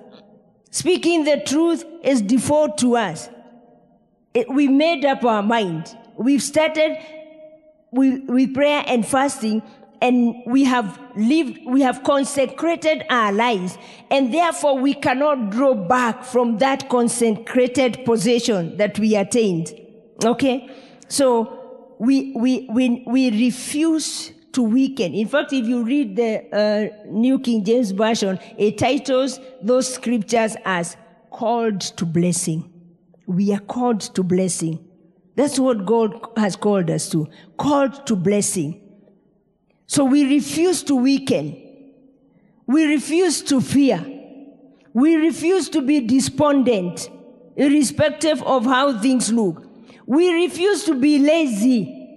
Speaking 0.72 1.26
the 1.26 1.42
truth 1.46 1.84
is 2.04 2.22
default 2.22 2.78
to 2.80 2.96
us. 2.96 3.30
It, 4.34 4.50
we 4.50 4.68
made 4.70 5.04
up 5.04 5.24
our 5.26 5.44
mind. 5.44 5.96
We've 6.18 6.42
started 6.42 6.98
with, 7.92 8.24
with 8.30 8.54
prayer 8.54 8.84
and 8.88 9.06
fasting 9.06 9.62
and 10.02 10.36
we 10.46 10.64
have 10.64 11.00
lived, 11.16 11.60
we 11.66 11.82
have 11.82 12.04
consecrated 12.04 13.04
our 13.10 13.32
lives, 13.32 13.78
and 14.10 14.34
therefore 14.34 14.78
we 14.80 14.96
cannot 14.96 15.52
draw 15.52 15.76
back 15.76 16.24
from 16.24 16.58
that 16.58 16.90
consecrated 16.90 18.04
position 18.04 18.78
that 18.78 18.98
we 18.98 19.16
attained. 19.16 19.74
Okay? 20.26 20.70
So 21.08 21.96
we, 22.00 22.34
we, 22.36 22.68
we, 22.72 23.04
we 23.06 23.30
refuse 23.30 24.34
to 24.54 24.64
weaken. 24.64 25.14
In 25.14 25.28
fact, 25.28 25.54
if 25.54 25.66
you 25.66 25.84
read 25.84 26.16
the 26.16 26.44
uh, 26.52 27.06
New 27.08 27.40
King 27.40 27.64
James 27.64 27.92
Version, 27.92 28.40
it 28.58 28.78
titles 28.78 29.40
those 29.62 29.94
scriptures 29.94 30.56
as 30.66 30.98
called 31.30 31.80
to 31.82 32.06
blessing. 32.06 32.70
We 33.28 33.54
are 33.54 33.60
called 33.60 34.02
to 34.02 34.24
blessing. 34.24 34.86
That's 35.36 35.58
what 35.60 35.86
God 35.86 36.20
has 36.36 36.56
called 36.56 36.90
us 36.90 37.08
to. 37.10 37.28
Called 37.58 38.06
to 38.08 38.16
blessing. 38.16 38.81
So 39.92 40.06
we 40.06 40.24
refuse 40.24 40.84
to 40.84 40.96
weaken. 40.96 41.62
We 42.66 42.86
refuse 42.86 43.42
to 43.42 43.60
fear. 43.60 44.00
We 44.94 45.18
refuse 45.18 45.68
to 45.68 45.82
be 45.82 46.00
despondent, 46.00 47.10
irrespective 47.58 48.42
of 48.44 48.64
how 48.64 49.02
things 49.02 49.34
look. 49.34 49.68
We 50.06 50.34
refuse 50.34 50.86
to 50.86 50.96
be 50.96 51.20
lazy. 51.20 52.08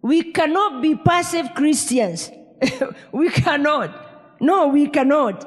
We 0.00 0.32
cannot 0.32 0.80
be 0.80 0.94
passive 0.94 1.52
Christians. 1.54 2.30
we 3.12 3.28
cannot. 3.28 4.40
No, 4.40 4.68
we 4.68 4.88
cannot. 4.88 5.44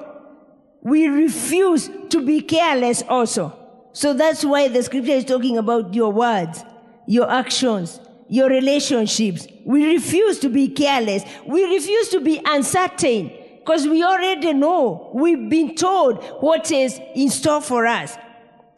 We 0.83 1.07
refuse 1.07 1.89
to 2.09 2.23
be 2.23 2.41
careless 2.41 3.01
also. 3.09 3.57
So 3.91 4.13
that's 4.13 4.45
why 4.45 4.67
the 4.67 4.83
scripture 4.83 5.13
is 5.13 5.25
talking 5.25 5.57
about 5.57 5.95
your 5.95 6.11
words, 6.11 6.63
your 7.07 7.27
actions, 7.27 7.99
your 8.29 8.49
relationships. 8.49 9.47
We 9.65 9.93
refuse 9.93 10.39
to 10.39 10.49
be 10.49 10.69
careless. 10.69 11.23
We 11.45 11.63
refuse 11.63 12.09
to 12.09 12.19
be 12.19 12.41
uncertain 12.45 13.31
because 13.59 13.87
we 13.87 14.03
already 14.03 14.53
know. 14.53 15.11
We've 15.13 15.49
been 15.49 15.75
told 15.75 16.23
what 16.39 16.71
is 16.71 16.99
in 17.15 17.29
store 17.29 17.61
for 17.61 17.85
us. 17.85 18.17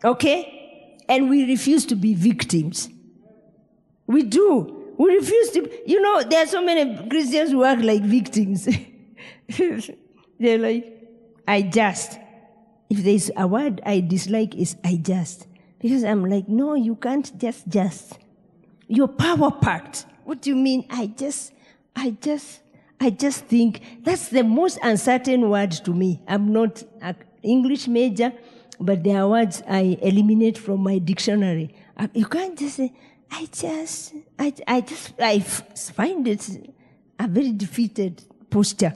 Okay? 0.04 0.98
And 1.08 1.30
we 1.30 1.46
refuse 1.46 1.86
to 1.88 1.96
be 1.96 2.14
victims. 2.14 2.90
We 4.08 4.24
do. 4.24 4.94
We 4.98 5.16
refuse 5.16 5.52
to, 5.52 5.70
you 5.90 6.02
know, 6.02 6.24
there 6.24 6.44
are 6.44 6.48
so 6.48 6.64
many 6.64 7.08
Christians 7.08 7.52
who 7.52 7.64
act 7.64 7.82
like 7.82 8.02
victims. 8.02 8.68
They're 10.40 10.58
like, 10.58 11.08
I 11.48 11.62
just. 11.64 12.20
If 12.90 13.04
there's 13.04 13.30
a 13.38 13.48
word 13.48 13.82
I 13.86 14.00
dislike 14.00 14.56
is 14.56 14.76
I 14.84 14.96
just. 14.96 15.48
Because 15.80 16.04
I'm 16.04 16.26
like, 16.26 16.50
no, 16.50 16.74
you 16.74 16.96
can't 16.96 17.38
just 17.38 17.68
just. 17.68 18.18
You're 18.90 19.08
power 19.08 19.52
packed. 19.52 20.08
What 20.26 20.42
do 20.42 20.50
you 20.50 20.56
mean? 20.56 20.88
I 20.90 21.06
just, 21.06 21.54
I 21.96 22.10
just, 22.20 22.62
I 23.00 23.12
just 23.12 23.46
think 23.46 23.82
that's 24.02 24.30
the 24.30 24.44
most 24.44 24.80
uncertain 24.82 25.48
word 25.48 25.72
to 25.72 25.94
me. 25.94 26.20
I'm 26.28 26.52
not 26.52 26.84
an 27.00 27.16
English 27.44 27.88
major, 27.88 28.34
but 28.80 29.04
there 29.04 29.22
are 29.22 29.30
words 29.30 29.62
I 29.70 30.00
eliminate 30.02 30.58
from 30.58 30.82
my 30.82 30.98
dictionary. 30.98 31.76
Uh, 31.96 32.08
you 32.16 32.26
can't 32.26 32.58
just 32.58 32.78
say, 32.78 32.92
I 33.32 33.48
just, 33.52 34.16
I, 34.40 34.54
I 34.68 34.82
just, 34.82 35.14
I 35.22 35.40
find 35.40 36.28
it 36.28 36.74
a 37.20 37.28
very 37.28 37.52
defeated 37.52 38.24
posture. 38.50 38.96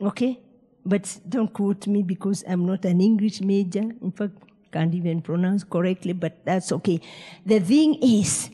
Okay? 0.00 0.38
But 0.86 1.18
don't 1.28 1.52
quote 1.52 1.88
me 1.88 2.04
because 2.04 2.44
I'm 2.46 2.66
not 2.66 2.84
an 2.84 3.00
English 3.00 3.40
major. 3.40 3.80
In 3.80 4.12
fact, 4.12 4.34
can't 4.70 4.94
even 4.94 5.22
pronounce 5.22 5.64
correctly, 5.64 6.12
but 6.12 6.44
that's 6.44 6.72
okay. 6.72 7.00
The 7.46 7.60
thing 7.60 7.94
is, 8.02 8.50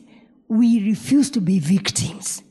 we 0.51 0.85
refuse 0.89 1.31
to 1.31 1.39
be 1.39 1.59
victims. 1.59 2.43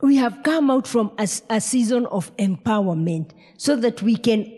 We 0.00 0.16
have 0.16 0.42
come 0.42 0.72
out 0.72 0.88
from 0.88 1.12
a, 1.18 1.28
a 1.48 1.60
season 1.60 2.04
of 2.06 2.36
empowerment 2.36 3.30
so 3.56 3.76
that 3.76 4.02
we 4.02 4.16
can 4.16 4.52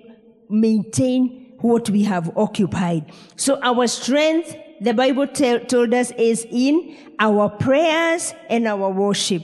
maintain 0.48 1.52
what 1.58 1.90
we 1.90 2.04
have 2.04 2.34
occupied. 2.34 3.12
So 3.36 3.60
our 3.62 3.86
strength 3.86 4.56
the 4.80 4.94
Bible 4.94 5.26
told 5.28 5.92
us 5.92 6.10
is 6.12 6.46
in 6.50 6.96
our 7.20 7.50
prayers 7.50 8.32
and 8.48 8.66
our 8.66 8.90
worship. 8.90 9.42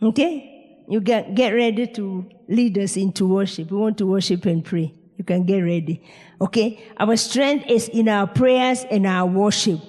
Okay? 0.00 0.84
You 0.88 1.00
get, 1.00 1.34
get 1.34 1.50
ready 1.50 1.88
to 1.88 2.30
lead 2.48 2.78
us 2.78 2.96
into 2.96 3.26
worship. 3.26 3.72
We 3.72 3.76
want 3.76 3.98
to 3.98 4.06
worship 4.06 4.46
and 4.46 4.64
pray. 4.64 4.94
You 5.18 5.24
can 5.24 5.44
get 5.44 5.60
ready. 5.60 6.00
Okay? 6.40 6.82
Our 6.96 7.16
strength 7.16 7.66
is 7.68 7.88
in 7.88 8.08
our 8.08 8.28
prayers 8.28 8.84
and 8.88 9.04
our 9.04 9.26
worship. 9.26 9.80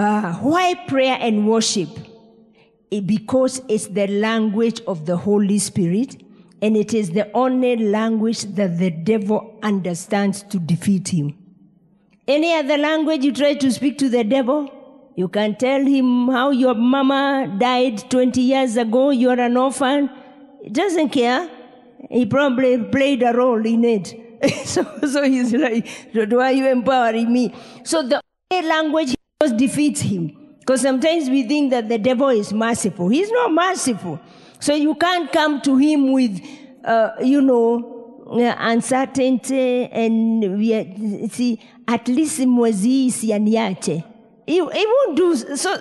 Uh, 0.00 0.32
why 0.36 0.72
prayer 0.88 1.18
and 1.20 1.46
worship? 1.46 1.90
It, 2.90 3.06
because 3.06 3.60
it's 3.68 3.88
the 3.88 4.06
language 4.06 4.80
of 4.86 5.04
the 5.04 5.14
Holy 5.14 5.58
Spirit 5.58 6.22
and 6.62 6.74
it 6.74 6.94
is 6.94 7.10
the 7.10 7.30
only 7.34 7.76
language 7.76 8.44
that 8.54 8.78
the 8.78 8.90
devil 8.90 9.58
understands 9.62 10.42
to 10.44 10.58
defeat 10.58 11.08
him. 11.08 11.36
Any 12.26 12.54
other 12.54 12.78
language 12.78 13.24
you 13.26 13.32
try 13.34 13.52
to 13.52 13.70
speak 13.70 13.98
to 13.98 14.08
the 14.08 14.24
devil, 14.24 14.72
you 15.16 15.28
can 15.28 15.56
tell 15.56 15.84
him 15.84 16.28
how 16.28 16.48
your 16.48 16.74
mama 16.74 17.54
died 17.58 18.10
20 18.10 18.40
years 18.40 18.78
ago, 18.78 19.10
you're 19.10 19.38
an 19.38 19.58
orphan. 19.58 20.08
He 20.62 20.70
doesn't 20.70 21.10
care. 21.10 21.46
He 22.10 22.24
probably 22.24 22.82
played 22.84 23.22
a 23.22 23.34
role 23.34 23.66
in 23.66 23.84
it. 23.84 24.14
so, 24.64 24.82
so 25.06 25.24
he's 25.24 25.52
like, 25.52 25.86
why 26.14 26.44
are 26.44 26.52
you 26.52 26.68
empowering 26.68 27.30
me? 27.30 27.54
So 27.84 28.02
the 28.02 28.22
only 28.50 28.66
language 28.66 29.14
just 29.42 29.56
defeats 29.56 30.00
him. 30.02 30.36
Because 30.58 30.82
sometimes 30.82 31.30
we 31.30 31.44
think 31.44 31.70
that 31.70 31.88
the 31.88 31.98
devil 31.98 32.28
is 32.28 32.52
merciful. 32.52 33.08
He's 33.08 33.30
not 33.30 33.50
merciful. 33.52 34.20
So 34.60 34.74
you 34.74 34.94
can't 34.94 35.32
come 35.32 35.62
to 35.62 35.76
him 35.78 36.12
with, 36.12 36.40
uh, 36.84 37.12
you 37.22 37.40
know, 37.40 38.26
uncertainty 38.58 39.86
and 39.86 41.32
see, 41.32 41.58
at 41.88 42.06
least 42.06 42.40
mwezi 42.40 43.06
isianiache. 43.06 44.04
He, 44.46 44.54
he 44.54 44.60
won't 44.60 45.16
do, 45.16 45.34
so, 45.36 45.76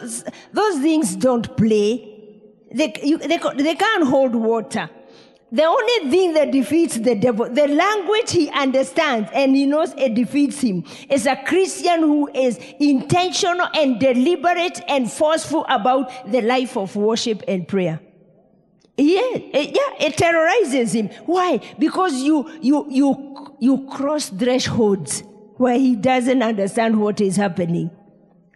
those 0.54 0.80
things 0.80 1.16
don't 1.16 1.56
play. 1.58 2.06
They, 2.74 2.94
you, 3.04 3.18
they, 3.18 3.40
they 3.58 3.76
can't 3.76 4.08
hold 4.08 4.36
water. 4.36 4.90
The 5.52 5.64
only 5.64 6.12
thing 6.12 6.34
that 6.34 6.52
defeats 6.52 6.98
the 6.98 7.16
devil, 7.16 7.50
the 7.50 7.68
language 7.68 8.32
he 8.32 8.50
understands 8.50 9.30
and 9.34 9.56
he 9.56 9.66
knows 9.66 9.94
it 9.98 10.14
defeats 10.14 10.62
him, 10.62 10.84
is 11.10 11.26
a 11.26 11.38
Christian 11.38 12.02
who 12.02 12.30
is 12.36 12.60
intentional 12.80 13.68
and 13.74 14.00
deliberate 14.00 14.80
and 14.88 15.12
forceful 15.12 15.66
about 15.68 16.32
the 16.32 16.42
life 16.42 16.78
of 16.78 16.96
worship 16.96 17.42
and 17.48 17.68
prayer. 17.68 18.00
Yeah, 18.96 19.22
eh, 19.22 19.40
it, 19.54 19.76
yeah, 19.76 20.08
it 20.08 20.18
terrorizes 20.18 20.94
him. 20.94 21.08
Why? 21.26 21.62
Because 21.80 22.14
you, 22.22 22.48
you, 22.62 22.86
you, 22.90 23.56
you 23.60 23.88
cross 23.90 24.30
thresholds 24.30 25.24
where 25.56 25.80
he 25.80 25.96
doesn't 25.96 26.44
understand 26.44 27.00
what 27.00 27.22
is 27.22 27.38
happening. 27.38 27.90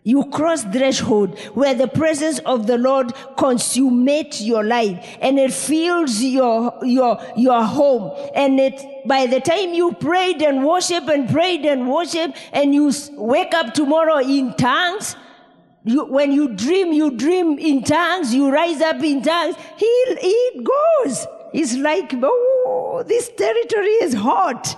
You 0.05 0.25
cross 0.25 0.63
threshold 0.63 1.39
where 1.53 1.73
the 1.73 1.87
presence 1.87 2.39
of 2.39 2.67
the 2.67 2.77
Lord 2.77 3.13
consummates 3.37 4.41
your 4.41 4.63
life 4.63 5.17
and 5.21 5.39
it 5.39 5.53
fills 5.53 6.21
your, 6.21 6.73
your, 6.83 7.21
your 7.37 7.63
home. 7.63 8.11
And 8.35 8.59
it, 8.59 9.07
by 9.07 9.27
the 9.27 9.39
time 9.39 9.73
you 9.73 9.93
prayed 9.93 10.41
and 10.41 10.65
worship 10.65 11.07
and 11.07 11.29
prayed 11.29 11.65
and 11.65 11.89
worship 11.89 12.35
and 12.51 12.75
you 12.75 12.91
wake 13.13 13.53
up 13.53 13.73
tomorrow 13.73 14.17
in 14.17 14.53
tongues, 14.55 15.15
you, 15.85 16.05
when 16.05 16.33
you 16.33 16.49
dream, 16.49 16.91
you 16.91 17.11
dream 17.11 17.57
in 17.57 17.83
tongues, 17.83 18.33
you 18.33 18.51
rise 18.51 18.81
up 18.81 19.01
in 19.01 19.21
tongues. 19.21 19.55
He, 19.77 19.85
it 19.85 20.63
goes. 20.65 21.25
It's 21.53 21.75
like, 21.75 22.13
oh, 22.21 23.03
this 23.07 23.29
territory 23.29 23.95
is 24.01 24.13
hot. 24.13 24.75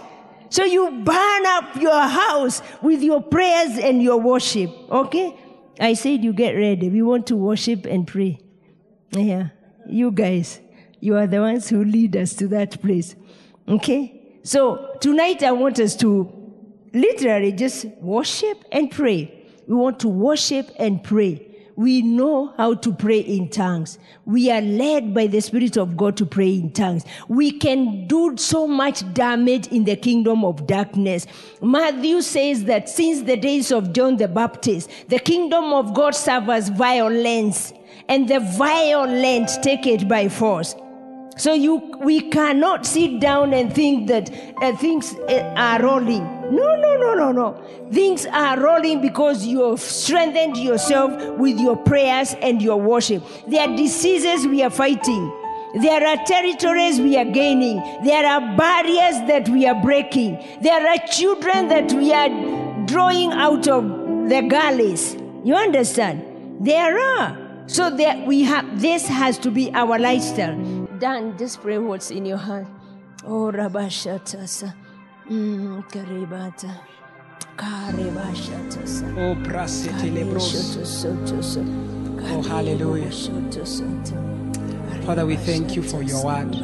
So 0.55 0.63
you 0.63 0.89
burn 1.03 1.45
up 1.47 1.75
your 1.75 2.01
house 2.01 2.61
with 2.81 3.01
your 3.01 3.21
prayers 3.21 3.77
and 3.77 4.01
your 4.01 4.15
worship. 4.15 4.71
Okay? 4.89 5.37
I 5.81 5.95
said 5.95 6.23
you 6.23 6.31
get 6.31 6.53
ready. 6.53 6.87
We 6.87 7.01
want 7.01 7.27
to 7.27 7.35
worship 7.35 7.85
and 7.85 8.07
pray. 8.07 8.39
Yeah. 9.11 9.49
You 9.85 10.11
guys, 10.11 10.61
you 11.01 11.17
are 11.17 11.27
the 11.27 11.41
ones 11.41 11.67
who 11.67 11.83
lead 11.83 12.15
us 12.15 12.35
to 12.35 12.47
that 12.47 12.81
place. 12.81 13.17
Okay? 13.67 14.39
So 14.43 14.95
tonight 15.01 15.43
I 15.43 15.51
want 15.51 15.77
us 15.77 15.93
to 15.97 16.31
literally 16.93 17.51
just 17.51 17.87
worship 17.99 18.63
and 18.71 18.89
pray. 18.89 19.45
We 19.67 19.75
want 19.75 19.99
to 19.99 20.07
worship 20.07 20.71
and 20.79 21.03
pray. 21.03 21.53
We 21.75 22.01
know 22.01 22.53
how 22.55 22.75
to 22.75 22.93
pray 22.93 23.19
in 23.19 23.49
tongues. 23.49 23.99
We 24.25 24.49
are 24.49 24.61
led 24.61 25.13
by 25.13 25.27
the 25.27 25.41
Spirit 25.41 25.75
of 25.75 25.97
God 25.97 26.15
to 26.17 26.25
pray 26.25 26.53
in 26.53 26.71
tongues. 26.71 27.03
We 27.27 27.51
can 27.51 28.07
do 28.07 28.37
so 28.37 28.65
much 28.65 29.13
damage 29.13 29.67
in 29.67 29.83
the 29.83 29.97
kingdom 29.97 30.45
of 30.45 30.67
darkness. 30.67 31.27
Matthew 31.61 32.21
says 32.21 32.63
that 32.65 32.87
since 32.87 33.23
the 33.23 33.35
days 33.35 33.71
of 33.71 33.91
John 33.91 34.15
the 34.15 34.29
Baptist, 34.29 34.89
the 35.09 35.19
kingdom 35.19 35.73
of 35.73 35.93
God 35.93 36.15
suffers 36.15 36.69
violence, 36.69 37.73
and 38.07 38.27
the 38.29 38.39
violent 38.39 39.49
take 39.61 39.85
it 39.85 40.07
by 40.07 40.29
force. 40.29 40.75
So 41.37 41.53
you, 41.53 41.75
we 41.99 42.29
cannot 42.29 42.85
sit 42.85 43.19
down 43.19 43.53
and 43.53 43.73
think 43.73 44.07
that 44.07 44.29
uh, 44.61 44.75
things 44.77 45.13
uh, 45.13 45.53
are 45.57 45.81
rolling. 45.81 46.23
No, 46.55 46.75
no, 46.75 46.97
no, 46.97 47.13
no, 47.13 47.31
no. 47.31 47.89
Things 47.91 48.25
are 48.25 48.57
rolling 48.59 49.01
because 49.01 49.45
you 49.45 49.69
have 49.69 49.81
strengthened 49.81 50.55
yourself 50.57 51.11
with 51.37 51.59
your 51.59 51.75
prayers 51.75 52.35
and 52.41 52.61
your 52.61 52.79
worship. 52.79 53.21
There 53.47 53.67
are 53.67 53.75
diseases 53.75 54.47
we 54.47 54.63
are 54.63 54.69
fighting. 54.69 55.31
There 55.81 56.07
are 56.07 56.23
territories 56.25 57.01
we 57.01 57.17
are 57.17 57.25
gaining. 57.25 57.77
There 58.05 58.25
are 58.25 58.55
barriers 58.55 59.27
that 59.27 59.49
we 59.49 59.67
are 59.67 59.81
breaking. 59.81 60.41
There 60.61 60.87
are 60.87 60.97
children 61.07 61.67
that 61.67 61.91
we 61.91 62.13
are 62.13 62.29
drawing 62.85 63.33
out 63.33 63.67
of 63.67 63.83
the 64.29 64.41
gullies. 64.49 65.17
You 65.43 65.55
understand? 65.55 66.65
There 66.65 66.97
are. 66.97 67.41
So 67.67 67.89
that 67.89 68.27
we 68.27 68.43
have 68.43 68.79
this 68.79 69.07
has 69.07 69.39
to 69.39 69.49
be 69.49 69.71
our 69.73 69.97
lifestyle. 69.97 70.55
Dan, 70.99 71.37
just 71.37 71.61
pray 71.61 71.77
what's 71.77 72.11
in 72.11 72.25
your 72.25 72.37
heart. 72.37 72.67
Oh 73.25 73.51
Rabashatasa. 73.51 74.73
Mm, 75.29 75.83
Karibata. 75.89 76.71
Karibashatasa. 77.57 79.11
Oh, 79.17 79.35
prasete 79.43 80.11
lebros. 80.11 80.75
Oh, 82.31 82.41
hallelujah. 82.41 83.11
Father, 85.05 85.25
we 85.25 85.35
thank 85.37 85.75
you 85.75 85.83
for 85.83 86.01
your 86.01 86.23
word. 86.23 86.55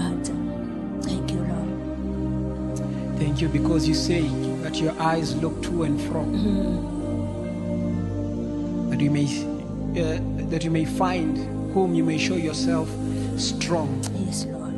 Thank 1.04 1.32
you, 1.32 1.40
Lord. 1.40 3.18
Thank 3.18 3.42
you 3.42 3.50
because 3.50 3.88
you 3.88 3.94
say 3.94 4.22
that 4.64 4.78
your 4.78 4.94
eyes 5.02 5.36
look 5.36 5.62
to 5.64 5.84
and 5.84 6.00
fro. 6.02 6.24
That 8.90 9.00
you 9.02 9.12
may 9.12 9.26
uh, 9.92 10.20
that 10.50 10.64
you 10.64 10.72
may 10.72 10.86
find 10.86 11.38
whom 11.74 11.94
you 11.94 12.04
may 12.04 12.18
show 12.18 12.36
yourself 12.36 12.90
strong. 13.42 14.04
Yes, 14.26 14.46
Lord. 14.46 14.74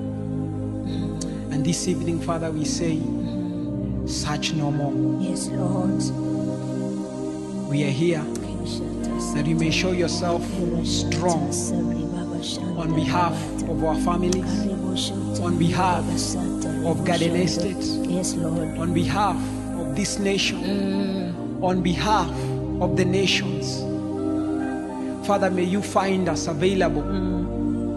And 1.51 1.65
this 1.65 1.87
evening, 1.87 2.19
Father, 2.21 2.49
we 2.51 2.65
say, 2.65 2.99
search 4.07 4.53
no 4.53 4.71
more. 4.71 5.21
Yes, 5.21 5.47
Lord. 5.49 6.01
We 7.69 7.83
are 7.83 7.91
here 7.91 8.23
that 9.33 9.45
you 9.45 9.55
may 9.55 9.71
show 9.71 9.91
yourself 9.91 10.43
strong 10.85 11.51
on 12.77 12.93
behalf 12.95 13.33
of 13.63 13.83
our 13.83 13.95
families, 14.01 14.69
on 15.39 15.57
behalf 15.57 16.03
of 16.85 17.03
Garden 17.05 17.35
Estates, 17.35 17.95
Yes, 18.07 18.35
Lord. 18.35 18.77
on 18.77 18.93
behalf 18.93 19.35
of 19.79 19.95
this 19.95 20.19
nation, 20.19 20.61
mm. 20.61 21.63
on 21.63 21.81
behalf 21.81 22.29
of 22.81 22.95
the 22.97 23.05
nations. 23.05 23.81
Father, 25.25 25.49
may 25.49 25.63
you 25.63 25.81
find 25.81 26.27
us 26.27 26.47
available 26.47 27.01
mm. 27.01 27.42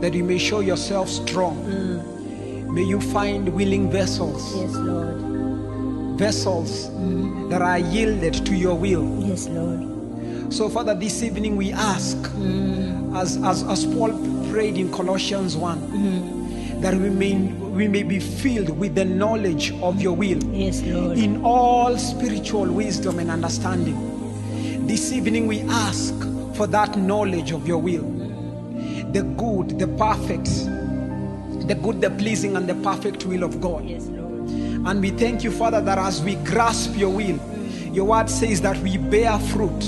That 0.01 0.15
you 0.15 0.25
may 0.25 0.39
show 0.39 0.61
yourself 0.61 1.09
strong. 1.09 1.57
Mm. 1.65 2.69
May 2.73 2.83
you 2.85 3.01
find 3.01 3.49
willing 3.51 3.91
vessels, 3.91 4.55
Yes, 4.57 4.73
Lord. 4.75 6.19
vessels 6.19 6.89
mm. 6.91 7.49
that 7.51 7.63
are 7.63 7.79
yielded 7.79 8.35
to 8.47 8.55
your 8.55 8.75
will. 8.75 9.05
Yes, 9.27 9.49
Lord. 9.49 10.53
So, 10.53 10.69
Father, 10.69 10.95
this 10.95 11.23
evening 11.23 11.57
we 11.57 11.73
ask, 11.73 12.17
mm. 12.19 13.17
as, 13.17 13.37
as, 13.43 13.63
as 13.65 13.87
Paul 13.87 14.13
prayed 14.51 14.77
in 14.77 14.93
Colossians 14.93 15.57
1, 15.57 16.81
that 16.83 16.95
we 16.95 17.09
may, 17.09 17.35
we 17.35 17.89
may 17.89 18.03
be 18.03 18.21
filled 18.21 18.71
with 18.79 18.95
the 18.95 19.05
knowledge 19.05 19.73
of 19.81 20.01
your 20.01 20.15
will 20.15 20.43
Yes, 20.53 20.83
Lord. 20.83 21.17
in 21.19 21.43
all 21.43 21.97
spiritual 21.97 22.67
wisdom 22.71 23.19
and 23.19 23.31
understanding. 23.31 23.97
This 24.87 25.13
evening 25.13 25.47
we 25.47 25.63
ask 25.63 26.15
for 26.55 26.67
that 26.69 26.97
knowledge 26.99 27.51
of 27.53 27.67
your 27.67 27.79
will 27.79 28.05
the 29.13 29.23
good, 29.23 29.79
the 29.79 29.87
perfect, 29.89 30.47
the 31.67 31.75
good, 31.75 32.01
the 32.01 32.11
pleasing, 32.11 32.57
and 32.57 32.69
the 32.69 32.75
perfect 32.77 33.25
will 33.27 33.43
of 33.43 33.61
God. 33.61 33.85
Yes, 33.85 34.07
Lord. 34.07 34.49
And 34.87 35.01
we 35.01 35.11
thank 35.11 35.43
you, 35.43 35.51
Father, 35.51 35.81
that 35.81 35.99
as 35.99 36.23
we 36.23 36.37
grasp 36.37 36.97
your 36.97 37.11
will, 37.11 37.39
your 37.93 38.07
word 38.07 38.29
says 38.31 38.61
that 38.61 38.77
we 38.79 38.99
bear 38.99 39.39
fruit 39.39 39.85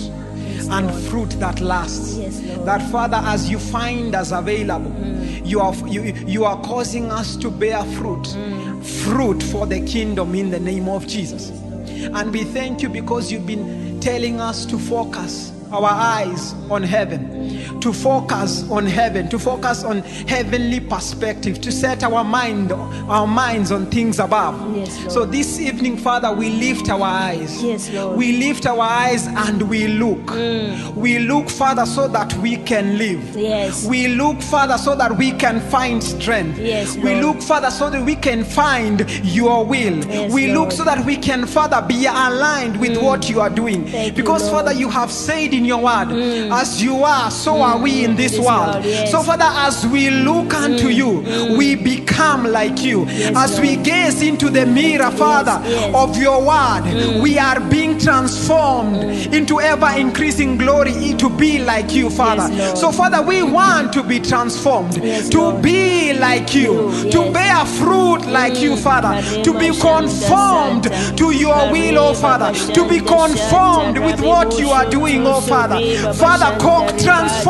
and 0.70 0.92
fruit 1.08 1.30
that 1.40 1.60
lasts. 1.60 2.16
Yes, 2.16 2.42
Lord. 2.42 2.66
That 2.66 2.90
Father, 2.90 3.18
as 3.18 3.48
you 3.48 3.58
find 3.58 4.14
us 4.14 4.32
available, 4.32 4.90
mm. 4.90 5.46
you, 5.46 5.60
are, 5.60 5.74
you, 5.88 6.02
you 6.26 6.44
are 6.44 6.60
causing 6.62 7.10
us 7.10 7.36
to 7.36 7.50
bear 7.50 7.82
fruit, 7.84 8.24
mm. 8.24 8.84
fruit 9.04 9.42
for 9.42 9.66
the 9.66 9.84
kingdom 9.86 10.34
in 10.34 10.50
the 10.50 10.60
name 10.60 10.88
of 10.88 11.06
Jesus. 11.06 11.50
And 11.50 12.32
we 12.32 12.44
thank 12.44 12.82
you 12.82 12.88
because 12.88 13.30
you've 13.30 13.46
been 13.46 14.00
telling 14.00 14.40
us 14.40 14.64
to 14.66 14.78
focus 14.78 15.52
our 15.72 15.90
eyes 15.90 16.54
on 16.70 16.82
heaven, 16.82 17.57
to 17.80 17.92
focus 17.92 18.68
on 18.70 18.86
heaven, 18.86 19.28
to 19.28 19.38
focus 19.38 19.84
on 19.84 20.00
heavenly 20.26 20.80
perspective, 20.80 21.60
to 21.60 21.72
set 21.72 22.02
our 22.02 22.24
mind, 22.24 22.72
our 22.72 23.26
minds 23.26 23.72
on 23.72 23.86
things 23.90 24.18
above. 24.18 24.76
Yes, 24.76 24.98
Lord. 25.00 25.12
So 25.12 25.24
this 25.24 25.60
evening, 25.60 25.96
Father, 25.96 26.32
we 26.32 26.50
lift 26.50 26.88
our 26.90 27.02
eyes. 27.02 27.62
Yes, 27.62 27.90
Lord. 27.90 28.16
We 28.16 28.38
lift 28.38 28.66
our 28.66 28.80
eyes 28.80 29.26
and 29.26 29.62
we 29.62 29.88
look. 29.88 30.18
Mm. 30.26 30.94
We 30.94 31.18
look, 31.18 31.48
Father, 31.48 31.86
so 31.86 32.08
that 32.08 32.34
we 32.34 32.56
can 32.56 32.98
live. 32.98 33.36
Yes. 33.36 33.86
We 33.86 34.08
look, 34.08 34.40
Father, 34.42 34.78
so 34.78 34.94
that 34.96 35.16
we 35.16 35.32
can 35.32 35.60
find 35.70 36.02
strength. 36.02 36.58
Yes, 36.58 36.96
we 36.96 37.20
look, 37.20 37.40
Father, 37.40 37.70
so 37.70 37.90
that 37.90 38.04
we 38.04 38.16
can 38.16 38.44
find 38.44 39.08
your 39.24 39.64
will. 39.64 40.04
Yes, 40.04 40.32
we 40.32 40.52
look 40.52 40.72
so 40.72 40.84
that 40.84 41.04
we 41.04 41.16
can, 41.16 41.46
Father, 41.46 41.80
be 41.86 42.06
aligned 42.06 42.78
with 42.80 42.96
mm. 42.98 43.02
what 43.02 43.28
you 43.30 43.40
are 43.40 43.50
doing. 43.50 43.86
Thank 43.86 44.16
you, 44.16 44.22
because, 44.22 44.42
Lord. 44.50 44.66
Father, 44.66 44.78
you 44.78 44.88
have 44.88 45.10
said 45.10 45.54
in 45.54 45.64
your 45.64 45.82
word, 45.82 46.08
mm. 46.08 46.52
as 46.52 46.82
you 46.82 47.04
are, 47.04 47.30
so 47.30 47.62
are 47.68 47.78
we 47.78 48.04
in 48.04 48.16
this, 48.16 48.38
world. 48.38 48.84
So, 49.10 49.22
Father, 49.22 49.50
as 49.66 49.86
we 49.86 50.10
look 50.10 50.54
unto 50.54 50.88
you, 50.88 51.10
we 51.56 51.74
become 51.74 52.44
like 52.44 52.82
you. 52.82 53.06
As 53.36 53.58
we 53.60 53.76
gaze 53.76 54.22
into 54.22 54.48
the 54.50 54.64
mirror, 54.66 55.10
Father, 55.10 55.56
of 55.94 56.16
your 56.16 56.38
word, 56.44 57.20
we 57.22 57.38
are 57.38 57.60
being 57.60 57.98
transformed 57.98 59.02
into 59.34 59.60
ever 59.60 59.90
increasing 59.96 60.56
glory 60.58 61.14
to 61.18 61.28
be 61.28 61.58
like 61.58 61.92
you, 61.94 62.10
Father. 62.10 62.48
So, 62.76 62.92
Father, 62.92 63.22
we 63.22 63.42
want 63.42 63.92
to 63.94 64.02
be 64.02 64.20
transformed, 64.20 64.94
to 65.30 65.58
be 65.62 66.12
like 66.14 66.54
you, 66.54 66.90
to 67.10 67.30
bear 67.32 67.64
fruit 67.66 68.22
like 68.26 68.58
you, 68.60 68.76
Father, 68.76 69.12
to 69.42 69.52
be 69.58 69.68
conformed 69.70 70.84
to 71.16 71.30
your 71.32 71.70
will, 71.72 71.98
oh 71.98 72.14
Father, 72.14 72.52
to 72.74 72.88
be 72.88 73.00
conformed 73.00 73.98
with 73.98 74.20
what 74.20 74.58
you 74.58 74.70
are 74.70 74.88
doing, 74.88 75.26
oh 75.26 75.40
Father. 75.40 75.78
Father, 76.14 76.56
co- 76.60 76.86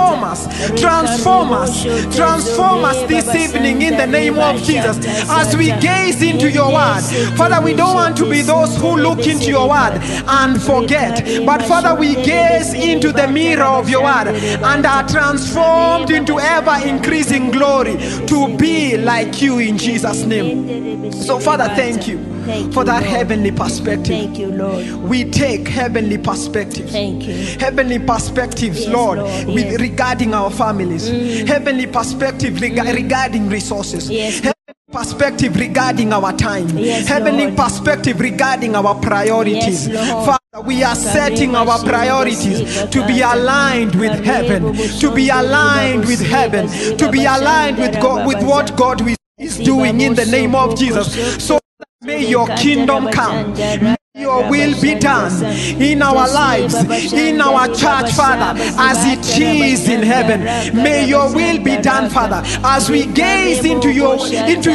transform 0.09 0.25
us, 0.25 0.81
transform 0.81 1.53
us, 1.53 2.17
transform 2.17 2.85
us 2.85 3.09
this 3.09 3.35
evening 3.35 3.83
in 3.83 3.97
the 3.97 4.07
name 4.07 4.39
of 4.39 4.63
Jesus 4.63 4.99
as 5.29 5.57
we 5.57 5.67
gaze 5.81 6.23
into 6.23 6.51
your 6.51 6.73
word. 6.73 7.03
Father, 7.37 7.61
we 7.63 7.75
don't 7.75 7.95
want 7.95 8.17
to 8.17 8.29
be 8.29 8.43
those 8.43 8.77
who 8.77 8.97
look 8.97 9.27
into 9.27 9.51
your 9.51 9.69
word 9.69 10.01
and 10.27 10.61
forget, 10.63 11.45
but 11.45 11.63
Father, 11.63 11.95
we 11.99 12.15
gaze 12.15 12.73
into 12.73 13.13
the 13.13 13.29
mirror 13.29 13.65
of 13.65 13.89
your 13.89 14.05
word 14.05 14.29
and 14.29 14.87
are 14.87 15.07
transformed 15.07 16.11
into 16.11 16.39
ever 16.39 16.79
increasing 16.87 17.51
glory 17.51 17.97
to 18.27 18.57
be 18.57 18.97
like 18.97 19.43
you 19.43 19.59
in 19.59 19.77
Jesus' 19.77 20.25
name. 20.25 21.13
So, 21.13 21.39
Father, 21.39 21.69
thank 21.75 22.09
you 22.09 22.38
Thank 22.49 22.73
for 22.73 22.81
you, 22.81 22.87
that 22.87 23.03
Lord. 23.03 23.17
heavenly 23.17 23.53
perspective. 23.53 24.07
Thank 24.07 24.39
you, 24.39 24.49
Lord. 24.49 24.87
We 25.09 25.25
take 25.31 25.69
heavenly 25.69 26.19
perspectives. 26.19 26.91
Thank 26.93 27.25
you. 27.29 27.35
Heavenly 27.59 27.99
perspectives, 27.99 28.81
Yes, 28.81 28.89
Lord, 28.89 29.19
Lord, 29.19 29.47
with 29.47 29.71
yes. 29.73 29.81
regarding 29.81 30.35
our 30.35 30.51
families. 30.51 31.09
Mm. 31.11 31.47
Heavenly 31.47 31.87
perspective 31.87 32.61
rega- 32.61 32.83
mm. 32.83 32.95
regarding 32.95 33.49
resources. 33.49 34.11
Yes, 34.11 34.37
Heavenly 34.37 34.55
perspective 34.91 35.57
regarding 35.57 36.13
our 36.13 36.33
time. 36.33 36.69
Yes, 36.77 37.07
Heavenly 37.07 37.45
Lord. 37.49 37.57
perspective 37.57 38.19
regarding 38.21 38.75
our 38.75 38.95
priorities. 38.95 39.87
Yes, 39.89 40.09
Father, 40.27 40.67
we 40.67 40.83
are 40.83 40.95
setting 40.97 41.55
our 41.55 41.79
priorities 41.85 42.87
to 42.91 43.07
be 43.07 43.21
aligned 43.21 43.95
with 43.95 44.25
heaven, 44.25 44.75
to 45.01 45.15
be 45.15 45.29
aligned 45.29 46.07
with 46.07 46.21
heaven, 46.21 46.67
to 46.97 47.11
be 47.11 47.27
aligned 47.27 47.77
with 47.79 47.95
God, 48.01 48.27
with 48.27 48.43
what 48.43 48.75
God 48.77 49.03
is 49.39 49.59
doing 49.59 50.01
in 50.01 50.15
the 50.15 50.25
name 50.27 50.55
of 50.55 50.77
Jesus. 50.79 51.13
So 51.45 51.61
may 52.03 52.27
your 52.27 52.47
kingdom 52.57 53.09
come. 53.11 53.55
May 53.55 53.97
Your 54.15 54.51
will 54.51 54.81
be 54.81 54.95
done 54.97 55.45
in 55.81 56.03
our 56.03 56.29
lives, 56.33 56.75
in 57.13 57.41
our 57.41 57.67
church, 57.69 58.13
Father, 58.13 58.61
as 58.79 58.99
it 59.05 59.41
is 59.41 59.89
in 59.89 60.03
heaven. 60.03 60.43
May 60.75 61.07
your 61.07 61.33
will 61.33 61.63
be 61.63 61.77
done, 61.77 62.11
Father, 62.11 62.43
as 62.65 62.91
we 62.91 63.07
gaze 63.07 63.65
into 63.65 63.93
your 63.93 64.15
into, 64.15 64.71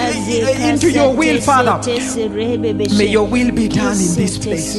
into 0.69 0.89
your 0.89 1.13
will, 1.13 1.41
Father. 1.41 1.77
May 2.97 3.07
your 3.07 3.27
will 3.27 3.51
be 3.51 3.67
done 3.67 3.97
in 3.97 4.15
this 4.15 4.37
place, 4.37 4.75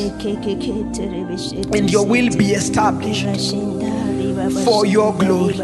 and 1.75 1.91
your 1.91 2.07
will 2.07 2.35
be 2.35 2.53
established 2.53 3.27
for 4.65 4.87
your 4.87 5.13
glory. 5.15 5.55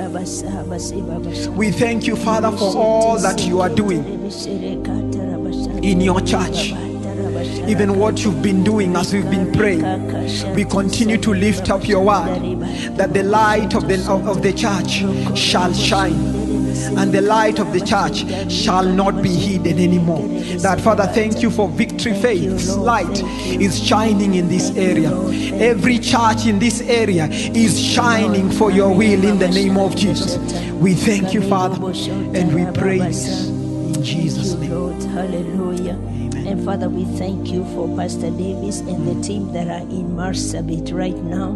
We 1.51 1.71
thank 1.71 2.07
you, 2.07 2.17
Father, 2.17 2.51
for 2.51 2.77
all 2.77 3.19
that 3.19 3.47
you 3.47 3.61
are 3.63 3.71
doing 3.71 4.21
in 5.83 6.01
your 6.01 6.21
church. 6.21 6.73
Even 7.69 7.99
what 7.99 8.25
you've 8.25 8.43
been 8.43 8.65
doing 8.65 8.97
as 8.97 9.13
we've 9.13 9.31
been 9.31 9.53
praying, 9.53 10.55
we 10.55 10.65
continue 10.65 11.19
to 11.19 11.33
lift 11.33 11.71
up 11.71 11.87
your 11.87 12.05
word 12.05 12.61
that 12.97 13.15
the 13.15 13.23
light 13.23 13.75
of 13.75 13.89
the, 13.89 14.11
of, 14.11 14.43
the 14.43 14.53
church 14.53 15.39
shall 15.39 15.73
shine 15.73 16.41
and 16.99 17.13
the 17.13 17.21
light 17.21 17.59
of 17.59 17.73
the 17.73 17.81
church 17.81 18.25
shall 18.51 18.85
not 18.85 19.23
be 19.23 19.29
hidden 19.29 19.79
anymore. 19.79 20.27
That 20.59 20.81
Father, 20.81 21.07
thank 21.07 21.43
you 21.43 21.51
for 21.51 21.69
victory 21.69 22.15
faith's 22.15 22.77
light 22.77 23.23
is 23.47 23.83
shining 23.83 24.35
in 24.35 24.49
this 24.49 24.71
area. 24.77 25.11
Every 25.61 25.99
church 25.99 26.47
in 26.47 26.59
this 26.59 26.81
area 26.81 27.27
is 27.27 27.81
shining 27.81 28.51
for 28.51 28.71
your 28.71 28.95
will 28.95 29.25
in 29.25 29.39
the 29.39 29.49
name 29.49 29.77
of 29.77 29.95
Jesus. 29.97 30.37
We 30.75 30.95
thank 30.95 31.35
you, 31.35 31.43
Father, 31.43 31.77
and 32.35 32.55
we 32.55 32.65
praise 32.79 33.60
in 34.01 34.07
Jesus' 34.07 34.55
name. 34.55 34.73
Lord, 34.73 35.03
hallelujah. 35.13 35.99
And 36.49 36.65
Father, 36.65 36.89
we 36.89 37.05
thank 37.19 37.53
you 37.53 37.65
for 37.75 37.85
Pastor 37.97 38.31
Davis 38.31 38.81
and 38.81 39.07
the 39.07 39.21
team 39.21 39.53
that 39.53 39.69
are 39.69 39.85
in 39.93 40.17
Marsabit 40.17 40.93
right 40.95 41.17
now, 41.17 41.53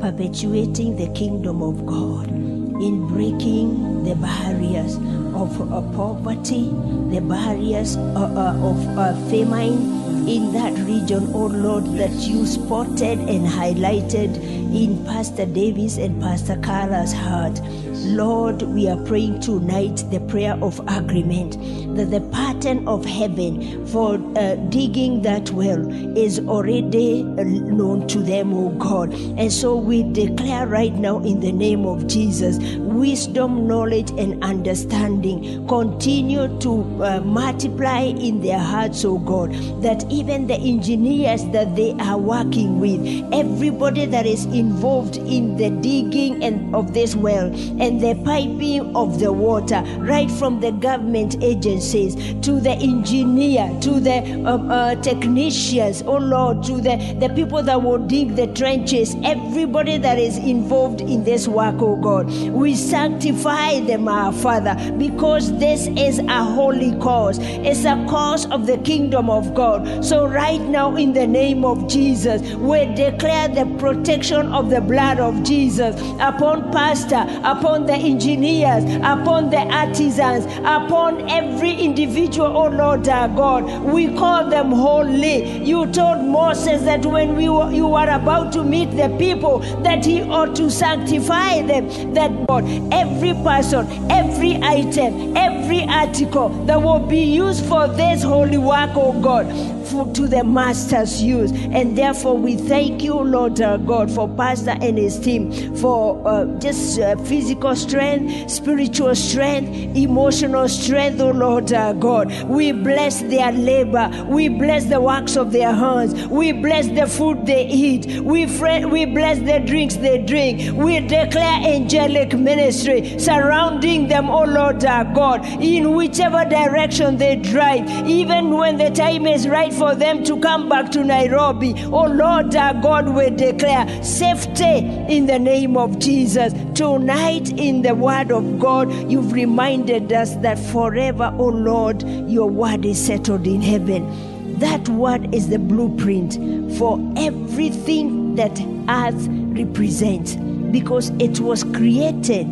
perpetuating 0.00 0.96
the 0.96 1.08
kingdom 1.14 1.62
of 1.62 1.86
God 1.86 2.28
in 2.28 3.08
breaking 3.08 4.04
the 4.04 4.14
barriers 4.16 4.96
of 5.32 5.56
uh, 5.72 5.80
poverty, 5.96 6.68
the 7.08 7.24
barriers 7.24 7.96
uh, 7.96 8.28
uh, 8.28 8.68
of 8.68 8.98
uh, 8.98 9.14
famine 9.30 9.99
in 10.30 10.52
that 10.52 10.72
region, 10.86 11.28
oh 11.34 11.46
Lord, 11.46 11.84
that 11.98 12.12
you 12.12 12.46
spotted 12.46 13.18
and 13.18 13.44
highlighted 13.44 14.36
in 14.72 15.04
Pastor 15.04 15.44
Davis 15.44 15.98
and 15.98 16.22
Pastor 16.22 16.54
Carla's 16.62 17.12
heart. 17.12 17.60
Lord, 18.04 18.62
we 18.62 18.88
are 18.88 18.96
praying 19.06 19.40
tonight 19.40 20.04
the 20.12 20.20
prayer 20.20 20.56
of 20.62 20.78
agreement 20.86 21.58
that 21.96 22.12
the 22.12 22.20
pattern 22.60 22.86
of 22.86 23.04
heaven 23.04 23.86
for 23.86 24.14
uh, 24.36 24.54
digging 24.68 25.22
that 25.22 25.50
well 25.50 25.80
is 26.16 26.40
already 26.40 27.22
uh, 27.22 27.44
known 27.44 28.06
to 28.06 28.18
them, 28.18 28.52
oh 28.52 28.68
God. 28.70 29.12
And 29.14 29.50
so 29.50 29.76
we 29.76 30.02
declare 30.02 30.66
right 30.66 30.92
now 30.92 31.18
in 31.20 31.40
the 31.40 31.52
name 31.52 31.86
of 31.86 32.06
Jesus 32.06 32.58
wisdom, 32.78 33.66
knowledge, 33.66 34.10
and 34.18 34.42
understanding 34.44 35.66
continue 35.68 36.48
to 36.60 37.02
uh, 37.02 37.20
multiply 37.20 38.00
in 38.02 38.42
their 38.42 38.58
hearts, 38.58 39.04
oh 39.04 39.18
God. 39.18 39.52
That 39.82 40.04
even 40.10 40.46
the 40.46 40.56
engineers 40.56 41.44
that 41.52 41.74
they 41.76 41.92
are 41.92 42.18
working 42.18 42.78
with, 42.78 43.00
everybody 43.32 44.04
that 44.06 44.26
is 44.26 44.44
involved 44.46 45.16
in 45.16 45.56
the 45.56 45.70
digging 45.70 46.44
and 46.44 46.74
of 46.74 46.92
this 46.92 47.16
well 47.16 47.46
and 47.46 48.00
the 48.00 48.20
piping 48.24 48.94
of 48.94 49.18
the 49.18 49.32
water, 49.32 49.82
right 49.98 50.30
from 50.30 50.60
the 50.60 50.72
government 50.72 51.42
agencies 51.42 52.16
to 52.42 52.49
the 52.58 52.72
engineer, 52.72 53.70
to 53.82 54.00
the 54.00 54.22
um, 54.46 54.70
uh, 54.70 54.94
technicians, 54.96 56.02
oh 56.02 56.16
Lord, 56.16 56.62
to 56.64 56.80
the, 56.80 56.96
the 57.20 57.28
people 57.34 57.62
that 57.62 57.82
will 57.82 57.98
dig 57.98 58.34
the 58.34 58.46
trenches, 58.48 59.14
everybody 59.22 59.98
that 59.98 60.18
is 60.18 60.38
involved 60.38 61.02
in 61.02 61.22
this 61.22 61.46
work, 61.46 61.76
oh 61.80 61.96
God. 61.96 62.26
We 62.26 62.74
sanctify 62.74 63.80
them, 63.80 64.08
our 64.08 64.32
Father, 64.32 64.74
because 64.98 65.56
this 65.58 65.86
is 65.88 66.18
a 66.18 66.44
holy 66.44 66.96
cause. 66.98 67.38
It's 67.40 67.84
a 67.84 68.04
cause 68.08 68.46
of 68.50 68.66
the 68.66 68.78
kingdom 68.78 69.28
of 69.28 69.54
God. 69.54 70.04
So, 70.04 70.26
right 70.26 70.60
now, 70.60 70.96
in 70.96 71.12
the 71.12 71.26
name 71.26 71.64
of 71.64 71.88
Jesus, 71.88 72.40
we 72.54 72.86
declare 72.94 73.48
the 73.48 73.66
protection 73.78 74.52
of 74.52 74.70
the 74.70 74.80
blood 74.80 75.20
of 75.20 75.42
Jesus 75.42 75.94
upon 76.20 76.72
pastor, 76.72 77.26
upon 77.44 77.86
the 77.86 77.94
engineers, 77.94 78.84
upon 78.96 79.50
the 79.50 79.58
artisans, 79.58 80.46
upon 80.60 81.28
every 81.28 81.72
individual, 81.72 82.39
oh 82.44 82.68
Lord 82.68 83.08
our 83.08 83.28
God. 83.28 83.82
We 83.84 84.14
call 84.14 84.48
them 84.48 84.70
holy. 84.70 85.64
You 85.64 85.86
told 85.92 86.24
Moses 86.24 86.82
that 86.82 87.04
when 87.04 87.36
we 87.36 87.48
were, 87.48 87.70
you 87.70 87.86
were 87.86 88.08
about 88.08 88.52
to 88.54 88.64
meet 88.64 88.90
the 88.92 89.14
people, 89.18 89.58
that 89.82 90.04
he 90.04 90.22
ought 90.22 90.54
to 90.56 90.70
sanctify 90.70 91.62
them. 91.62 92.14
That 92.14 92.46
God, 92.46 92.64
every 92.92 93.34
person, 93.42 93.86
every 94.10 94.56
item, 94.62 95.36
every 95.36 95.84
article 95.84 96.48
that 96.66 96.80
will 96.80 97.00
be 97.00 97.20
used 97.20 97.64
for 97.66 97.88
this 97.88 98.22
holy 98.22 98.58
work, 98.58 98.90
oh 98.94 99.20
God, 99.20 99.46
for, 99.90 100.12
to 100.14 100.28
the 100.28 100.44
master's 100.44 101.22
use. 101.22 101.52
And 101.52 101.96
therefore, 101.96 102.36
we 102.36 102.56
thank 102.56 103.02
you, 103.02 103.14
Lord 103.14 103.60
our 103.60 103.78
God, 103.78 104.10
for 104.10 104.28
Pastor 104.28 104.76
and 104.80 104.96
his 104.98 105.18
team 105.18 105.76
for 105.76 106.26
uh, 106.26 106.44
just 106.58 106.98
uh, 107.00 107.16
physical 107.24 107.74
strength, 107.76 108.50
spiritual 108.50 109.14
strength, 109.14 109.96
emotional 109.96 110.68
strength, 110.68 111.20
oh 111.20 111.30
Lord 111.30 111.72
our 111.72 111.94
God. 111.94 112.32
We 112.44 112.72
bless 112.72 113.20
their 113.22 113.52
labor. 113.52 114.10
We 114.28 114.48
bless 114.48 114.84
the 114.86 115.00
works 115.00 115.36
of 115.36 115.52
their 115.52 115.72
hands. 115.72 116.14
We 116.28 116.52
bless 116.52 116.88
the 116.88 117.06
food 117.06 117.46
they 117.46 117.66
eat. 117.66 118.22
We, 118.22 118.46
fre- 118.46 118.86
we 118.86 119.04
bless 119.06 119.38
the 119.38 119.60
drinks 119.66 119.96
they 119.96 120.18
drink. 120.18 120.76
We 120.76 121.00
declare 121.00 121.60
angelic 121.66 122.32
ministry 122.34 123.18
surrounding 123.18 124.08
them, 124.08 124.30
oh 124.30 124.44
Lord 124.44 124.84
our 124.84 125.04
God, 125.04 125.44
in 125.44 125.92
whichever 125.94 126.44
direction 126.44 127.16
they 127.16 127.36
drive, 127.36 127.88
even 128.06 128.50
when 128.50 128.76
the 128.76 128.90
time 128.90 129.26
is 129.26 129.48
right 129.48 129.72
for 129.80 129.94
them 129.94 130.22
to 130.22 130.38
come 130.40 130.68
back 130.68 130.90
to 130.90 131.02
Nairobi. 131.02 131.72
Oh 131.86 132.04
Lord 132.04 132.54
our 132.54 132.74
God, 132.74 133.08
we 133.08 133.30
declare 133.30 133.86
safety 134.04 134.84
in 135.08 135.24
the 135.24 135.38
name 135.38 135.78
of 135.78 135.98
Jesus. 135.98 136.52
Tonight, 136.74 137.48
in 137.58 137.80
the 137.80 137.94
word 137.94 138.30
of 138.30 138.58
God, 138.58 138.92
you've 139.10 139.32
reminded 139.32 140.12
us 140.12 140.34
that 140.36 140.58
forever, 140.58 141.34
oh 141.38 141.46
Lord, 141.46 142.02
your 142.28 142.50
word 142.50 142.84
is 142.84 143.02
settled 143.02 143.46
in 143.46 143.62
heaven. 143.62 144.58
That 144.58 144.86
word 144.90 145.34
is 145.34 145.48
the 145.48 145.58
blueprint 145.58 146.34
for 146.76 147.00
everything 147.16 148.34
that 148.34 148.60
earth 148.86 149.28
represents 149.30 150.36
because 150.72 151.08
it 151.18 151.40
was 151.40 151.64
created 151.64 152.44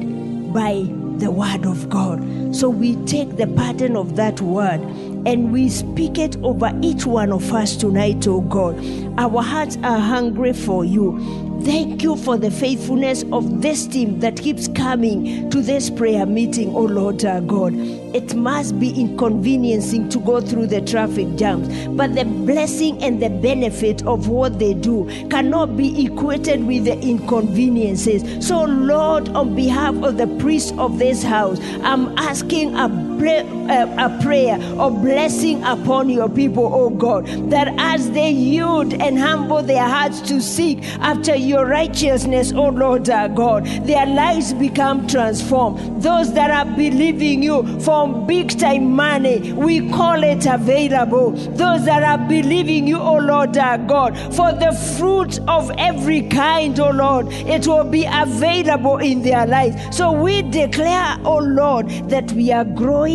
by 0.55 0.87
the 1.19 1.31
word 1.31 1.67
of 1.67 1.89
God. 1.89 2.55
So 2.55 2.69
we 2.69 2.97
take 3.07 3.37
the 3.37 3.47
pattern 3.47 3.97
of 3.97 4.17
that 4.17 4.41
word 4.41 4.81
and 5.27 5.53
we 5.53 5.69
speak 5.69 6.19
it 6.19 6.37
over 6.43 6.71
each 6.83 7.05
one 7.07 7.33
of 7.33 7.53
us 7.53 7.77
tonight, 7.77 8.27
oh 8.27 8.41
God. 8.43 8.77
Our 9.19 9.43
hearts 9.43 9.77
are 9.83 9.99
hungry 9.99 10.53
for 10.53 10.85
you. 10.85 11.19
Thank 11.63 12.03
you 12.03 12.17
for 12.17 12.39
the 12.39 12.51
faithfulness 12.51 13.25
of 13.33 13.61
this 13.61 13.87
team 13.87 14.21
that 14.21 14.37
keeps 14.37 14.69
coming 14.69 15.51
to 15.51 15.61
this 15.61 15.91
prayer 15.91 16.25
meeting, 16.25 16.75
oh 16.75 16.83
Lord 16.85 17.25
our 17.25 17.41
God. 17.41 17.75
It 18.15 18.35
must 18.35 18.79
be 18.79 18.99
inconveniencing 18.99 20.09
to 20.11 20.21
go 20.21 20.41
through 20.41 20.69
the 20.69 20.81
traffic 20.81 21.35
jams, 21.37 21.69
but 21.89 22.15
the 22.15 22.25
blessing 22.25 23.03
and 23.03 23.21
the 23.21 23.29
benefit 23.29 24.07
of 24.07 24.29
what 24.29 24.59
they 24.59 24.73
do 24.73 25.07
cannot 25.29 25.77
be 25.77 26.07
equated 26.07 26.65
with 26.67 26.85
the 26.85 26.99
inconveniences. 27.01 28.47
So, 28.47 28.65
Lord, 28.65 29.29
on 29.31 29.55
behalf 29.55 29.95
of 30.03 30.17
the 30.17 30.29
priest 30.39 30.75
of 30.79 30.99
this 30.99 31.23
house, 31.23 31.59
I'm 31.83 32.17
asking 32.17 32.77
a, 32.77 32.89
pray, 33.19 33.41
a, 33.69 34.07
a 34.07 34.19
prayer 34.23 34.57
of 34.79 35.03
blessing 35.03 35.63
upon 35.65 36.09
your 36.09 36.29
people, 36.29 36.71
oh 36.73 36.91
God, 36.91 37.27
that 37.51 37.75
as 37.79 38.11
they 38.13 38.31
yield 38.31 38.95
and 38.95 39.19
humble 39.19 39.63
their 39.63 39.87
hearts 39.87 40.21
to 40.23 40.41
seek 40.41 40.83
after 41.01 41.35
your 41.35 41.67
righteousness, 41.67 42.53
oh 42.55 42.69
Lord 42.69 43.09
our 43.11 43.29
God, 43.29 43.67
their 43.85 44.07
lives 44.07 44.53
become 44.55 45.07
transformed. 45.07 46.03
Those 46.03 46.33
that 46.35 46.51
are 46.51 46.65
believing 46.77 47.43
you 47.43 47.81
for 47.81 48.09
big 48.27 48.59
time 48.59 48.95
money, 48.95 49.53
we 49.53 49.91
call 49.91 50.23
it 50.23 50.47
available. 50.47 51.33
Those 51.33 51.85
that 51.85 52.03
are 52.03 52.29
believing 52.29 52.87
you, 52.87 52.99
oh 52.99 53.19
Lord 53.19 53.57
our 53.57 53.79
God, 53.79 54.17
for 54.35 54.53
the 54.53 54.73
fruit 54.97 55.41
of 55.49 55.71
every 55.79 56.23
kind, 56.29 56.79
oh 56.79 56.91
Lord, 56.91 57.27
it 57.31 57.67
will 57.67 57.85
be 57.85 58.07
available 58.11 58.99
in 58.99 59.23
their 59.23 59.47
lives. 59.47 59.97
So 59.97 60.13
we 60.13 60.43
declare, 60.43 61.19
oh 61.25 61.39
Lord, 61.39 61.89
that 62.09 62.31
we 62.33 62.53
are 62.53 62.65
growing 62.65 63.08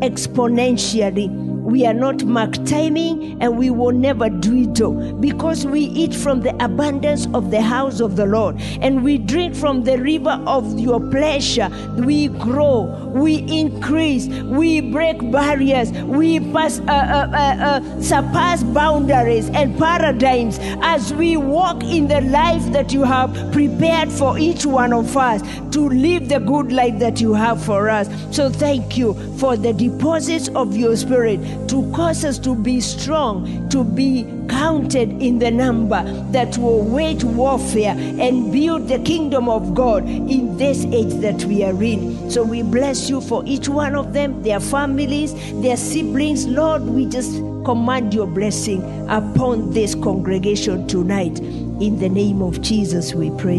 exponentially 0.00 1.28
We 1.62 1.86
are 1.86 1.94
not 1.94 2.24
mark 2.24 2.52
timing 2.66 3.40
and 3.40 3.56
we 3.56 3.70
will 3.70 3.92
never 3.92 4.28
dwindle 4.28 5.12
because 5.20 5.64
we 5.64 5.80
eat 5.80 6.12
from 6.12 6.40
the 6.40 6.52
abundance 6.62 7.28
of 7.34 7.52
the 7.52 7.62
house 7.62 8.00
of 8.00 8.16
the 8.16 8.26
Lord 8.26 8.60
and 8.80 9.04
we 9.04 9.16
drink 9.16 9.54
from 9.54 9.84
the 9.84 9.96
river 9.96 10.42
of 10.44 10.76
your 10.76 10.98
pleasure. 10.98 11.70
We 11.98 12.28
grow, 12.28 13.12
we 13.14 13.36
increase, 13.48 14.26
we 14.26 14.80
break 14.80 15.18
barriers, 15.30 15.92
we 15.92 16.40
pass, 16.52 16.80
uh, 16.80 16.82
uh, 16.82 17.30
uh, 17.32 17.64
uh, 17.64 18.02
surpass 18.02 18.64
boundaries 18.64 19.48
and 19.50 19.78
paradigms 19.78 20.58
as 20.82 21.14
we 21.14 21.36
walk 21.36 21.84
in 21.84 22.08
the 22.08 22.22
life 22.22 22.64
that 22.72 22.92
you 22.92 23.04
have 23.04 23.32
prepared 23.52 24.10
for 24.10 24.36
each 24.36 24.66
one 24.66 24.92
of 24.92 25.16
us 25.16 25.42
to 25.72 25.88
live 25.88 26.28
the 26.28 26.40
good 26.40 26.72
life 26.72 26.98
that 26.98 27.20
you 27.20 27.34
have 27.34 27.64
for 27.64 27.88
us. 27.88 28.08
So 28.34 28.50
thank 28.50 28.98
you 28.98 29.14
for 29.38 29.56
the 29.56 29.72
deposits 29.72 30.48
of 30.48 30.76
your 30.76 30.96
spirit 30.96 31.40
to 31.68 31.90
cause 31.92 32.24
us 32.24 32.38
to 32.40 32.54
be 32.54 32.80
strong, 32.80 33.68
to 33.70 33.84
be 33.84 34.24
counted 34.48 35.10
in 35.22 35.38
the 35.38 35.50
number 35.50 36.02
that 36.30 36.56
will 36.58 36.82
wage 36.82 37.24
warfare 37.24 37.94
and 37.96 38.52
build 38.52 38.88
the 38.88 38.98
kingdom 39.00 39.48
of 39.48 39.74
God 39.74 40.08
in 40.08 40.56
this 40.56 40.84
age 40.86 41.14
that 41.20 41.44
we 41.44 41.64
are 41.64 41.82
in. 41.82 42.30
So 42.30 42.42
we 42.42 42.62
bless 42.62 43.08
you 43.08 43.20
for 43.20 43.42
each 43.46 43.68
one 43.68 43.94
of 43.94 44.12
them, 44.12 44.42
their 44.42 44.60
families, 44.60 45.34
their 45.62 45.76
siblings. 45.76 46.46
Lord, 46.46 46.82
we 46.82 47.06
just 47.06 47.32
command 47.64 48.12
your 48.12 48.26
blessing 48.26 48.82
upon 49.08 49.72
this 49.72 49.94
congregation 49.94 50.86
tonight. 50.88 51.38
In 51.38 51.98
the 51.98 52.08
name 52.08 52.42
of 52.42 52.60
Jesus, 52.60 53.14
we 53.14 53.30
pray. 53.30 53.58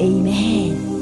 Amen. 0.00 0.95